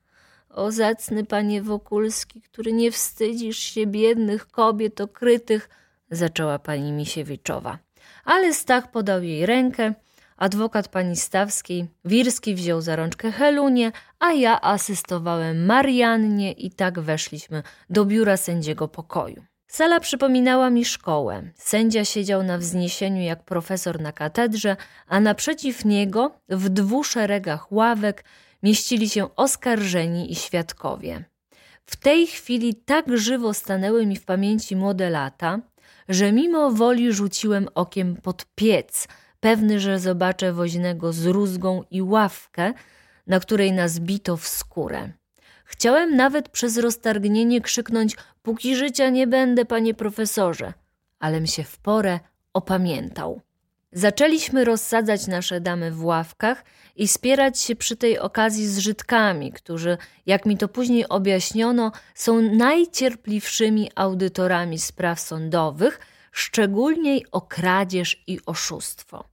O 0.56 0.72
zacny 0.72 1.24
panie 1.24 1.62
Wokulski, 1.62 2.42
który 2.42 2.72
nie 2.72 2.90
wstydzisz 2.90 3.58
się 3.58 3.86
biednych 3.86 4.46
kobiet 4.46 5.00
okrytych, 5.00 5.68
zaczęła 6.10 6.58
pani 6.58 6.92
Misiewiczowa. 6.92 7.78
Ale 8.24 8.54
Stach 8.54 8.90
podał 8.90 9.22
jej 9.22 9.46
rękę, 9.46 9.94
adwokat 10.36 10.88
pani 10.88 11.16
Stawskiej, 11.16 11.86
Wirski 12.04 12.54
wziął 12.54 12.80
za 12.80 12.96
rączkę 12.96 13.32
Helunię, 13.32 13.92
a 14.18 14.32
ja 14.32 14.60
asystowałem 14.60 15.66
Mariannie 15.66 16.52
i 16.52 16.70
tak 16.70 17.00
weszliśmy 17.00 17.62
do 17.90 18.04
biura 18.04 18.36
sędziego 18.36 18.88
pokoju. 18.88 19.44
Sala 19.66 20.00
przypominała 20.00 20.70
mi 20.70 20.84
szkołę. 20.84 21.42
Sędzia 21.54 22.04
siedział 22.04 22.42
na 22.42 22.58
wzniesieniu 22.58 23.22
jak 23.22 23.44
profesor 23.44 24.00
na 24.00 24.12
katedrze, 24.12 24.76
a 25.06 25.20
naprzeciw 25.20 25.84
niego, 25.84 26.30
w 26.48 26.68
dwóch 26.68 27.06
szeregach 27.06 27.72
ławek, 27.72 28.24
mieścili 28.62 29.08
się 29.08 29.36
oskarżeni 29.36 30.32
i 30.32 30.34
świadkowie. 30.34 31.24
W 31.86 31.96
tej 31.96 32.26
chwili 32.26 32.74
tak 32.74 33.18
żywo 33.18 33.54
stanęły 33.54 34.06
mi 34.06 34.16
w 34.16 34.24
pamięci 34.24 34.76
młode 34.76 35.10
lata, 35.10 35.60
że 36.08 36.32
mimo 36.32 36.70
woli 36.70 37.12
rzuciłem 37.12 37.68
okiem 37.74 38.16
pod 38.16 38.46
piec, 38.54 39.08
pewny, 39.40 39.80
że 39.80 39.98
zobaczę 39.98 40.52
woźnego 40.52 41.12
z 41.12 41.26
rózgą 41.26 41.82
i 41.90 42.02
ławkę, 42.02 42.72
na 43.26 43.40
której 43.40 43.72
nas 43.72 43.98
bito 43.98 44.36
w 44.36 44.48
skórę. 44.48 45.12
Chciałem 45.64 46.16
nawet 46.16 46.48
przez 46.48 46.78
roztargnienie 46.78 47.60
krzyknąć: 47.60 48.16
Póki 48.42 48.76
życia 48.76 49.10
nie 49.10 49.26
będę, 49.26 49.64
panie 49.64 49.94
profesorze, 49.94 50.72
alem 51.18 51.46
się 51.46 51.64
w 51.64 51.78
porę 51.78 52.20
opamiętał. 52.52 53.40
Zaczęliśmy 53.92 54.64
rozsadzać 54.64 55.26
nasze 55.26 55.60
damy 55.60 55.90
w 55.90 56.04
ławkach 56.04 56.64
i 56.96 57.08
spierać 57.08 57.60
się 57.60 57.76
przy 57.76 57.96
tej 57.96 58.18
okazji 58.18 58.66
z 58.66 58.78
Żydkami, 58.78 59.52
którzy, 59.52 59.98
jak 60.26 60.46
mi 60.46 60.56
to 60.56 60.68
później 60.68 61.08
objaśniono, 61.08 61.92
są 62.14 62.42
najcierpliwszymi 62.42 63.90
audytorami 63.94 64.78
spraw 64.78 65.20
sądowych, 65.20 66.00
szczególnie 66.32 67.20
o 67.32 67.40
kradzież 67.40 68.22
i 68.26 68.38
oszustwo. 68.46 69.24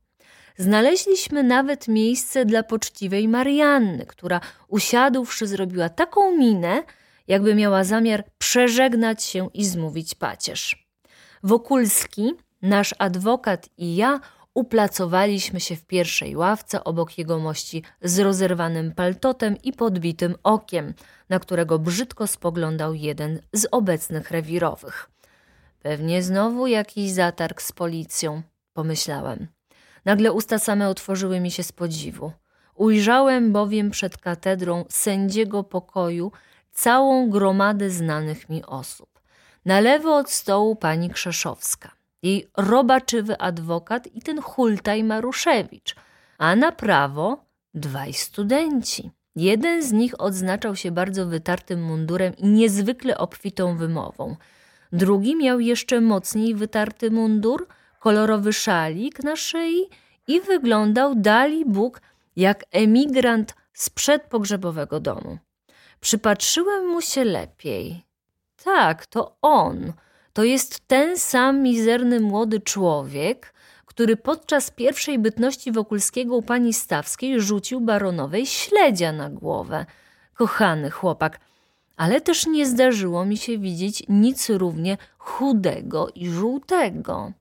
Znaleźliśmy 0.57 1.43
nawet 1.43 1.87
miejsce 1.87 2.45
dla 2.45 2.63
poczciwej 2.63 3.27
Marianny, 3.27 4.05
która 4.05 4.41
usiadłszy 4.67 5.47
zrobiła 5.47 5.89
taką 5.89 6.37
minę, 6.37 6.83
jakby 7.27 7.55
miała 7.55 7.83
zamiar 7.83 8.23
przeżegnać 8.37 9.23
się 9.23 9.49
i 9.53 9.65
zmówić 9.65 10.15
pacierz. 10.15 10.87
Wokulski, 11.43 12.33
nasz 12.61 12.95
adwokat 12.99 13.69
i 13.77 13.95
ja 13.95 14.19
uplacowaliśmy 14.53 15.59
się 15.59 15.75
w 15.75 15.85
pierwszej 15.85 16.35
ławce 16.35 16.83
obok 16.83 17.17
jegomości 17.17 17.83
z 18.01 18.19
rozerwanym 18.19 18.91
paltotem 18.91 19.57
i 19.63 19.73
podbitym 19.73 20.35
okiem, 20.43 20.93
na 21.29 21.39
którego 21.39 21.79
brzydko 21.79 22.27
spoglądał 22.27 22.93
jeden 22.93 23.39
z 23.53 23.67
obecnych 23.71 24.31
rewirowych. 24.31 25.09
Pewnie 25.79 26.23
znowu 26.23 26.67
jakiś 26.67 27.11
zatarg 27.11 27.61
z 27.61 27.71
policją, 27.71 28.41
pomyślałem. 28.73 29.47
Nagle 30.05 30.31
usta 30.31 30.59
same 30.59 30.89
otworzyły 30.89 31.39
mi 31.39 31.51
się 31.51 31.63
z 31.63 31.71
podziwu. 31.71 32.31
Ujrzałem 32.75 33.51
bowiem 33.51 33.91
przed 33.91 34.17
katedrą 34.17 34.85
sędziego 34.89 35.63
pokoju 35.63 36.31
całą 36.71 37.29
gromadę 37.29 37.89
znanych 37.89 38.49
mi 38.49 38.65
osób. 38.65 39.19
Na 39.65 39.79
lewo 39.79 40.17
od 40.17 40.31
stołu 40.31 40.75
pani 40.75 41.09
Krzeszowska– 41.09 41.91
jej 42.23 42.47
robaczywy 42.57 43.37
adwokat 43.37 44.07
i 44.07 44.21
ten 44.21 44.41
hultaj 44.41 45.03
Maruszewicz, 45.03 45.95
a 46.37 46.55
na 46.55 46.71
prawo 46.71 47.45
dwaj 47.73 48.13
studenci. 48.13 49.11
Jeden 49.35 49.83
z 49.83 49.91
nich 49.91 50.21
odznaczał 50.21 50.75
się 50.75 50.91
bardzo 50.91 51.25
wytartym 51.25 51.83
mundurem 51.83 52.37
i 52.37 52.47
niezwykle 52.47 53.17
obfitą 53.17 53.77
wymową. 53.77 54.35
Drugi 54.91 55.35
miał 55.35 55.59
jeszcze 55.59 56.01
mocniej 56.01 56.55
wytarty 56.55 57.11
mundur, 57.11 57.67
kolorowy 57.99 58.53
szalik 58.53 59.23
na 59.23 59.35
szyi 59.35 59.89
i 60.27 60.41
wyglądał 60.41 61.15
dali 61.15 61.65
Bóg 61.65 62.01
jak 62.35 62.65
emigrant 62.71 63.55
z 63.73 63.89
przedpogrzebowego 63.89 64.99
domu. 64.99 65.37
Przypatrzyłem 65.99 66.87
mu 66.87 67.01
się 67.01 67.23
lepiej. 67.23 68.05
Tak, 68.63 69.05
to 69.05 69.37
on– 69.41 69.93
to 70.33 70.43
jest 70.43 70.87
ten 70.87 71.17
sam 71.17 71.61
mizerny 71.61 72.19
młody 72.19 72.59
człowiek, 72.59 73.53
który 73.85 74.17
podczas 74.17 74.71
pierwszej 74.71 75.19
bytności 75.19 75.71
Wokulskiego 75.71 76.35
u 76.35 76.41
pani 76.41 76.73
Stawskiej 76.73 77.41
rzucił 77.41 77.81
baronowej 77.81 78.45
śledzia 78.45 79.11
na 79.11 79.29
głowę. 79.29 79.85
Kochany 80.33 80.91
chłopak, 80.91 81.39
ale 81.97 82.21
też 82.21 82.47
nie 82.47 82.65
zdarzyło 82.65 83.25
mi 83.25 83.37
się 83.37 83.57
widzieć 83.57 84.03
nic 84.09 84.49
równie 84.49 84.97
chudego 85.17 86.09
i 86.15 86.29
żółtego. 86.29 87.31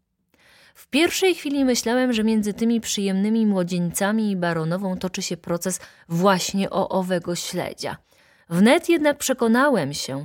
W 0.75 0.89
pierwszej 0.89 1.35
chwili 1.35 1.65
myślałem, 1.65 2.13
że 2.13 2.25
między 2.25 2.55
tymi 2.55 2.81
przyjemnymi 2.81 3.47
młodzieńcami 3.47 4.31
i 4.31 4.37
baronową 4.37 4.99
toczy 4.99 5.23
się 5.23 5.37
proces 5.37 5.81
właśnie 6.09 6.71
o 6.71 6.89
owego 6.89 7.35
śledzia. 7.35 7.97
Wnet 8.49 8.89
jednak 8.89 9.19
przekonałem 9.19 9.95
się, 9.95 10.25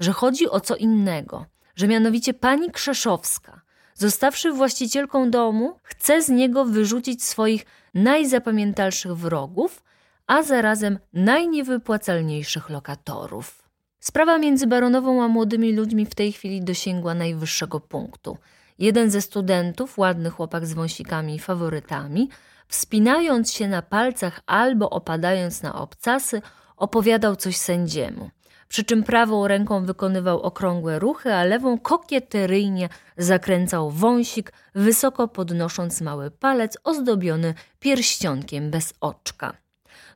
że 0.00 0.12
chodzi 0.12 0.50
o 0.50 0.60
co 0.60 0.76
innego, 0.76 1.46
że 1.76 1.88
mianowicie 1.88 2.34
pani 2.34 2.70
Krzeszowska, 2.70 3.60
zostawszy 3.94 4.52
właścicielką 4.52 5.30
domu, 5.30 5.78
chce 5.82 6.22
z 6.22 6.28
niego 6.28 6.64
wyrzucić 6.64 7.24
swoich 7.24 7.66
najzapamiętalszych 7.94 9.16
wrogów, 9.16 9.82
a 10.26 10.42
zarazem 10.42 10.98
najniewypłacalniejszych 11.12 12.70
lokatorów. 12.70 13.62
Sprawa 14.00 14.38
między 14.38 14.66
baronową 14.66 15.22
a 15.22 15.28
młodymi 15.28 15.72
ludźmi 15.72 16.06
w 16.06 16.14
tej 16.14 16.32
chwili 16.32 16.60
dosięgła 16.64 17.14
najwyższego 17.14 17.80
punktu. 17.80 18.38
Jeden 18.78 19.10
ze 19.10 19.20
studentów, 19.20 19.98
ładny 19.98 20.30
chłopak 20.30 20.66
z 20.66 20.72
wąsikami 20.72 21.34
i 21.34 21.38
faworytami, 21.38 22.28
wspinając 22.68 23.52
się 23.52 23.68
na 23.68 23.82
palcach 23.82 24.40
albo 24.46 24.90
opadając 24.90 25.62
na 25.62 25.74
obcasy, 25.74 26.42
opowiadał 26.76 27.36
coś 27.36 27.56
sędziemu. 27.56 28.30
Przy 28.68 28.84
czym 28.84 29.02
prawą 29.02 29.48
ręką 29.48 29.84
wykonywał 29.84 30.40
okrągłe 30.42 30.98
ruchy, 30.98 31.34
a 31.34 31.44
lewą 31.44 31.78
kokieteryjnie 31.78 32.88
zakręcał 33.16 33.90
wąsik, 33.90 34.52
wysoko 34.74 35.28
podnosząc 35.28 36.00
mały 36.00 36.30
palec 36.30 36.78
ozdobiony 36.84 37.54
pierścionkiem 37.80 38.70
bez 38.70 38.94
oczka. 39.00 39.56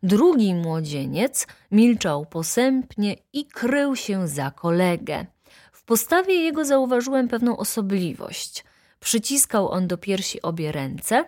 Drugi 0.03 0.55
młodzieniec 0.55 1.47
milczał 1.71 2.27
posępnie 2.27 3.17
i 3.33 3.47
krył 3.47 3.97
się 3.97 4.29
za 4.29 4.51
kolegę. 4.51 5.27
W 5.73 5.85
postawie 5.85 6.35
jego 6.35 6.65
zauważyłem 6.65 7.29
pewną 7.29 7.57
osobliwość. 7.57 8.65
Przyciskał 9.01 9.69
on 9.69 9.89
do 9.89 9.99
piersi 9.99 10.43
obie 10.43 10.73
ręce, 10.73 11.25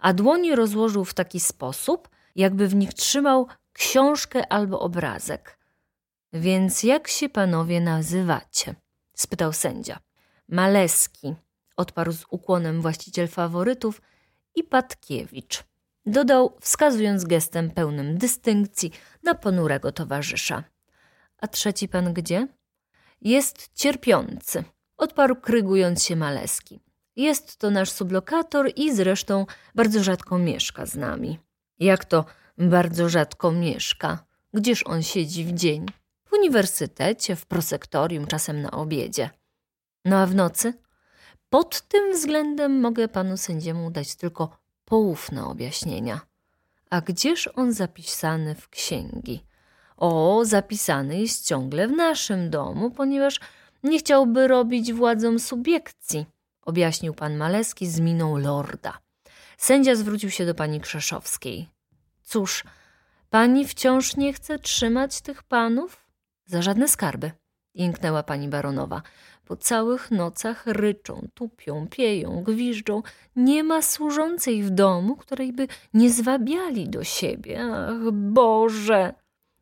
a 0.00 0.12
dłonie 0.12 0.56
rozłożył 0.56 1.04
w 1.04 1.14
taki 1.14 1.40
sposób, 1.40 2.08
jakby 2.36 2.68
w 2.68 2.74
nich 2.74 2.94
trzymał 2.94 3.46
książkę 3.72 4.52
albo 4.52 4.80
obrazek. 4.80 5.58
Więc 6.34 6.82
jak 6.82 7.08
się 7.08 7.28
panowie 7.28 7.80
nazywacie? 7.80 8.74
spytał 9.16 9.52
sędzia. 9.52 9.98
Maleski, 10.48 11.34
odparł 11.76 12.12
z 12.12 12.24
ukłonem 12.30 12.82
właściciel 12.82 13.28
faworytów 13.28 14.02
i 14.54 14.64
Patkiewicz. 14.64 15.64
Dodał, 16.06 16.56
wskazując 16.60 17.24
gestem 17.24 17.70
pełnym 17.70 18.18
dystynkcji 18.18 18.90
na 19.22 19.34
ponurego 19.34 19.92
towarzysza. 19.92 20.64
A 21.38 21.48
trzeci 21.48 21.88
pan 21.88 22.12
gdzie? 22.12 22.48
Jest 23.20 23.70
cierpiący, 23.74 24.64
odparł 24.96 25.36
krygując 25.36 26.04
się 26.04 26.16
Maleski. 26.16 26.80
Jest 27.16 27.56
to 27.56 27.70
nasz 27.70 27.90
sublokator 27.90 28.70
i 28.76 28.94
zresztą 28.94 29.46
bardzo 29.74 30.02
rzadko 30.02 30.38
mieszka 30.38 30.86
z 30.86 30.96
nami. 30.96 31.38
Jak 31.78 32.04
to 32.04 32.24
bardzo 32.58 33.08
rzadko 33.08 33.52
mieszka? 33.52 34.24
Gdzież 34.54 34.86
on 34.86 35.02
siedzi 35.02 35.44
w 35.44 35.52
dzień? 35.52 35.86
W 36.34 36.36
uniwersytecie, 36.36 37.36
w 37.36 37.46
prosektorium, 37.46 38.26
czasem 38.26 38.62
na 38.62 38.70
obiedzie. 38.70 39.30
No 40.04 40.16
a 40.16 40.26
w 40.26 40.34
nocy? 40.34 40.74
Pod 41.50 41.80
tym 41.80 42.12
względem 42.12 42.80
mogę 42.80 43.08
panu 43.08 43.36
sędziemu 43.36 43.90
dać 43.90 44.14
tylko 44.14 44.58
poufne 44.84 45.44
objaśnienia. 45.44 46.20
A 46.90 47.00
gdzież 47.00 47.48
on 47.56 47.72
zapisany 47.72 48.54
w 48.54 48.68
księgi? 48.68 49.44
O, 49.96 50.40
zapisany 50.44 51.20
jest 51.20 51.46
ciągle 51.46 51.88
w 51.88 51.92
naszym 51.92 52.50
domu, 52.50 52.90
ponieważ 52.90 53.40
nie 53.82 53.98
chciałby 53.98 54.48
robić 54.48 54.92
władzom 54.92 55.38
subiekcji, 55.38 56.26
objaśnił 56.62 57.14
pan 57.14 57.36
Maleski 57.36 57.86
z 57.86 58.00
miną 58.00 58.38
lorda. 58.38 58.98
Sędzia 59.58 59.96
zwrócił 59.96 60.30
się 60.30 60.46
do 60.46 60.54
pani 60.54 60.80
Krzeszowskiej. 60.80 61.68
Cóż, 62.22 62.64
pani 63.30 63.68
wciąż 63.68 64.16
nie 64.16 64.32
chce 64.32 64.58
trzymać 64.58 65.20
tych 65.20 65.42
panów? 65.42 66.03
Za 66.46 66.62
żadne 66.62 66.88
skarby, 66.88 67.30
jęknęła 67.74 68.22
pani 68.22 68.48
baronowa. 68.48 69.02
Po 69.44 69.56
całych 69.56 70.10
nocach 70.10 70.66
ryczą, 70.66 71.28
tupią, 71.34 71.86
pieją, 71.90 72.42
gwiżdżą. 72.42 73.02
Nie 73.36 73.64
ma 73.64 73.82
służącej 73.82 74.62
w 74.62 74.70
domu, 74.70 75.16
której 75.16 75.52
by 75.52 75.68
nie 75.94 76.10
zwabiali 76.10 76.88
do 76.88 77.04
siebie. 77.04 77.60
Ach, 77.72 78.12
Boże! 78.12 79.14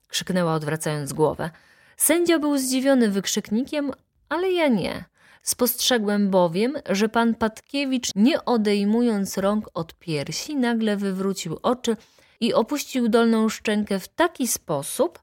krzyknęła 0.09 0.55
odwracając 0.55 1.13
głowę. 1.13 1.51
Sędzia 1.97 2.39
był 2.39 2.59
zdziwiony 2.59 3.09
wykrzyknikiem, 3.09 3.91
ale 4.29 4.53
ja 4.53 4.69
nie. 4.69 5.05
Spostrzegłem 5.43 6.31
bowiem, 6.31 6.75
że 6.91 7.09
pan 7.09 7.35
Patkiewicz, 7.35 8.09
nie 8.17 8.45
odejmując 8.45 9.39
rąk 9.39 9.71
od 9.75 9.95
piersi, 9.95 10.57
nagle 10.57 10.97
wywrócił 10.97 11.59
oczy 11.63 11.97
i 12.41 12.55
opuścił 12.55 13.09
dolną 13.09 13.49
szczękę 13.49 13.99
w 13.99 14.09
taki 14.09 14.49
sposób, 14.49 15.19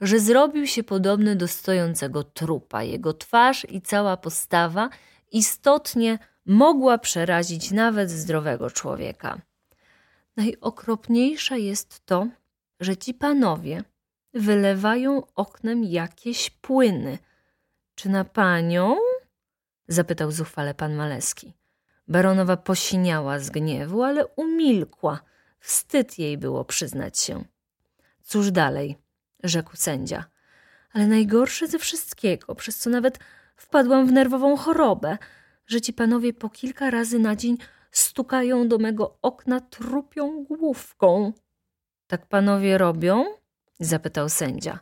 że 0.00 0.20
zrobił 0.20 0.66
się 0.66 0.82
podobny 0.84 1.36
do 1.36 1.48
stojącego 1.48 2.24
trupa. 2.24 2.82
Jego 2.82 3.12
twarz 3.12 3.66
i 3.70 3.80
cała 3.80 4.16
postawa 4.16 4.90
istotnie 5.32 6.18
mogła 6.46 6.98
przerazić 6.98 7.70
nawet 7.70 8.10
zdrowego 8.10 8.70
człowieka. 8.70 9.40
Najokropniejsze 10.36 11.60
jest 11.60 12.06
to, 12.06 12.26
że 12.80 12.96
ci 12.96 13.14
panowie 13.14 13.84
wylewają 14.34 15.22
oknem 15.34 15.84
jakieś 15.84 16.50
płyny. 16.50 17.18
Czy 17.94 18.08
na 18.08 18.24
panią? 18.24 18.96
zapytał 19.88 20.32
zuchwale 20.32 20.74
pan 20.74 20.94
Maleski. 20.94 21.52
Baronowa 22.08 22.56
posiniała 22.56 23.38
z 23.38 23.50
gniewu, 23.50 24.02
ale 24.02 24.26
umilkła. 24.26 25.20
Wstyd 25.60 26.18
jej 26.18 26.38
było 26.38 26.64
przyznać 26.64 27.18
się. 27.18 27.44
Cóż 28.22 28.50
dalej? 28.50 29.03
Rzekł 29.44 29.76
sędzia. 29.76 30.24
Ale 30.92 31.06
najgorsze 31.06 31.66
ze 31.66 31.78
wszystkiego, 31.78 32.54
przez 32.54 32.78
co 32.78 32.90
nawet 32.90 33.18
wpadłam 33.56 34.06
w 34.06 34.12
nerwową 34.12 34.56
chorobę, 34.56 35.18
że 35.66 35.80
ci 35.80 35.92
panowie 35.92 36.32
po 36.32 36.50
kilka 36.50 36.90
razy 36.90 37.18
na 37.18 37.36
dzień 37.36 37.58
stukają 37.90 38.68
do 38.68 38.78
mego 38.78 39.18
okna 39.22 39.60
trupią 39.60 40.44
główką. 40.44 41.32
Tak 42.06 42.26
panowie 42.26 42.78
robią? 42.78 43.24
zapytał 43.80 44.28
sędzia. 44.28 44.78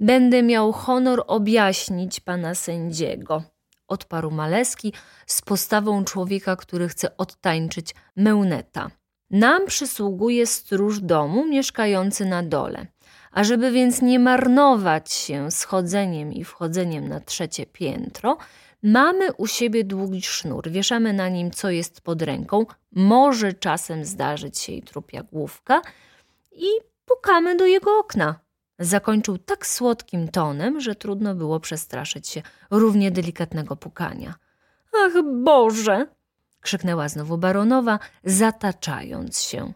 Będę 0.00 0.42
miał 0.42 0.72
honor 0.72 1.24
objaśnić 1.26 2.20
pana 2.20 2.54
sędziego, 2.54 3.42
odparł 3.88 4.30
Maleski 4.30 4.92
z 5.26 5.42
postawą 5.42 6.04
człowieka, 6.04 6.56
który 6.56 6.88
chce 6.88 7.16
odtańczyć 7.16 7.94
mełneta. 8.16 8.90
Nam 9.30 9.66
przysługuje 9.66 10.46
stróż 10.46 11.00
domu 11.00 11.46
mieszkający 11.48 12.24
na 12.24 12.42
dole. 12.42 12.86
Ażeby 13.32 13.70
więc 13.70 14.02
nie 14.02 14.18
marnować 14.18 15.12
się 15.12 15.50
schodzeniem 15.50 16.32
i 16.32 16.44
wchodzeniem 16.44 17.08
na 17.08 17.20
trzecie 17.20 17.66
piętro, 17.66 18.38
mamy 18.82 19.32
u 19.32 19.46
siebie 19.46 19.84
długi 19.84 20.22
sznur, 20.22 20.68
wieszamy 20.70 21.12
na 21.12 21.28
nim, 21.28 21.50
co 21.50 21.70
jest 21.70 22.00
pod 22.00 22.22
ręką, 22.22 22.66
może 22.92 23.52
czasem 23.52 24.04
zdarzyć 24.04 24.58
się 24.58 24.72
i 24.72 24.82
trupia 24.82 25.22
główka 25.22 25.82
i 26.52 26.66
pukamy 27.04 27.56
do 27.56 27.66
jego 27.66 27.98
okna. 27.98 28.40
Zakończył 28.78 29.38
tak 29.38 29.66
słodkim 29.66 30.28
tonem, 30.28 30.80
że 30.80 30.94
trudno 30.94 31.34
było 31.34 31.60
przestraszyć 31.60 32.28
się 32.28 32.42
równie 32.70 33.10
delikatnego 33.10 33.76
pukania. 33.76 34.34
Ach 34.94 35.12
Boże! 35.44 36.06
krzyknęła 36.60 37.08
znowu 37.08 37.38
baronowa, 37.38 37.98
zataczając 38.24 39.40
się. 39.40 39.72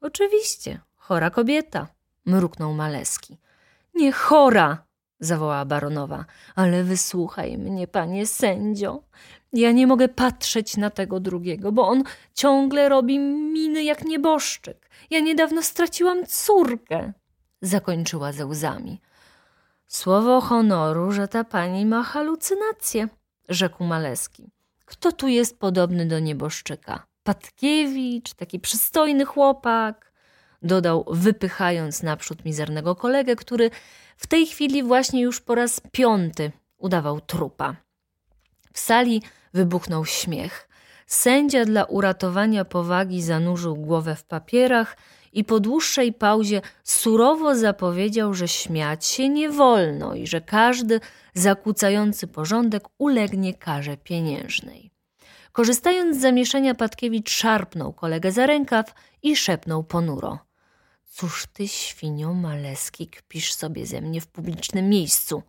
Oczywiście, 0.00 0.80
chora 0.96 1.30
kobieta, 1.30 1.86
mruknął 2.28 2.74
Maleski. 2.74 3.38
Nie 3.94 4.12
chora, 4.12 4.84
zawołała 5.20 5.64
baronowa, 5.64 6.24
ale 6.54 6.84
wysłuchaj 6.84 7.58
mnie, 7.58 7.88
panie 7.88 8.26
sędzio. 8.26 9.02
Ja 9.52 9.72
nie 9.72 9.86
mogę 9.86 10.08
patrzeć 10.08 10.76
na 10.76 10.90
tego 10.90 11.20
drugiego, 11.20 11.72
bo 11.72 11.88
on 11.88 12.04
ciągle 12.34 12.88
robi 12.88 13.18
miny 13.18 13.84
jak 13.84 14.04
nieboszczyk. 14.04 14.90
Ja 15.10 15.20
niedawno 15.20 15.62
straciłam 15.62 16.26
córkę, 16.26 17.12
zakończyła 17.62 18.32
ze 18.32 18.46
łzami. 18.46 19.00
Słowo 19.86 20.40
honoru, 20.40 21.12
że 21.12 21.28
ta 21.28 21.44
pani 21.44 21.86
ma 21.86 22.02
halucynacje, 22.02 23.08
rzekł 23.48 23.84
Maleski. 23.84 24.50
Kto 24.84 25.12
tu 25.12 25.28
jest 25.28 25.58
podobny 25.58 26.06
do 26.06 26.18
nieboszczyka? 26.18 27.06
Patkiewicz, 27.22 28.34
taki 28.34 28.60
przystojny 28.60 29.24
chłopak, 29.24 30.07
dodał, 30.62 31.04
wypychając 31.10 32.02
naprzód 32.02 32.44
mizernego 32.44 32.96
kolegę, 32.96 33.36
który 33.36 33.70
w 34.16 34.26
tej 34.26 34.46
chwili 34.46 34.82
właśnie 34.82 35.20
już 35.20 35.40
po 35.40 35.54
raz 35.54 35.80
piąty 35.92 36.52
udawał 36.78 37.20
trupa. 37.20 37.76
W 38.72 38.78
sali 38.78 39.22
wybuchnął 39.54 40.06
śmiech. 40.06 40.68
Sędzia 41.06 41.64
dla 41.64 41.84
uratowania 41.84 42.64
powagi 42.64 43.22
zanurzył 43.22 43.76
głowę 43.76 44.16
w 44.16 44.24
papierach 44.24 44.96
i 45.32 45.44
po 45.44 45.60
dłuższej 45.60 46.12
pauzie 46.12 46.60
surowo 46.84 47.56
zapowiedział, 47.56 48.34
że 48.34 48.48
śmiać 48.48 49.06
się 49.06 49.28
nie 49.28 49.50
wolno 49.50 50.14
i 50.14 50.26
że 50.26 50.40
każdy 50.40 51.00
zakłócający 51.34 52.26
porządek 52.26 52.84
ulegnie 52.98 53.54
karze 53.54 53.96
pieniężnej. 53.96 54.90
Korzystając 55.52 56.16
z 56.16 56.20
zamieszania, 56.20 56.74
Patkiewicz 56.74 57.30
szarpnął 57.30 57.92
kolegę 57.92 58.32
za 58.32 58.46
rękaw 58.46 58.94
i 59.22 59.36
szepnął 59.36 59.84
ponuro. 59.84 60.47
Cóż 61.20 61.46
ty, 61.52 61.68
świnio 61.68 62.34
maleski, 62.34 63.06
kpisz 63.06 63.54
sobie 63.54 63.86
ze 63.86 64.00
mnie 64.00 64.20
w 64.20 64.26
publicznym 64.26 64.88
miejscu? 64.88 65.42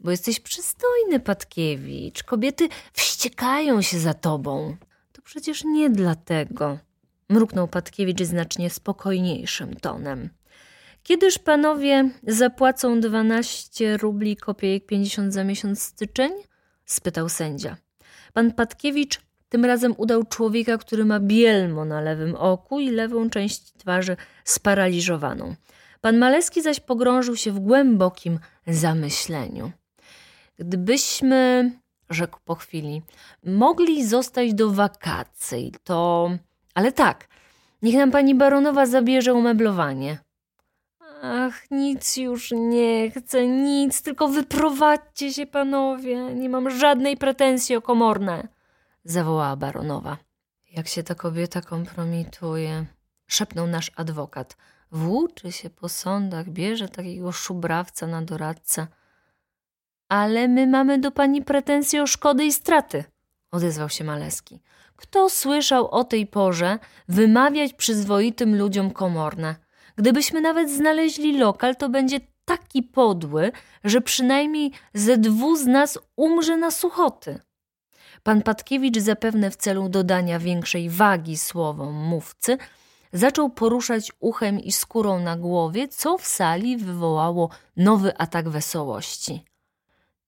Bo 0.00 0.10
jesteś 0.10 0.40
przystojny, 0.40 1.20
Patkiewicz. 1.20 2.22
Kobiety 2.22 2.68
wściekają 2.92 3.82
się 3.82 3.98
za 3.98 4.14
tobą. 4.14 4.76
To 5.12 5.22
przecież 5.22 5.64
nie 5.64 5.90
dlatego, 5.90 6.78
mruknął 7.28 7.68
Patkiewicz 7.68 8.22
znacznie 8.22 8.70
spokojniejszym 8.70 9.76
tonem. 9.76 10.30
Kiedyż 11.02 11.38
panowie 11.38 12.10
zapłacą 12.22 13.00
dwanaście 13.00 13.96
rubli 13.96 14.36
kopiejek 14.36 14.86
pięćdziesiąt 14.86 15.32
za 15.32 15.44
miesiąc 15.44 15.82
styczeń? 15.82 16.32
spytał 16.84 17.28
sędzia. 17.28 17.76
Pan 18.32 18.52
Patkiewicz 18.52 19.20
tym 19.54 19.64
razem 19.64 19.94
udał 19.96 20.24
człowieka, 20.24 20.78
który 20.78 21.04
ma 21.04 21.20
bielmo 21.20 21.84
na 21.84 22.00
lewym 22.00 22.34
oku 22.36 22.80
i 22.80 22.90
lewą 22.90 23.30
część 23.30 23.72
twarzy 23.72 24.16
sparaliżowaną. 24.44 25.54
Pan 26.00 26.18
Maleski 26.18 26.62
zaś 26.62 26.80
pogrążył 26.80 27.36
się 27.36 27.52
w 27.52 27.58
głębokim 27.58 28.38
zamyśleniu. 28.66 29.70
Gdybyśmy, 30.58 31.70
rzekł 32.10 32.38
po 32.44 32.54
chwili, 32.54 33.02
mogli 33.44 34.06
zostać 34.06 34.54
do 34.54 34.70
wakacji, 34.70 35.72
to. 35.84 36.30
Ale 36.74 36.92
tak, 36.92 37.28
niech 37.82 37.94
nam 37.94 38.10
pani 38.10 38.34
baronowa 38.34 38.86
zabierze 38.86 39.34
umeblowanie. 39.34 40.18
Ach, 41.22 41.70
nic 41.70 42.16
już 42.16 42.50
nie 42.52 43.10
chcę, 43.10 43.46
nic, 43.46 44.02
tylko 44.02 44.28
wyprowadźcie 44.28 45.32
się, 45.32 45.46
panowie. 45.46 46.34
Nie 46.34 46.48
mam 46.48 46.70
żadnej 46.70 47.16
pretensji 47.16 47.76
o 47.76 47.82
komorne 47.82 48.48
zawołała 49.04 49.56
baronowa. 49.56 50.16
Jak 50.70 50.88
się 50.88 51.02
ta 51.02 51.14
kobieta 51.14 51.60
kompromituje, 51.60 52.86
szepnął 53.26 53.66
nasz 53.66 53.90
adwokat. 53.96 54.56
Włóczy 54.90 55.52
się 55.52 55.70
po 55.70 55.88
sądach, 55.88 56.48
bierze 56.48 56.88
takiego 56.88 57.32
szubrawca 57.32 58.06
na 58.06 58.22
doradcę. 58.22 58.86
Ale 60.08 60.48
my 60.48 60.66
mamy 60.66 60.98
do 60.98 61.10
pani 61.10 61.42
pretensje 61.42 62.02
o 62.02 62.06
szkody 62.06 62.44
i 62.44 62.52
straty, 62.52 63.04
odezwał 63.50 63.88
się 63.88 64.04
Maleski. 64.04 64.60
Kto 64.96 65.30
słyszał 65.30 65.88
o 65.88 66.04
tej 66.04 66.26
porze 66.26 66.78
wymawiać 67.08 67.72
przyzwoitym 67.72 68.58
ludziom 68.58 68.90
komorne? 68.90 69.56
Gdybyśmy 69.96 70.40
nawet 70.40 70.70
znaleźli 70.70 71.38
lokal, 71.38 71.76
to 71.76 71.88
będzie 71.88 72.20
taki 72.44 72.82
podły, 72.82 73.52
że 73.84 74.00
przynajmniej 74.00 74.72
ze 74.94 75.18
dwóch 75.18 75.58
z 75.58 75.66
nas 75.66 75.98
umrze 76.16 76.56
na 76.56 76.70
suchoty. 76.70 77.40
Pan 78.24 78.42
Patkiewicz, 78.42 78.98
zapewne 78.98 79.50
w 79.50 79.56
celu 79.56 79.88
dodania 79.88 80.38
większej 80.38 80.90
wagi 80.90 81.36
słowom 81.36 81.94
mówcy, 81.94 82.58
zaczął 83.12 83.50
poruszać 83.50 84.12
uchem 84.20 84.60
i 84.60 84.72
skórą 84.72 85.20
na 85.20 85.36
głowie, 85.36 85.88
co 85.88 86.18
w 86.18 86.26
sali 86.26 86.76
wywołało 86.76 87.50
nowy 87.76 88.18
atak 88.18 88.48
wesołości. 88.48 89.44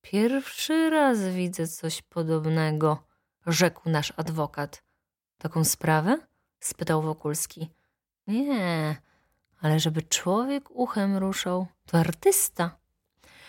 Pierwszy 0.03 0.90
raz 0.90 1.18
widzę 1.24 1.68
coś 1.68 2.03
podobnego, 2.03 3.03
rzekł 3.47 3.90
nasz 3.90 4.12
adwokat. 4.16 4.82
Taką 5.38 5.64
sprawę? 5.64 6.18
spytał 6.61 7.03
Wokulski. 7.03 7.70
Nie, 8.26 8.97
ale 9.61 9.80
żeby 9.80 10.03
człowiek 10.03 10.70
uchem 10.70 11.16
ruszał, 11.16 11.66
to 11.86 11.99
artysta. 11.99 12.78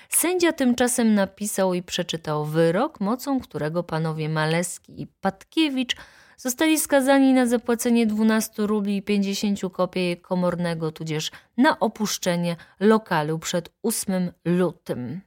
Sędzia 0.09 0.53
tymczasem 0.53 1.13
napisał 1.13 1.73
i 1.73 1.83
przeczytał 1.83 2.45
wyrok, 2.45 2.99
mocą 2.99 3.39
którego 3.39 3.83
panowie 3.83 4.29
Maleski 4.29 5.01
i 5.01 5.07
Patkiewicz 5.07 5.95
zostali 6.37 6.79
skazani 6.79 7.33
na 7.33 7.45
zapłacenie 7.45 8.07
12 8.07 8.67
rubli 8.67 8.97
i 8.97 9.01
50 9.01 9.59
kopiejek 9.71 10.21
komornego, 10.21 10.91
tudzież 10.91 11.31
na 11.57 11.79
opuszczenie 11.79 12.55
lokalu 12.79 13.39
przed 13.39 13.69
8 13.83 14.31
lutym. 14.45 15.21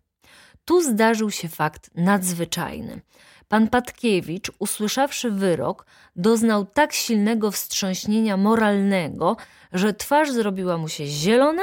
Tu 0.64 0.82
zdarzył 0.82 1.30
się 1.30 1.48
fakt 1.48 1.90
nadzwyczajny. 1.94 3.00
Pan 3.48 3.68
Patkiewicz, 3.68 4.50
usłyszawszy 4.58 5.30
wyrok, 5.30 5.86
doznał 6.16 6.66
tak 6.66 6.92
silnego 6.92 7.50
wstrząśnienia 7.50 8.36
moralnego, 8.36 9.36
że 9.72 9.94
twarz 9.94 10.30
zrobiła 10.30 10.78
mu 10.78 10.88
się 10.88 11.06
zielona 11.06 11.62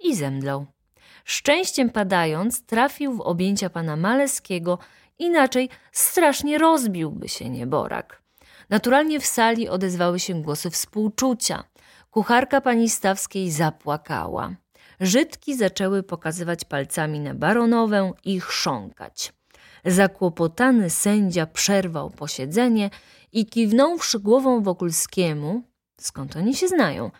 i 0.00 0.14
zemdlał. 0.14 0.66
Szczęściem 1.30 1.90
padając, 1.90 2.66
trafił 2.66 3.16
w 3.16 3.20
objęcia 3.20 3.70
pana 3.70 3.96
Maleskiego, 3.96 4.78
inaczej 5.18 5.68
strasznie 5.92 6.58
rozbiłby 6.58 7.28
się 7.28 7.50
nieborak. 7.50 8.22
Naturalnie 8.70 9.20
w 9.20 9.26
sali 9.26 9.68
odezwały 9.68 10.20
się 10.20 10.42
głosy 10.42 10.70
współczucia. 10.70 11.64
Kucharka 12.10 12.60
pani 12.60 12.88
Stawskiej 12.88 13.50
zapłakała. 13.50 14.54
Żydki 15.00 15.56
zaczęły 15.56 16.02
pokazywać 16.02 16.64
palcami 16.64 17.20
na 17.20 17.34
baronowę 17.34 18.12
i 18.24 18.40
chrząkać. 18.40 19.32
Zakłopotany 19.84 20.90
sędzia 20.90 21.46
przerwał 21.46 22.10
posiedzenie 22.10 22.90
i 23.32 23.46
kiwnąwszy 23.46 24.20
głową 24.20 24.62
Wokulskiemu, 24.62 25.62
skąd 26.00 26.36
oni 26.36 26.54
się 26.54 26.68
znają, 26.68 27.10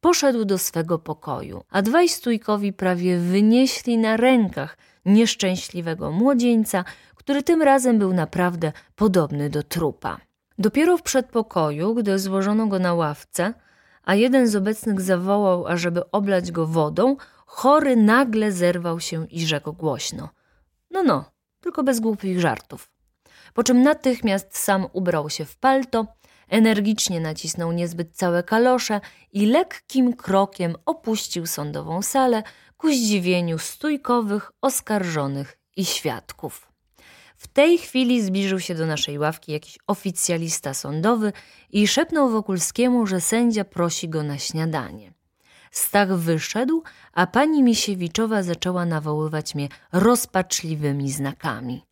poszedł 0.00 0.44
do 0.44 0.58
swego 0.58 0.98
pokoju, 0.98 1.64
a 1.70 1.82
dwaj 1.82 2.08
stójkowi 2.08 2.72
prawie 2.72 3.18
wynieśli 3.18 3.98
na 3.98 4.16
rękach 4.16 4.78
nieszczęśliwego 5.04 6.12
młodzieńca, 6.12 6.84
który 7.14 7.42
tym 7.42 7.62
razem 7.62 7.98
był 7.98 8.12
naprawdę 8.12 8.72
podobny 8.96 9.50
do 9.50 9.62
trupa. 9.62 10.20
Dopiero 10.58 10.96
w 10.96 11.02
przedpokoju, 11.02 11.94
gdy 11.94 12.18
złożono 12.18 12.66
go 12.66 12.78
na 12.78 12.94
ławce, 12.94 13.54
a 14.04 14.14
jeden 14.14 14.48
z 14.48 14.56
obecnych 14.56 15.00
zawołał, 15.00 15.66
ażeby 15.66 16.10
oblać 16.10 16.52
go 16.52 16.66
wodą, 16.66 17.16
chory 17.46 17.96
nagle 17.96 18.52
zerwał 18.52 19.00
się 19.00 19.26
i 19.26 19.46
rzekł 19.46 19.72
głośno: 19.72 20.28
No, 20.90 21.02
no, 21.02 21.24
tylko 21.60 21.82
bez 21.82 22.00
głupich 22.00 22.40
żartów. 22.40 22.90
Po 23.54 23.62
czym 23.62 23.82
natychmiast 23.82 24.58
sam 24.58 24.86
ubrał 24.92 25.30
się 25.30 25.44
w 25.44 25.56
palto, 25.56 26.06
Energicznie 26.48 27.20
nacisnął 27.20 27.72
niezbyt 27.72 28.16
całe 28.16 28.42
kalosze 28.42 29.00
i 29.32 29.46
lekkim 29.46 30.16
krokiem 30.16 30.74
opuścił 30.86 31.46
sądową 31.46 32.02
salę 32.02 32.42
ku 32.76 32.92
zdziwieniu 32.92 33.58
stójkowych, 33.58 34.52
oskarżonych 34.62 35.58
i 35.76 35.84
świadków. 35.84 36.68
W 37.36 37.48
tej 37.48 37.78
chwili 37.78 38.22
zbliżył 38.22 38.60
się 38.60 38.74
do 38.74 38.86
naszej 38.86 39.18
ławki 39.18 39.52
jakiś 39.52 39.78
oficjalista 39.86 40.74
sądowy 40.74 41.32
i 41.70 41.88
szepnął 41.88 42.30
Wokulskiemu, 42.30 43.06
że 43.06 43.20
sędzia 43.20 43.64
prosi 43.64 44.08
go 44.08 44.22
na 44.22 44.38
śniadanie. 44.38 45.12
Stach 45.70 46.16
wyszedł, 46.16 46.82
a 47.12 47.26
pani 47.26 47.62
Misiewiczowa 47.62 48.42
zaczęła 48.42 48.84
nawoływać 48.86 49.54
mnie 49.54 49.68
rozpaczliwymi 49.92 51.10
znakami. 51.10 51.82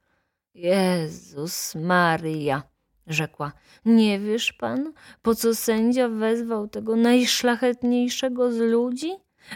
Jezus 0.55 1.75
Maryja, 1.75 2.63
rzekła. 3.07 3.53
Nie 3.85 4.21
wiesz 4.21 4.53
pan, 4.53 4.93
po 5.23 5.35
co 5.35 5.55
sędzia 5.55 6.09
wezwał 6.09 6.69
tego 6.69 6.97
najszlachetniejszego 6.97 8.53
z 8.53 8.59
ludzi? 8.59 9.13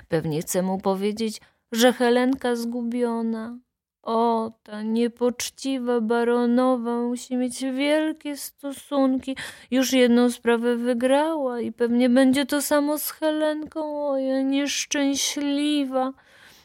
Pewnie 0.08 0.40
chce 0.40 0.62
mu 0.62 0.78
powiedzieć, 0.78 1.40
że 1.72 1.92
Helenka 1.92 2.56
zgubiona. 2.56 3.58
O, 4.02 4.50
ta 4.62 4.82
niepoczciwa 4.82 6.00
baronowa 6.00 7.00
musi 7.00 7.36
mieć 7.36 7.60
wielkie 7.60 8.36
stosunki. 8.36 9.36
Już 9.70 9.92
jedną 9.92 10.30
sprawę 10.30 10.76
wygrała 10.76 11.60
i 11.60 11.72
pewnie 11.72 12.08
będzie 12.08 12.46
to 12.46 12.62
samo 12.62 12.98
z 12.98 13.10
Helenką. 13.10 14.08
O, 14.08 14.18
ja 14.18 14.42
nieszczęśliwa. 14.42 16.12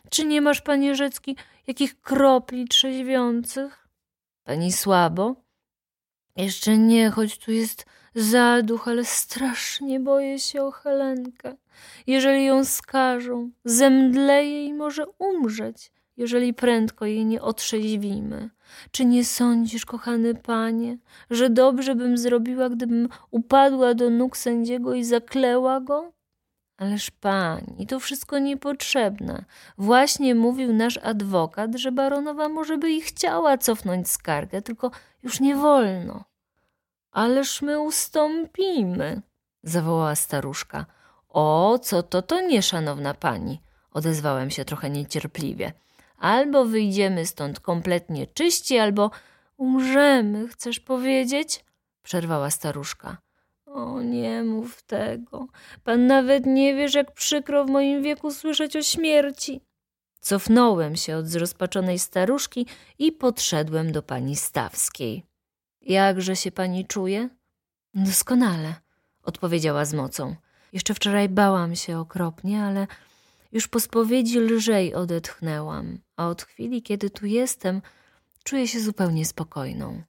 Czy 0.10 0.26
nie 0.26 0.42
masz, 0.42 0.62
panie 0.62 0.96
Rzecki, 0.96 1.36
jakich 1.68 2.02
kropli 2.02 2.68
trzeźwiących? 2.68 3.88
Pani 4.44 4.72
słabo? 4.72 5.45
Jeszcze 6.36 6.78
nie, 6.78 7.10
choć 7.10 7.38
tu 7.38 7.52
jest 7.52 7.86
zaduch, 8.16 8.88
ale 8.88 9.06
strasznie 9.06 10.00
boję 10.00 10.40
się 10.40 10.64
o 10.64 10.72
Helenkę. 10.72 11.56
Jeżeli 12.08 12.46
ją 12.46 12.66
skażą, 12.66 13.50
zemdleje 13.66 14.66
i 14.66 14.74
może 14.74 15.06
umrzeć, 15.20 15.92
jeżeli 16.18 16.54
prędko 16.54 17.06
jej 17.06 17.26
nie 17.26 17.42
otrzeźwimy. 17.42 18.50
Czy 18.92 19.06
nie 19.06 19.26
sądzisz, 19.26 19.86
kochany 19.86 20.36
panie, 20.36 20.98
że 21.30 21.50
dobrze 21.50 21.96
bym 21.96 22.18
zrobiła, 22.18 22.70
gdybym 22.70 23.10
upadła 23.32 23.94
do 23.94 24.10
nóg 24.10 24.38
sędziego 24.38 24.94
i 24.94 25.04
zakleła 25.04 25.82
go? 25.82 26.15
Ależ 26.78 27.12
pani, 27.12 27.88
to 27.88 28.00
wszystko 28.00 28.40
niepotrzebne. 28.40 29.46
Właśnie 29.78 30.36
mówił 30.36 30.74
nasz 30.74 30.98
adwokat, 30.98 31.76
że 31.76 31.92
baronowa 31.92 32.50
może 32.50 32.78
by 32.78 32.92
i 32.92 33.02
chciała 33.02 33.58
cofnąć 33.58 34.10
skargę, 34.10 34.62
tylko 34.62 34.92
już 35.24 35.40
nie 35.40 35.56
wolno. 35.56 36.24
Ależ 37.12 37.62
my 37.62 37.80
ustąpimy, 37.80 39.22
zawołała 39.64 40.16
staruszka. 40.16 40.86
O, 41.30 41.80
co 41.82 42.04
to, 42.04 42.22
to 42.22 42.42
nie, 42.42 42.62
szanowna 42.62 43.14
pani, 43.14 43.62
odezwałem 43.92 44.52
się 44.52 44.66
trochę 44.66 44.90
niecierpliwie. 44.90 45.74
Albo 46.18 46.66
wyjdziemy 46.66 47.26
stąd 47.26 47.60
kompletnie 47.60 48.28
czyści, 48.28 48.78
albo 48.80 49.12
umrzemy, 49.58 50.48
chcesz 50.48 50.80
powiedzieć? 50.80 51.66
Przerwała 52.04 52.50
staruszka. 52.50 53.18
O, 53.76 54.02
nie 54.02 54.44
mów 54.44 54.82
tego. 54.84 55.48
Pan 55.84 56.08
nawet 56.08 56.46
nie 56.46 56.76
wiesz, 56.76 56.94
jak 56.94 57.12
przykro 57.12 57.66
w 57.66 57.70
moim 57.70 58.04
wieku 58.04 58.32
słyszeć 58.32 58.76
o 58.76 58.82
śmierci. 58.82 59.62
Cofnąłem 60.20 60.96
się 60.96 61.18
od 61.18 61.28
zrozpaczonej 61.28 62.00
staruszki 62.00 62.66
i 63.00 63.12
podszedłem 63.12 63.92
do 63.92 64.02
pani 64.02 64.36
Stawskiej. 64.36 65.24
Jakże 65.82 66.36
się 66.36 66.52
pani 66.52 66.86
czuje? 66.86 67.30
Doskonale, 67.94 68.76
odpowiedziała 69.24 69.86
z 69.86 69.94
mocą. 69.94 70.36
Jeszcze 70.74 70.94
wczoraj 70.94 71.30
bałam 71.30 71.76
się 71.76 72.00
okropnie, 72.00 72.64
ale 72.64 72.88
już 73.52 73.68
po 73.68 73.80
spowiedzi 73.80 74.40
lżej 74.40 74.94
odetchnęłam, 74.94 76.00
a 76.18 76.28
od 76.28 76.42
chwili, 76.42 76.82
kiedy 76.82 77.10
tu 77.10 77.26
jestem, 77.26 77.82
czuję 78.44 78.68
się 78.68 78.80
zupełnie 78.80 79.26
spokojną. 79.26 80.04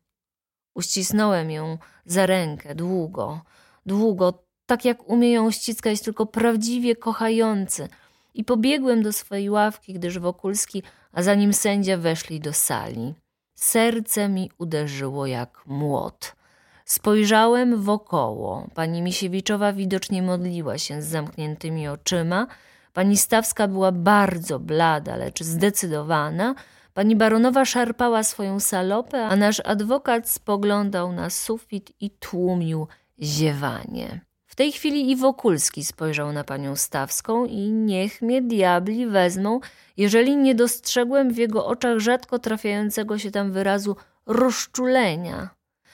Uścisnąłem 0.77 1.51
ją 1.51 1.79
za 2.07 2.27
rękę 2.27 2.75
długo, 2.75 3.41
długo, 3.87 4.45
tak 4.67 4.85
jak 4.85 5.09
umie 5.09 5.33
ją 5.33 5.51
ściskać 5.51 6.01
tylko 6.01 6.27
prawdziwie 6.27 6.97
kochający, 6.97 7.89
i 8.37 8.45
pobiegłem 8.45 9.03
do 9.03 9.13
swojej 9.13 9.51
ławki, 9.51 9.95
gdyż 9.95 10.19
Wokulski, 10.19 10.83
a 11.13 11.23
zanim 11.23 11.53
sędzia 11.53 11.97
weszli 11.97 12.41
do 12.41 12.53
sali. 12.53 13.15
Serce 13.55 14.29
mi 14.29 14.51
uderzyło 14.59 15.27
jak 15.27 15.63
młot. 15.67 16.37
Spojrzałem 16.85 17.83
wokoło. 17.83 18.67
Pani 18.75 19.03
Misiewiczowa 19.03 19.73
widocznie 19.73 20.23
modliła 20.23 20.79
się 20.79 21.03
z 21.03 21.07
zamkniętymi 21.07 21.89
oczyma. 21.89 22.47
Pani 22.93 23.17
Stawska 23.17 23.69
była 23.69 23.93
bardzo 23.93 24.59
blada, 24.59 25.17
lecz 25.17 25.43
zdecydowana. 25.43 26.55
Pani 26.97 27.17
baronowa 27.17 27.65
szarpała 27.65 28.23
swoją 28.23 28.61
salopę, 28.61 29.27
a 29.27 29.37
nasz 29.37 29.61
adwokat 29.65 30.29
spoglądał 30.29 31.13
na 31.13 31.31
sufit 31.31 31.93
i 32.01 32.11
tłumił 32.11 32.87
ziewanie. 33.23 34.21
W 34.47 34.55
tej 34.55 34.73
chwili 34.73 35.11
i 35.11 35.17
Wokulski 35.17 35.85
spojrzał 35.85 36.33
na 36.33 36.45
panią 36.45 36.77
Stawską 36.77 37.45
i 37.45 37.71
niech 37.73 38.23
mnie 38.23 38.43
diabli 38.43 39.07
wezmą, 39.07 39.61
jeżeli 39.97 40.37
nie 40.37 40.55
dostrzegłem 40.55 41.33
w 41.33 41.37
jego 41.37 41.67
oczach 41.67 41.99
rzadko 41.99 42.39
trafiającego 42.39 43.19
się 43.19 43.31
tam 43.31 43.53
wyrazu 43.53 43.97
rozczulenia. 44.27 45.51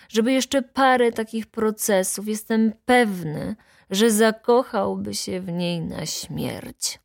Żeby 0.09 0.33
jeszcze 0.33 0.63
parę 0.63 1.13
takich 1.13 1.47
procesów, 1.47 2.29
jestem 2.29 2.73
pewny, 2.85 3.57
że 3.91 4.11
zakochałby 4.11 5.15
się 5.15 5.41
w 5.41 5.53
niej 5.53 5.81
na 5.81 6.07
śmierć. 6.07 7.02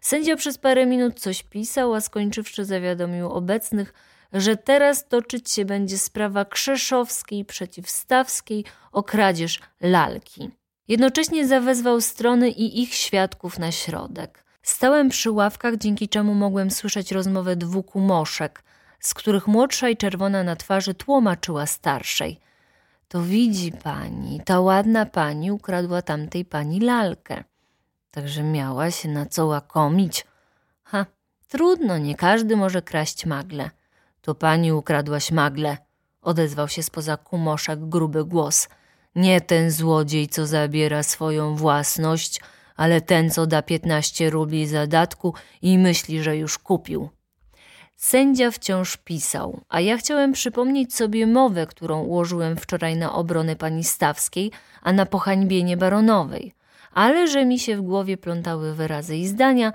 Sędzia 0.00 0.36
przez 0.36 0.58
parę 0.58 0.86
minut 0.86 1.20
coś 1.20 1.42
pisał, 1.42 1.94
a 1.94 2.00
skończywszy 2.00 2.64
zawiadomił 2.64 3.30
obecnych, 3.30 3.94
że 4.32 4.56
teraz 4.56 5.08
toczyć 5.08 5.50
się 5.50 5.64
będzie 5.64 5.98
sprawa 5.98 6.44
Krzeszowskiej 6.44 7.44
przeciw 7.44 7.90
Stawskiej 7.90 8.64
o 8.92 9.02
kradzież 9.02 9.60
lalki. 9.80 10.50
Jednocześnie 10.88 11.46
zawezwał 11.46 12.00
strony 12.00 12.50
i 12.50 12.82
ich 12.82 12.94
świadków 12.94 13.58
na 13.58 13.72
środek. 13.72 14.44
Stałem 14.62 15.08
przy 15.08 15.30
ławkach, 15.30 15.76
dzięki 15.76 16.08
czemu 16.08 16.34
mogłem 16.34 16.70
słyszeć 16.70 17.12
rozmowę 17.12 17.56
dwóch 17.56 17.86
kumoszek, 17.86 18.62
z 19.00 19.14
których 19.14 19.46
młodsza 19.46 19.88
i 19.88 19.96
czerwona 19.96 20.44
na 20.44 20.56
twarzy 20.56 20.94
tłumaczyła 20.94 21.66
starszej. 21.66 22.40
To 23.08 23.22
widzi 23.22 23.72
pani, 23.72 24.40
ta 24.44 24.60
ładna 24.60 25.06
pani 25.06 25.52
ukradła 25.52 26.02
tamtej 26.02 26.44
pani 26.44 26.80
lalkę. 26.80 27.44
Także 28.18 28.42
miała 28.42 28.90
się 28.90 29.08
na 29.08 29.26
co 29.26 29.46
łakomić. 29.46 30.26
Ha, 30.84 31.06
trudno, 31.48 31.98
nie 31.98 32.14
każdy 32.14 32.56
może 32.56 32.82
kraść 32.82 33.26
magle. 33.26 33.70
To 34.20 34.34
pani 34.34 34.72
ukradłaś 34.72 35.30
magle, 35.30 35.76
odezwał 36.22 36.68
się 36.68 36.82
spoza 36.82 37.16
kumoszek 37.16 37.88
gruby 37.88 38.24
głos. 38.24 38.68
Nie 39.14 39.40
ten 39.40 39.70
złodziej, 39.70 40.28
co 40.28 40.46
zabiera 40.46 41.02
swoją 41.02 41.56
własność, 41.56 42.40
ale 42.76 43.00
ten, 43.00 43.30
co 43.30 43.46
da 43.46 43.62
piętnaście 43.62 44.30
rubli 44.30 44.66
zadatku 44.66 45.34
i 45.62 45.78
myśli, 45.78 46.22
że 46.22 46.36
już 46.36 46.58
kupił. 46.58 47.08
Sędzia 47.96 48.50
wciąż 48.50 48.96
pisał, 48.96 49.60
a 49.68 49.80
ja 49.80 49.96
chciałem 49.96 50.32
przypomnieć 50.32 50.94
sobie 50.94 51.26
mowę, 51.26 51.66
którą 51.66 52.02
ułożyłem 52.02 52.56
wczoraj 52.56 52.96
na 52.96 53.12
obronę 53.12 53.56
pani 53.56 53.84
Stawskiej, 53.84 54.50
a 54.82 54.92
na 54.92 55.06
pohańbienie 55.06 55.76
baronowej. 55.76 56.57
Ale 56.98 57.28
że 57.28 57.44
mi 57.44 57.58
się 57.58 57.76
w 57.76 57.82
głowie 57.82 58.16
plątały 58.16 58.74
wyrazy 58.74 59.16
i 59.16 59.26
zdania, 59.26 59.72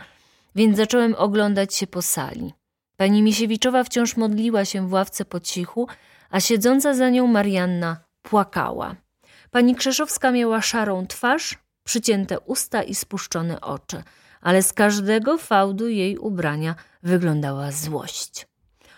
więc 0.55 0.77
zacząłem 0.77 1.15
oglądać 1.15 1.75
się 1.75 1.87
po 1.87 2.01
sali. 2.01 2.53
Pani 2.97 3.21
Misiewiczowa 3.21 3.83
wciąż 3.83 4.17
modliła 4.17 4.65
się 4.65 4.87
w 4.87 4.93
ławce 4.93 5.25
po 5.25 5.39
cichu, 5.39 5.87
a 6.29 6.39
siedząca 6.39 6.93
za 6.93 7.09
nią 7.09 7.27
Marianna 7.27 7.97
płakała. 8.21 8.95
Pani 9.51 9.75
Krzeszowska 9.75 10.31
miała 10.31 10.61
szarą 10.61 11.07
twarz, 11.07 11.57
przycięte 11.83 12.39
usta 12.39 12.83
i 12.83 12.95
spuszczone 12.95 13.61
oczy, 13.61 14.03
ale 14.41 14.63
z 14.63 14.73
każdego 14.73 15.37
fałdu 15.37 15.87
jej 15.87 16.17
ubrania 16.17 16.75
wyglądała 17.03 17.71
złość. 17.71 18.47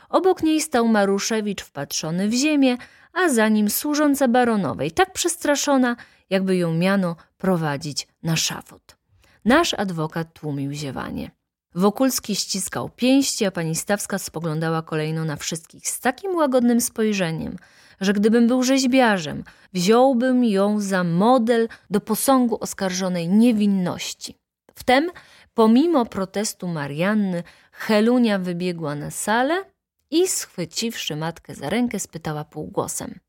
Obok 0.10 0.44
niej 0.44 0.62
stał 0.62 0.88
Maruszewicz 0.88 1.64
wpatrzony 1.64 2.30
w 2.30 2.34
ziemię, 2.34 2.78
a 3.14 3.30
za 3.30 3.48
nim 3.48 3.70
służąca 3.70 4.28
baronowej, 4.28 4.92
tak 4.92 5.14
przestraszona, 5.14 5.96
jakby 6.30 6.58
ją 6.58 6.74
miano 6.74 7.16
prowadzić 7.38 8.08
na 8.24 8.36
szafot. 8.36 8.98
Nasz 9.46 9.74
adwokat 9.74 10.34
tłumił 10.34 10.72
ziewanie. 10.72 11.32
Wokulski 11.76 12.36
ściskał 12.36 12.90
pięści, 12.90 13.46
a 13.46 13.52
pani 13.52 13.76
Stawska 13.76 14.18
spoglądała 14.18 14.82
kolejno 14.82 15.26
na 15.26 15.36
wszystkich 15.36 15.88
z 15.88 16.00
takim 16.00 16.36
łagodnym 16.36 16.82
spojrzeniem, 16.82 17.58
że 18.02 18.14
gdybym 18.14 18.48
był 18.48 18.64
rzeźbiarzem, 18.64 19.44
wziąłbym 19.74 20.44
ją 20.44 20.80
za 20.80 21.04
model 21.04 21.68
do 21.90 22.02
posągu 22.02 22.58
oskarżonej 22.62 23.30
niewinności. 23.30 24.36
Wtem, 24.76 25.12
pomimo 25.54 26.06
protestu 26.06 26.68
Marianny, 26.68 27.44
Helunia 27.72 28.40
wybiegła 28.40 28.96
na 28.96 29.12
salę 29.12 29.64
i 30.12 30.28
schwyciwszy 30.28 31.16
matkę 31.16 31.56
za 31.56 31.70
rękę, 31.70 32.00
spytała 32.00 32.46
półgłosem: 32.46 33.20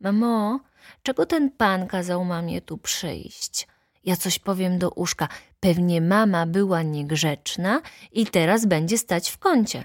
Mamo, 0.00 0.60
czego 1.02 1.26
ten 1.26 1.50
pan 1.50 1.86
kazał 1.86 2.24
mamie 2.24 2.60
tu 2.60 2.78
przyjść? 2.78 3.68
Ja 4.04 4.16
coś 4.16 4.38
powiem 4.38 4.78
do 4.78 4.90
uszka. 4.90 5.28
Pewnie 5.60 6.00
mama 6.00 6.46
była 6.46 6.82
niegrzeczna 6.82 7.80
i 8.12 8.26
teraz 8.26 8.66
będzie 8.66 8.98
stać 8.98 9.30
w 9.30 9.38
kącie. 9.38 9.84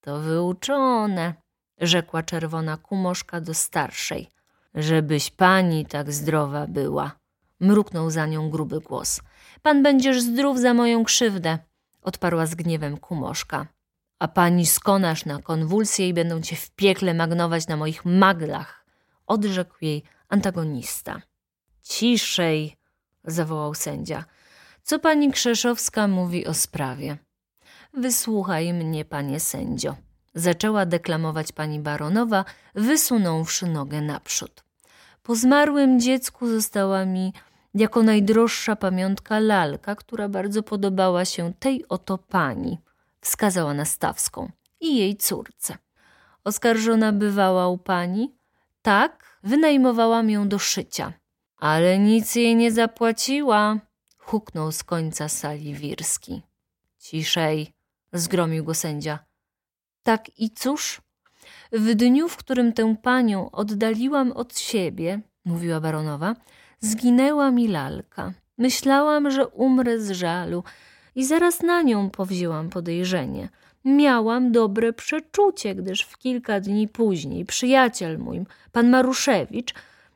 To 0.00 0.18
wyuczone, 0.18 1.34
rzekła 1.80 2.22
czerwona 2.22 2.76
kumoszka 2.76 3.40
do 3.40 3.54
starszej. 3.54 4.30
Żebyś 4.74 5.30
pani 5.30 5.86
tak 5.86 6.12
zdrowa 6.12 6.66
była. 6.66 7.12
Mruknął 7.60 8.10
za 8.10 8.26
nią 8.26 8.50
gruby 8.50 8.80
głos. 8.80 9.20
Pan 9.62 9.82
będziesz 9.82 10.22
zdrów 10.22 10.60
za 10.60 10.74
moją 10.74 11.04
krzywdę, 11.04 11.58
odparła 12.02 12.46
z 12.46 12.54
gniewem 12.54 12.96
kumoszka. 12.96 13.66
A 14.18 14.28
pani 14.28 14.66
skonasz 14.66 15.24
na 15.24 15.42
konwulsję 15.42 16.08
i 16.08 16.14
będą 16.14 16.40
cię 16.40 16.56
w 16.56 16.70
piekle 16.70 17.14
magnować 17.14 17.66
na 17.66 17.76
moich 17.76 18.04
maglach, 18.04 18.81
odrzekł 19.32 19.74
jej 19.80 20.02
antagonista. 20.28 21.22
Ciszej, 21.82 22.76
zawołał 23.24 23.74
sędzia. 23.74 24.24
Co 24.82 24.98
pani 24.98 25.32
Krzeszowska 25.32 26.08
mówi 26.08 26.46
o 26.46 26.54
sprawie? 26.54 27.18
Wysłuchaj 27.94 28.72
mnie, 28.72 29.04
panie 29.04 29.40
sędzio 29.40 29.96
zaczęła 30.34 30.86
deklamować 30.86 31.52
pani 31.52 31.80
baronowa, 31.80 32.44
wysunąwszy 32.74 33.66
nogę 33.66 34.00
naprzód. 34.00 34.64
Po 35.22 35.34
zmarłym 35.36 36.00
dziecku 36.00 36.48
została 36.48 37.04
mi 37.04 37.32
jako 37.74 38.02
najdroższa 38.02 38.76
pamiątka 38.76 39.38
lalka, 39.38 39.96
która 39.96 40.28
bardzo 40.28 40.62
podobała 40.62 41.24
się 41.24 41.52
tej 41.58 41.88
oto 41.88 42.18
pani, 42.18 42.78
wskazała 43.20 43.74
na 43.74 43.84
Stawską, 43.84 44.50
i 44.80 44.96
jej 44.96 45.16
córce. 45.16 45.76
Oskarżona 46.44 47.12
bywała 47.12 47.68
u 47.68 47.78
pani? 47.78 48.34
Tak, 48.82 49.40
wynajmowałam 49.42 50.30
ją 50.30 50.48
do 50.48 50.58
szycia. 50.58 51.12
Ale 51.56 51.98
nic 51.98 52.34
jej 52.34 52.56
nie 52.56 52.72
zapłaciła, 52.72 53.78
huknął 54.18 54.72
z 54.72 54.84
końca 54.84 55.28
sali 55.28 55.74
Wirski. 55.74 56.42
Ciszej, 56.98 57.72
zgromił 58.12 58.64
go 58.64 58.74
sędzia. 58.74 59.18
Tak 60.02 60.38
i 60.38 60.50
cóż? 60.50 61.00
W 61.72 61.94
dniu, 61.94 62.28
w 62.28 62.36
którym 62.36 62.72
tę 62.72 62.96
panią 63.02 63.50
oddaliłam 63.50 64.32
od 64.32 64.58
siebie, 64.58 65.20
mówiła 65.44 65.80
baronowa, 65.80 66.36
zginęła 66.80 67.50
mi 67.50 67.68
lalka. 67.68 68.32
Myślałam, 68.58 69.30
że 69.30 69.48
umrę 69.48 70.00
z 70.00 70.10
żalu 70.10 70.64
i 71.14 71.24
zaraz 71.24 71.62
na 71.62 71.82
nią 71.82 72.10
powzięłam 72.10 72.70
podejrzenie. 72.70 73.48
Miałam 73.84 74.52
dobre 74.52 74.92
przeczucie, 74.92 75.74
gdyż 75.74 76.02
w 76.02 76.18
kilka 76.18 76.60
dni 76.60 76.88
później 76.88 77.44
przyjaciel 77.44 78.18
mój, 78.18 78.44
pan 78.72 78.90
Maruszewicz, 78.90 79.74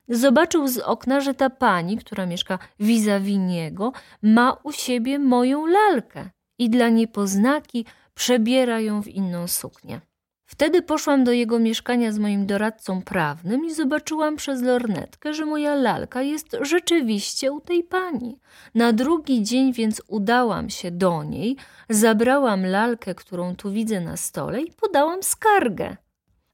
zobaczył 0.08 0.68
z 0.68 0.78
okna, 0.78 1.20
że 1.20 1.34
ta 1.34 1.50
pani, 1.50 1.96
która 1.96 2.26
mieszka 2.26 2.58
vis-a-vis 2.80 3.38
niego, 3.38 3.92
ma 4.22 4.52
u 4.62 4.72
siebie 4.72 5.18
moją 5.18 5.66
lalkę 5.66 6.30
i 6.58 6.70
dla 6.70 6.88
niepoznaki 6.88 7.84
przebiera 8.14 8.80
ją 8.80 9.02
w 9.02 9.08
inną 9.08 9.48
suknię. 9.48 10.00
Wtedy 10.46 10.82
poszłam 10.82 11.24
do 11.24 11.32
jego 11.32 11.58
mieszkania 11.58 12.12
z 12.12 12.18
moim 12.18 12.46
doradcą 12.46 13.02
prawnym 13.02 13.64
i 13.64 13.74
zobaczyłam 13.74 14.36
przez 14.36 14.62
lornetkę, 14.62 15.34
że 15.34 15.46
moja 15.46 15.74
lalka 15.74 16.22
jest 16.22 16.56
rzeczywiście 16.60 17.52
u 17.52 17.60
tej 17.60 17.84
pani. 17.84 18.38
Na 18.74 18.92
drugi 18.92 19.42
dzień 19.42 19.72
więc 19.72 20.02
udałam 20.08 20.70
się 20.70 20.90
do 20.90 21.24
niej, 21.24 21.56
zabrałam 21.88 22.66
lalkę, 22.66 23.14
którą 23.14 23.56
tu 23.56 23.72
widzę 23.72 24.00
na 24.00 24.16
stole 24.16 24.62
i 24.62 24.72
podałam 24.72 25.22
skargę. 25.22 25.96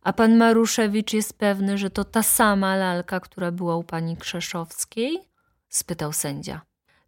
A 0.02 0.12
pan 0.12 0.36
Maruszewicz 0.36 1.12
jest 1.12 1.38
pewny, 1.38 1.78
że 1.78 1.90
to 1.90 2.04
ta 2.04 2.22
sama 2.22 2.76
lalka, 2.76 3.20
która 3.20 3.52
była 3.52 3.76
u 3.76 3.82
pani 3.82 4.16
Krzeszowskiej? 4.16 5.18
spytał 5.68 6.12
sędzia. 6.12 6.60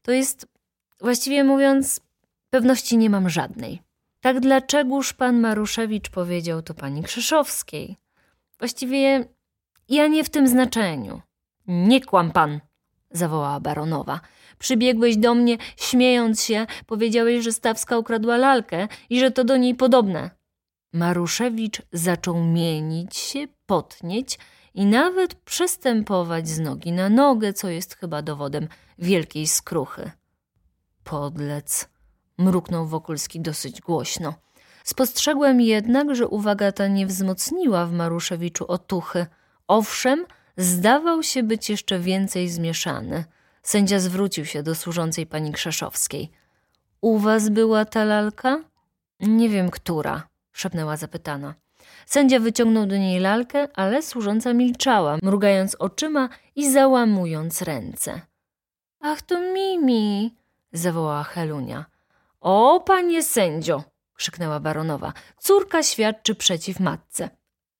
To 0.02 0.12
jest, 0.12 0.46
właściwie 1.00 1.44
mówiąc, 1.44 2.00
pewności 2.50 2.98
nie 2.98 3.10
mam 3.10 3.30
żadnej. 3.30 3.82
Tak 4.24 4.40
dlaczegoż 4.40 5.12
pan 5.12 5.40
Maruszewicz 5.40 6.10
powiedział 6.10 6.62
to 6.62 6.74
pani 6.74 7.02
Krzeszowskiej? 7.02 7.96
Właściwie 8.58 9.24
ja 9.88 10.06
nie 10.06 10.24
w 10.24 10.30
tym 10.30 10.48
znaczeniu. 10.48 11.20
Nie 11.66 12.00
kłam 12.00 12.30
pan, 12.30 12.60
zawołała 13.10 13.60
baronowa. 13.60 14.20
Przybiegłeś 14.58 15.16
do 15.16 15.34
mnie, 15.34 15.58
śmiejąc 15.76 16.44
się, 16.44 16.66
powiedziałeś, 16.86 17.44
że 17.44 17.52
Stawska 17.52 17.98
ukradła 17.98 18.36
lalkę 18.36 18.88
i 19.10 19.20
że 19.20 19.30
to 19.30 19.44
do 19.44 19.56
niej 19.56 19.74
podobne. 19.74 20.30
Maruszewicz 20.92 21.82
zaczął 21.92 22.44
mienić 22.44 23.16
się, 23.16 23.48
potnieć 23.66 24.38
i 24.74 24.86
nawet 24.86 25.34
przestępować 25.34 26.48
z 26.48 26.60
nogi 26.60 26.92
na 26.92 27.08
nogę, 27.08 27.52
co 27.52 27.68
jest 27.68 27.96
chyba 27.96 28.22
dowodem 28.22 28.68
wielkiej 28.98 29.46
skruchy. 29.46 30.10
Podlec, 31.04 31.93
mruknął 32.38 32.86
Wokulski 32.86 33.40
dosyć 33.40 33.80
głośno. 33.80 34.34
Spostrzegłem 34.84 35.60
jednak, 35.60 36.14
że 36.14 36.28
uwaga 36.28 36.72
ta 36.72 36.88
nie 36.88 37.06
wzmocniła 37.06 37.86
w 37.86 37.92
Maruszewiczu 37.92 38.64
otuchy. 38.68 39.26
Owszem, 39.68 40.26
zdawał 40.56 41.22
się 41.22 41.42
być 41.42 41.70
jeszcze 41.70 41.98
więcej 41.98 42.48
zmieszany. 42.48 43.24
Sędzia 43.62 44.00
zwrócił 44.00 44.44
się 44.44 44.62
do 44.62 44.74
służącej 44.74 45.26
pani 45.26 45.52
Krzeszowskiej. 45.52 46.30
U 47.00 47.18
was 47.18 47.48
była 47.48 47.84
ta 47.84 48.04
lalka? 48.04 48.64
Nie 49.20 49.48
wiem, 49.48 49.70
która, 49.70 50.28
szepnęła 50.52 50.96
zapytana. 50.96 51.54
Sędzia 52.06 52.40
wyciągnął 52.40 52.86
do 52.86 52.96
niej 52.96 53.20
lalkę, 53.20 53.68
ale 53.74 54.02
służąca 54.02 54.54
milczała, 54.54 55.18
mrugając 55.22 55.74
oczyma 55.74 56.28
i 56.56 56.72
załamując 56.72 57.62
ręce. 57.62 58.20
Ach, 59.00 59.22
to 59.22 59.40
Mimi, 59.40 60.34
zawołała 60.72 61.22
Helunia. 61.22 61.84
O, 62.44 62.80
panie 62.80 63.22
sędzio, 63.22 63.84
krzyknęła 64.14 64.60
baronowa. 64.60 65.12
Córka 65.38 65.82
świadczy 65.82 66.34
przeciw 66.34 66.80
matce. 66.80 67.30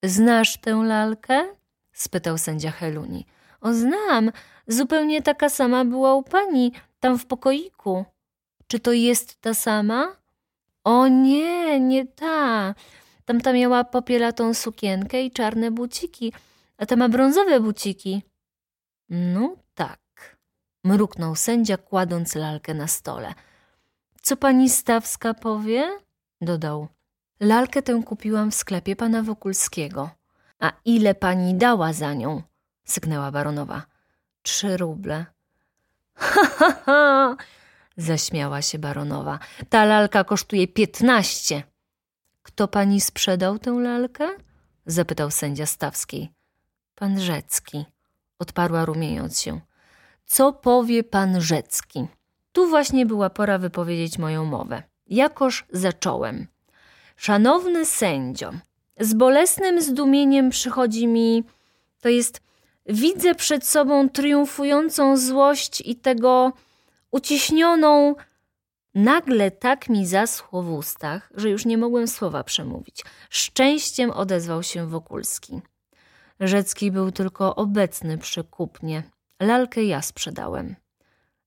Znasz 0.05 0.57
tę 0.57 0.75
lalkę? 0.75 1.55
spytał 1.93 2.39
sędzia 2.39 2.71
Heluni. 2.71 3.27
O, 3.61 3.75
znam. 3.75 4.33
Zupełnie 4.69 5.23
taka 5.23 5.49
sama 5.49 5.85
była 5.85 6.15
u 6.15 6.23
pani, 6.23 6.73
tam 7.01 7.19
w 7.19 7.27
pokoiku. 7.27 8.05
Czy 8.67 8.81
to 8.81 8.93
jest 8.93 9.41
ta 9.41 9.55
sama? 9.55 10.17
O 10.85 11.09
nie, 11.09 11.81
nie 11.81 12.07
ta. 12.07 12.75
Tamta 13.25 13.53
miała 13.53 13.85
popielatą 13.85 14.55
sukienkę 14.55 15.23
i 15.23 15.31
czarne 15.31 15.71
buciki, 15.71 16.33
a 16.79 16.87
ta 16.87 16.97
ma 16.97 17.09
brązowe 17.09 17.61
buciki. 17.61 18.23
No 19.09 19.57
tak, 19.75 20.37
mruknął 20.85 21.37
sędzia, 21.37 21.77
kładąc 21.77 22.35
lalkę 22.35 22.75
na 22.75 22.87
stole. 22.87 23.35
Co 24.25 24.37
pani 24.37 24.71
Stawska 24.71 25.35
powie? 25.35 25.99
dodał. 26.41 26.89
Lalkę 27.41 27.83
tę 27.83 28.03
kupiłam 28.07 28.51
w 28.51 28.55
sklepie 28.55 28.97
pana 28.97 29.23
Wokulskiego. 29.23 30.11
A 30.61 30.73
ile 30.85 31.15
pani 31.15 31.55
dała 31.55 31.93
za 31.93 32.15
nią? 32.15 32.43
syknęła 32.85 33.31
baronowa. 33.31 33.83
Trzy 34.43 34.77
ruble. 34.77 35.27
Ha, 36.15 36.47
ha, 36.59 36.73
ha! 36.85 37.37
Zaśmiała 37.97 38.63
się 38.63 38.79
baronowa. 38.79 39.39
Ta 39.69 39.85
lalka 39.85 40.25
kosztuje 40.25 40.69
piętnaście. 40.69 41.63
Kto 42.43 42.69
pani 42.69 43.01
sprzedał 43.01 43.59
tę 43.59 43.71
lalkę? 43.71 44.29
Zapytał 44.87 45.31
sędzia 45.31 45.67
Stawskiej. 45.67 46.33
Pan 46.95 47.21
Rzecki, 47.21 47.85
odparła 48.39 48.85
rumiejąc 48.85 49.41
się. 49.41 49.61
Co 50.25 50.53
powie 50.53 51.05
pan 51.05 51.41
Rzecki? 51.41 52.07
Tu 52.55 52.69
właśnie 52.69 53.07
była 53.07 53.31
pora 53.31 53.59
wypowiedzieć 53.59 54.19
moją 54.19 54.45
mowę. 54.45 54.83
Jakoż 55.07 55.67
zacząłem. 55.73 56.47
Szanowny 57.17 57.87
sędzio, 57.87 58.53
z 59.01 59.15
bolesnym 59.15 59.81
zdumieniem 59.81 60.51
przychodzi 60.51 61.07
mi, 61.07 61.45
to 62.01 62.09
jest, 62.09 62.41
widzę 62.87 63.35
przed 63.35 63.67
sobą 63.67 64.09
triumfującą 64.09 65.17
złość 65.17 65.81
i 65.81 65.97
tego 65.97 66.53
uciśnioną. 67.11 68.15
Nagle 68.95 69.51
tak 69.51 69.89
mi 69.89 70.07
zaschło 70.07 70.63
w 70.63 70.73
ustach, 70.73 71.33
że 71.35 71.51
już 71.51 71.65
nie 71.67 71.79
mogłem 71.79 72.09
słowa 72.09 72.45
przemówić. 72.45 73.05
Szczęściem 73.31 74.11
odezwał 74.11 74.63
się 74.63 74.87
Wokulski. 74.87 75.61
Rzecki 76.41 76.91
był 76.91 77.13
tylko 77.13 77.55
obecny 77.57 78.19
przy 78.19 78.45
kupnie. 78.45 79.03
Lalkę 79.41 79.85
ja 79.85 80.03
sprzedałem. 80.03 80.84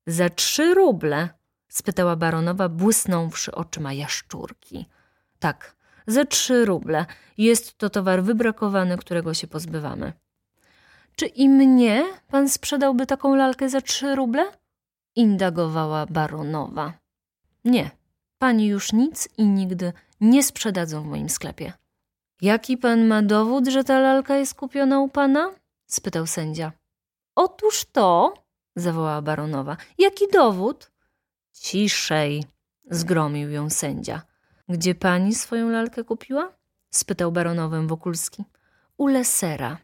Za 0.07 0.29
trzy 0.29 0.73
ruble? 0.73 1.29
spytała 1.69 2.15
baronowa, 2.15 2.69
błysnąwszy 2.69 3.51
oczyma 3.55 3.93
jaszczurki. 3.93 4.85
Tak, 5.39 5.75
za 6.07 6.25
trzy 6.25 6.65
ruble. 6.65 7.05
Jest 7.37 7.77
to 7.77 7.89
towar 7.89 8.23
wybrakowany, 8.23 8.97
którego 8.97 9.33
się 9.33 9.47
pozbywamy. 9.47 10.13
Czy 11.15 11.25
i 11.25 11.49
mnie 11.49 12.05
pan 12.27 12.49
sprzedałby 12.49 13.05
taką 13.05 13.35
lalkę 13.35 13.69
za 13.69 13.81
trzy 13.81 14.15
ruble? 14.15 14.51
indagowała 15.15 16.05
baronowa. 16.05 16.93
Nie, 17.65 17.91
pani 18.37 18.67
już 18.67 18.93
nic 18.93 19.29
i 19.37 19.45
nigdy 19.45 19.93
nie 20.21 20.43
sprzedadzą 20.43 21.03
w 21.03 21.05
moim 21.05 21.29
sklepie. 21.29 21.73
Jaki 22.41 22.77
pan 22.77 23.07
ma 23.07 23.21
dowód, 23.21 23.67
że 23.67 23.83
ta 23.83 23.99
lalka 23.99 24.37
jest 24.37 24.55
kupiona 24.55 24.99
u 24.99 25.09
pana? 25.09 25.51
spytał 25.87 26.27
sędzia. 26.27 26.71
Otóż 27.35 27.85
to, 27.85 28.33
zawołała 28.79 29.21
baronowa. 29.21 29.77
Jaki 29.97 30.25
dowód? 30.33 30.91
Ciszej, 31.53 32.43
zgromił 32.91 33.49
ją 33.49 33.69
sędzia. 33.69 34.21
Gdzie 34.69 34.95
pani 34.95 35.35
swoją 35.35 35.69
lalkę 35.69 36.03
kupiła? 36.03 36.51
spytał 36.89 37.31
baronowem 37.31 37.87
Wokulski. 37.87 38.43
U 38.97 39.07
Lesera. 39.07 39.77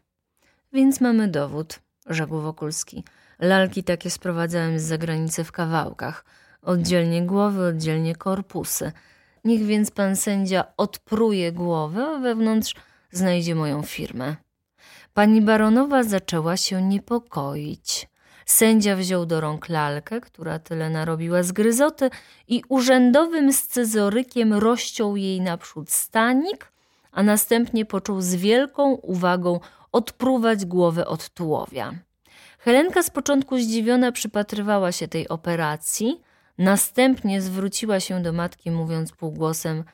Więc 0.72 1.00
mamy 1.00 1.28
dowód, 1.28 1.80
rzekł 2.06 2.40
Wokulski. 2.40 3.04
Lalki 3.38 3.84
takie 3.84 4.10
sprowadzałem 4.10 4.78
z 4.78 4.82
zagranicy 4.82 5.44
w 5.44 5.52
kawałkach. 5.52 6.24
Oddzielnie 6.62 7.22
głowy, 7.22 7.66
oddzielnie 7.66 8.16
korpusy. 8.16 8.92
Niech 9.44 9.66
więc 9.66 9.90
pan 9.90 10.16
sędzia 10.16 10.64
odpruje 10.76 11.52
głowę, 11.52 12.06
a 12.06 12.18
wewnątrz 12.18 12.74
znajdzie 13.10 13.54
moją 13.54 13.82
firmę. 13.82 14.36
Pani 15.14 15.40
baronowa 15.42 16.02
zaczęła 16.02 16.56
się 16.56 16.82
niepokoić. 16.82 18.08
Sędzia 18.46 18.96
wziął 18.96 19.26
do 19.26 19.40
rąk 19.40 19.68
lalkę, 19.68 20.20
która 20.20 20.58
tyle 20.58 20.90
narobiła 20.90 21.42
z 21.42 21.52
gryzoty 21.52 22.10
i 22.48 22.62
urzędowym 22.68 23.52
scyzorykiem 23.52 24.54
rozciął 24.54 25.16
jej 25.16 25.40
naprzód 25.40 25.90
stanik, 25.90 26.72
a 27.12 27.22
następnie 27.22 27.84
począł 27.84 28.20
z 28.20 28.34
wielką 28.34 28.94
uwagą 28.94 29.60
odpruwać 29.92 30.64
głowę 30.64 31.06
od 31.06 31.28
tułowia. 31.28 31.92
Helenka 32.58 33.02
z 33.02 33.10
początku 33.10 33.58
zdziwiona 33.58 34.12
przypatrywała 34.12 34.92
się 34.92 35.08
tej 35.08 35.28
operacji, 35.28 36.20
następnie 36.58 37.40
zwróciła 37.42 38.00
się 38.00 38.22
do 38.22 38.32
matki, 38.32 38.70
mówiąc 38.70 39.12
półgłosem: 39.12 39.84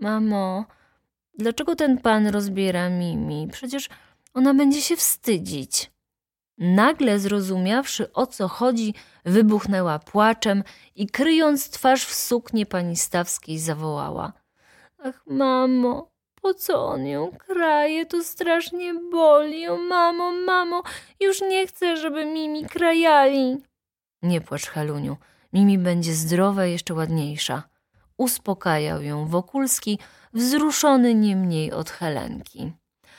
Mamo, 0.00 0.64
dlaczego 1.38 1.76
ten 1.76 1.98
pan 1.98 2.26
rozbiera 2.26 2.88
Mimi? 2.90 3.48
Przecież 3.52 3.88
ona 4.34 4.54
będzie 4.54 4.82
się 4.82 4.96
wstydzić. 4.96 5.90
Nagle 6.58 7.18
zrozumiawszy 7.18 8.12
o 8.12 8.26
co 8.26 8.48
chodzi, 8.48 8.94
wybuchnęła 9.24 9.98
płaczem 9.98 10.64
i 10.94 11.06
kryjąc 11.06 11.70
twarz 11.70 12.04
w 12.04 12.14
suknie 12.14 12.66
pani 12.66 12.96
Stawskiej 12.96 13.58
zawołała: 13.58 14.32
Ach, 15.04 15.22
mamo, 15.26 16.10
po 16.42 16.54
co 16.54 16.86
on 16.86 17.06
ją 17.06 17.32
kraje? 17.46 18.06
To 18.06 18.24
strasznie 18.24 18.94
boli. 18.94 19.68
O 19.68 19.76
mamo, 19.76 20.32
mamo, 20.32 20.82
już 21.20 21.40
nie 21.40 21.66
chcę, 21.66 21.96
żeby 21.96 22.24
Mimi 22.26 22.64
krajali. 22.64 23.56
Nie 24.22 24.40
płacz, 24.40 24.66
Heluniu. 24.66 25.16
Mimi 25.52 25.78
będzie 25.78 26.12
zdrowa 26.12 26.66
i 26.66 26.72
jeszcze 26.72 26.94
ładniejsza. 26.94 27.62
Uspokajał 28.16 29.02
ją 29.02 29.26
Wokulski, 29.26 29.98
wzruszony 30.32 31.14
nie 31.14 31.36
mniej 31.36 31.72
od 31.72 31.90
Helenki. 31.90 32.72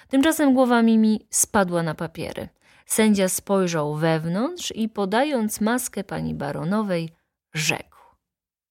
Tymczasem 0.08 0.54
głowa 0.54 0.82
Mimi 0.82 1.28
spadła 1.30 1.84
na 1.84 1.96
papiery. 1.96 2.50
Sędzia 2.90 3.30
spojrzał 3.30 3.96
wewnątrz 3.96 4.72
i 4.76 4.90
podając 4.90 5.62
maskę 5.62 6.04
pani 6.04 6.36
baronowej, 6.36 7.10
rzekł: 7.54 7.98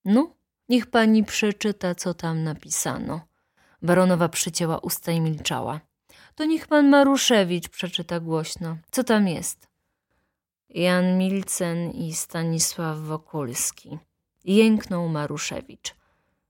No, 0.05 0.35
niech 0.69 0.87
pani 0.87 1.25
przeczyta, 1.25 1.95
co 1.95 2.15
tam 2.15 2.45
napisano. 2.45 3.21
Baronowa 3.83 4.29
przycięła 4.29 4.79
usta 4.79 5.13
i 5.13 5.21
milczała. 5.21 5.81
To 6.35 6.45
niech 6.45 6.67
pan 6.67 6.89
Maruszewicz 6.89 7.69
przeczyta 7.69 8.21
głośno. 8.21 8.77
Co 8.91 9.05
tam 9.05 9.29
jest? 9.29 9.69
Jan 10.69 11.19
Milcen 11.19 11.91
i 11.91 12.15
Stanisław 12.15 12.99
Wokulski. 12.99 13.99
Jęknął 14.45 15.09
Maruszewicz. 15.09 15.95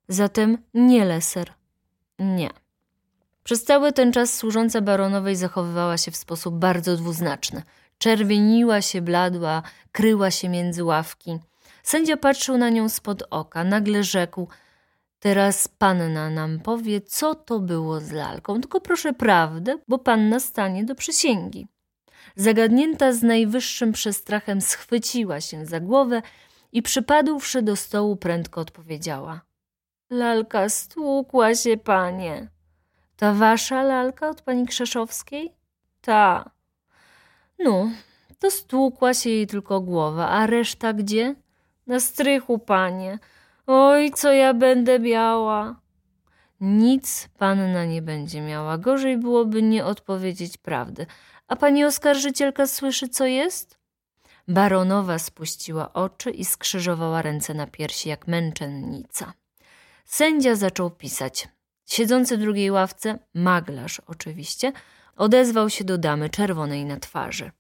Zatem 0.08 0.58
nie 0.74 1.04
leser. 1.04 1.52
Nie. 2.18 2.50
Przez 3.48 3.64
cały 3.64 3.92
ten 3.92 4.12
czas 4.12 4.34
służąca 4.34 4.80
baronowej 4.80 5.36
zachowywała 5.36 5.96
się 5.96 6.10
w 6.10 6.16
sposób 6.16 6.54
bardzo 6.54 6.96
dwuznaczny. 6.96 7.62
Czerwieniła 7.98 8.82
się, 8.82 9.00
bladła, 9.02 9.62
kryła 9.92 10.30
się 10.30 10.48
między 10.48 10.84
ławki. 10.84 11.38
Sędzia 11.82 12.16
patrzył 12.16 12.58
na 12.58 12.68
nią 12.70 12.88
spod 12.88 13.22
oka. 13.30 13.64
Nagle 13.64 14.04
rzekł: 14.04 14.48
Teraz 15.20 15.68
panna 15.68 16.30
nam 16.30 16.60
powie, 16.60 17.00
co 17.00 17.34
to 17.34 17.60
było 17.60 18.00
z 18.00 18.12
lalką. 18.12 18.60
Tylko 18.60 18.80
proszę 18.80 19.12
prawdę, 19.12 19.78
bo 19.88 19.98
panna 19.98 20.40
stanie 20.40 20.84
do 20.84 20.94
przysięgi. 20.94 21.66
Zagadnięta 22.36 23.12
z 23.12 23.22
najwyższym 23.22 23.92
przestrachem 23.92 24.60
schwyciła 24.60 25.40
się 25.40 25.66
za 25.66 25.80
głowę 25.80 26.22
i 26.72 26.82
przypadłszy 26.82 27.62
do 27.62 27.76
stołu 27.76 28.16
prędko 28.16 28.60
odpowiedziała. 28.60 29.40
Lalka 30.10 30.68
stłukła 30.68 31.54
się, 31.54 31.76
panie. 31.76 32.57
Ta 33.18 33.32
wasza 33.34 33.82
lalka 33.82 34.28
od 34.28 34.42
pani 34.42 34.66
Krzeszowskiej? 34.66 35.52
Ta. 36.00 36.50
No, 37.58 37.90
to 38.38 38.50
stłukła 38.50 39.14
się 39.14 39.30
jej 39.30 39.46
tylko 39.46 39.80
głowa, 39.80 40.28
a 40.28 40.46
reszta 40.46 40.92
gdzie? 40.92 41.34
Na 41.86 42.00
strychu, 42.00 42.58
panie. 42.58 43.18
Oj, 43.66 44.10
co 44.10 44.32
ja 44.32 44.54
będę 44.54 44.98
miała. 44.98 45.80
Nic 46.60 47.28
panna 47.38 47.84
nie 47.84 48.02
będzie 48.02 48.40
miała. 48.40 48.78
Gorzej 48.78 49.18
byłoby 49.18 49.62
nie 49.62 49.84
odpowiedzieć 49.84 50.56
prawdy. 50.56 51.06
A 51.48 51.56
pani 51.56 51.84
oskarżycielka 51.84 52.66
słyszy, 52.66 53.08
co 53.08 53.26
jest? 53.26 53.78
Baronowa 54.48 55.18
spuściła 55.18 55.92
oczy 55.92 56.30
i 56.30 56.44
skrzyżowała 56.44 57.22
ręce 57.22 57.54
na 57.54 57.66
piersi 57.66 58.08
jak 58.08 58.26
męczennica. 58.26 59.32
Sędzia 60.04 60.54
zaczął 60.54 60.90
pisać. 60.90 61.48
Siedzący 61.88 62.36
w 62.36 62.40
drugiej 62.40 62.70
ławce, 62.70 63.18
maglarz 63.34 64.00
oczywiście, 64.06 64.72
odezwał 65.16 65.70
się 65.70 65.84
do 65.84 65.98
damy 65.98 66.30
czerwonej 66.30 66.84
na 66.84 66.96
twarzy. 66.96 67.50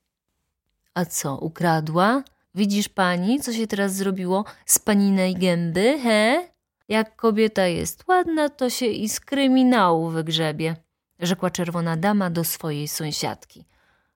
A 0.94 1.04
co, 1.04 1.38
ukradła? 1.38 2.22
Widzisz 2.54 2.88
pani, 2.88 3.40
co 3.40 3.52
się 3.52 3.66
teraz 3.66 3.94
zrobiło 3.94 4.44
z 4.66 4.78
paninej 4.78 5.34
gęby, 5.34 5.98
he? 6.02 6.48
Jak 6.88 7.16
kobieta 7.16 7.66
jest 7.66 8.08
ładna, 8.08 8.48
to 8.48 8.70
się 8.70 8.86
i 8.86 9.08
z 9.08 9.20
kryminału 9.20 10.10
wygrzebie, 10.10 10.76
rzekła 11.18 11.50
czerwona 11.50 11.96
dama 11.96 12.30
do 12.30 12.44
swojej 12.44 12.88
sąsiadki. 12.88 13.64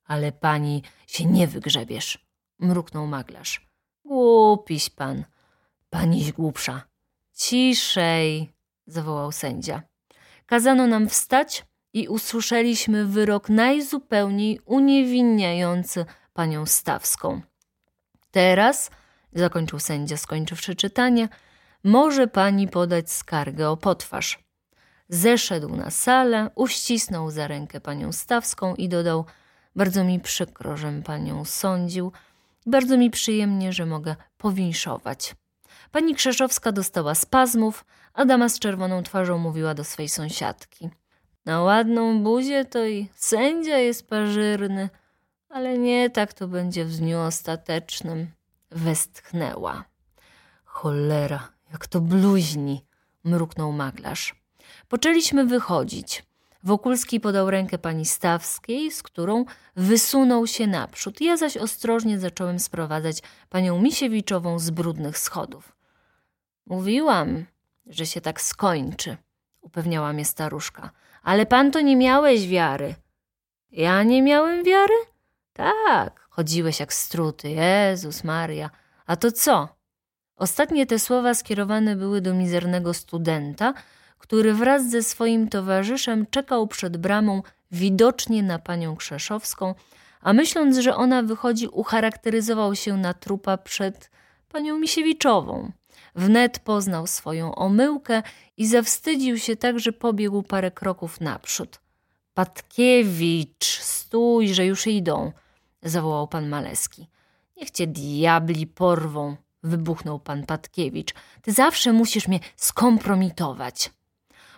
Ale 0.05 0.33
pani 0.33 0.83
się 1.07 1.25
nie 1.25 1.49
wygrzebiesz, 1.49 2.27
mruknął 2.59 3.07
maglarz. 3.07 3.69
Głupiś 4.05 4.91
pan, 4.91 5.25
paniś 5.91 6.33
głupsza. 6.33 6.83
Ciszej, 7.35 8.53
zawołał 8.87 9.33
sędzia. 9.33 9.92
Kazano 10.47 10.87
nam 10.87 11.09
wstać 11.09 11.67
i 11.93 12.09
usłyszeliśmy 12.09 13.07
wyrok 13.07 13.49
najzupełniej 13.49 14.61
uniewinniający 14.65 16.05
panią 16.33 16.67
Stawską. 16.67 17.41
Teraz, 18.31 18.91
zakończył 19.33 19.79
sędzia, 19.79 20.17
skończywszy 20.17 20.75
czytanie, 20.75 21.29
może 21.85 22.27
pani 22.29 22.69
podać 22.69 23.13
skargę 23.13 23.71
o 23.71 23.77
potwarz. 23.77 24.39
Zeszedł 25.09 25.77
na 25.77 25.91
salę, 25.91 26.51
uścisnął 26.55 27.31
za 27.31 27.47
rękę 27.49 27.81
panią 27.81 28.13
Stawską 28.13 28.75
i 28.75 28.89
dodał: 28.89 29.25
Bardzo 29.77 30.05
mi 30.05 30.21
przykro, 30.21 30.77
żem 30.77 31.03
panią 31.03 31.45
sądził, 31.45 32.13
bardzo 32.67 32.99
mi 32.99 33.11
przyjemnie, 33.11 33.73
że 33.73 33.87
mogę 33.87 34.17
powinszować. 34.39 35.35
Pani 35.91 36.15
Krzeszowska 36.15 36.73
dostała 36.73 37.15
spazmów, 37.15 37.85
a 38.15 38.25
dama 38.25 38.49
z 38.49 38.59
czerwoną 38.59 39.03
twarzą 39.03 39.39
mówiła 39.39 39.75
do 39.75 39.85
swej 39.85 40.09
sąsiadki. 40.09 40.91
Na 41.45 41.63
ładną 41.63 42.23
buzię 42.23 42.65
to 42.65 42.87
i 42.87 43.09
sędzia 43.15 43.79
jest 43.79 44.09
pażyrny, 44.09 44.89
ale 45.49 45.79
nie 45.79 46.11
tak 46.11 46.33
to 46.33 46.49
będzie 46.49 46.85
w 46.85 46.97
dniu 46.97 47.19
ostatecznym. 47.19 48.31
Westchnęła. 48.71 49.85
Cholera, 50.65 51.49
jak 51.73 51.87
to 51.87 52.01
bluźni, 52.01 52.85
mruknął 53.25 53.73
maglarz. 53.73 54.35
Poczęliśmy 54.89 55.47
wychodzić. 55.47 56.25
Wokulski 56.65 57.21
podał 57.21 57.51
rękę 57.51 57.79
pani 57.79 58.07
Stawskiej, 58.07 58.91
z 58.91 59.03
którą 59.03 59.45
wysunął 59.77 60.47
się 60.47 60.67
naprzód. 60.67 61.21
Ja 61.21 61.37
zaś 61.37 61.57
ostrożnie 61.57 62.19
zacząłem 62.19 62.59
sprowadzać 62.59 63.23
panią 63.49 63.83
Misiewiczową 63.83 64.59
z 64.59 64.71
brudnych 64.71 65.19
schodów. 65.19 65.77
Mówiłam, 66.67 67.45
że 67.87 68.07
się 68.07 68.21
tak 68.21 68.41
skończy, 68.41 69.17
upewniała 69.61 70.13
mnie 70.13 70.25
staruszka. 70.25 70.91
Ale 71.23 71.47
pan 71.47 71.71
to 71.71 71.81
nie 71.81 71.97
miałeś 71.97 72.49
wiary. 72.49 72.95
Ja 73.71 74.03
nie 74.03 74.23
miałem 74.23 74.65
wiary? 74.65 74.95
Tak, 75.53 76.27
chodziłeś 76.31 76.81
jak 76.81 76.93
struty. 76.93 77.51
Jezus 77.51 78.25
Maria. 78.25 78.71
A 79.07 79.17
to 79.17 79.33
co? 79.33 79.69
Ostatnie 80.37 80.87
te 80.87 80.99
słowa 80.99 81.35
skierowane 81.35 81.97
były 81.97 82.21
do 82.21 82.35
mizernego 82.35 82.95
studenta, 82.95 83.75
który 84.19 84.55
wraz 84.55 84.91
ze 84.91 85.03
swoim 85.03 85.49
towarzyszem 85.49 86.27
czekał 86.27 86.67
przed 86.67 86.97
bramą 86.97 87.43
widocznie 87.73 88.43
na 88.43 88.59
panią 88.59 88.97
Krzeszowską, 88.97 89.75
a 90.21 90.33
myśląc, 90.33 90.79
że 90.79 90.97
ona 90.97 91.23
wychodzi, 91.23 91.69
ucharakteryzował 91.69 92.75
się 92.75 92.97
na 92.97 93.15
trupa 93.15 93.57
przed 93.57 94.11
panią 94.49 94.79
Misiewiczową. 94.79 95.73
Wnet 96.15 96.59
poznał 96.59 97.07
swoją 97.07 97.55
omyłkę 97.55 98.23
i 98.57 98.67
zawstydził 98.67 99.39
się 99.39 99.57
tak, 99.57 99.81
że 99.81 99.93
pobiegł 99.93 100.43
parę 100.43 100.71
kroków 100.71 101.21
naprzód. 101.21 101.81
Patkiewicz, 102.35 103.65
stój, 103.81 104.55
że 104.55 104.67
już 104.67 104.87
idą, 104.87 105.33
zawołał 105.83 106.29
pan 106.29 106.49
Maleski. 106.49 107.09
Niech 107.57 107.71
cię 107.71 107.87
diabli 107.87 108.67
porwą, 108.67 109.37
wybuchnął 109.63 110.21
pan 110.21 110.47
Patkiewicz. 110.47 111.15
Ty 111.43 111.53
zawsze 111.53 111.93
musisz 111.93 112.29
mnie 112.29 112.41
skompromitować. 112.57 113.91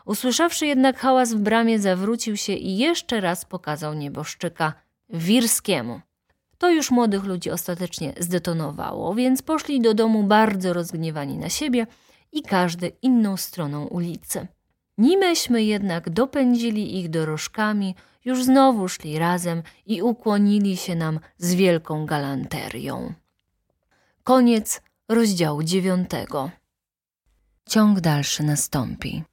Usłyszawszy 0.05 0.67
jednak 0.67 0.99
hałas 0.99 1.35
w 1.35 1.39
bramie, 1.39 1.79
zawrócił 1.79 2.37
się 2.37 2.53
i 2.53 2.79
jeszcze 2.79 3.21
raz 3.21 3.45
pokazał 3.45 3.95
nieboszczyka 3.95 4.73
Wirskiemu. 5.09 6.01
To 6.65 6.71
już 6.71 6.91
młodych 6.91 7.25
ludzi 7.25 7.51
ostatecznie 7.51 8.13
zdetonowało, 8.21 9.15
więc 9.15 9.43
poszli 9.43 9.81
do 9.81 9.95
domu 9.95 10.23
bardzo 10.23 10.73
rozgniewani 10.73 11.39
na 11.39 11.49
siebie 11.49 11.87
i 12.33 12.43
każdy 12.43 12.93
inną 13.03 13.37
stroną 13.37 13.87
ulicy. 13.87 14.47
Nimeśmy 14.99 15.65
jednak 15.65 16.11
dopędzili 16.11 16.99
ich 16.99 17.11
dorożkami, 17.11 17.95
już 18.25 18.45
znowu 18.45 18.89
szli 18.89 19.19
razem 19.19 19.63
i 19.87 20.03
ukłonili 20.03 20.77
się 20.77 20.95
nam 20.95 21.21
z 21.39 21.55
wielką 21.55 22.07
galanterią. 22.07 23.15
Koniec 24.23 24.83
rozdziału 25.09 25.63
dziewiątego. 25.63 26.51
Ciąg 27.69 28.01
dalszy 28.01 28.43
nastąpi. 28.43 29.25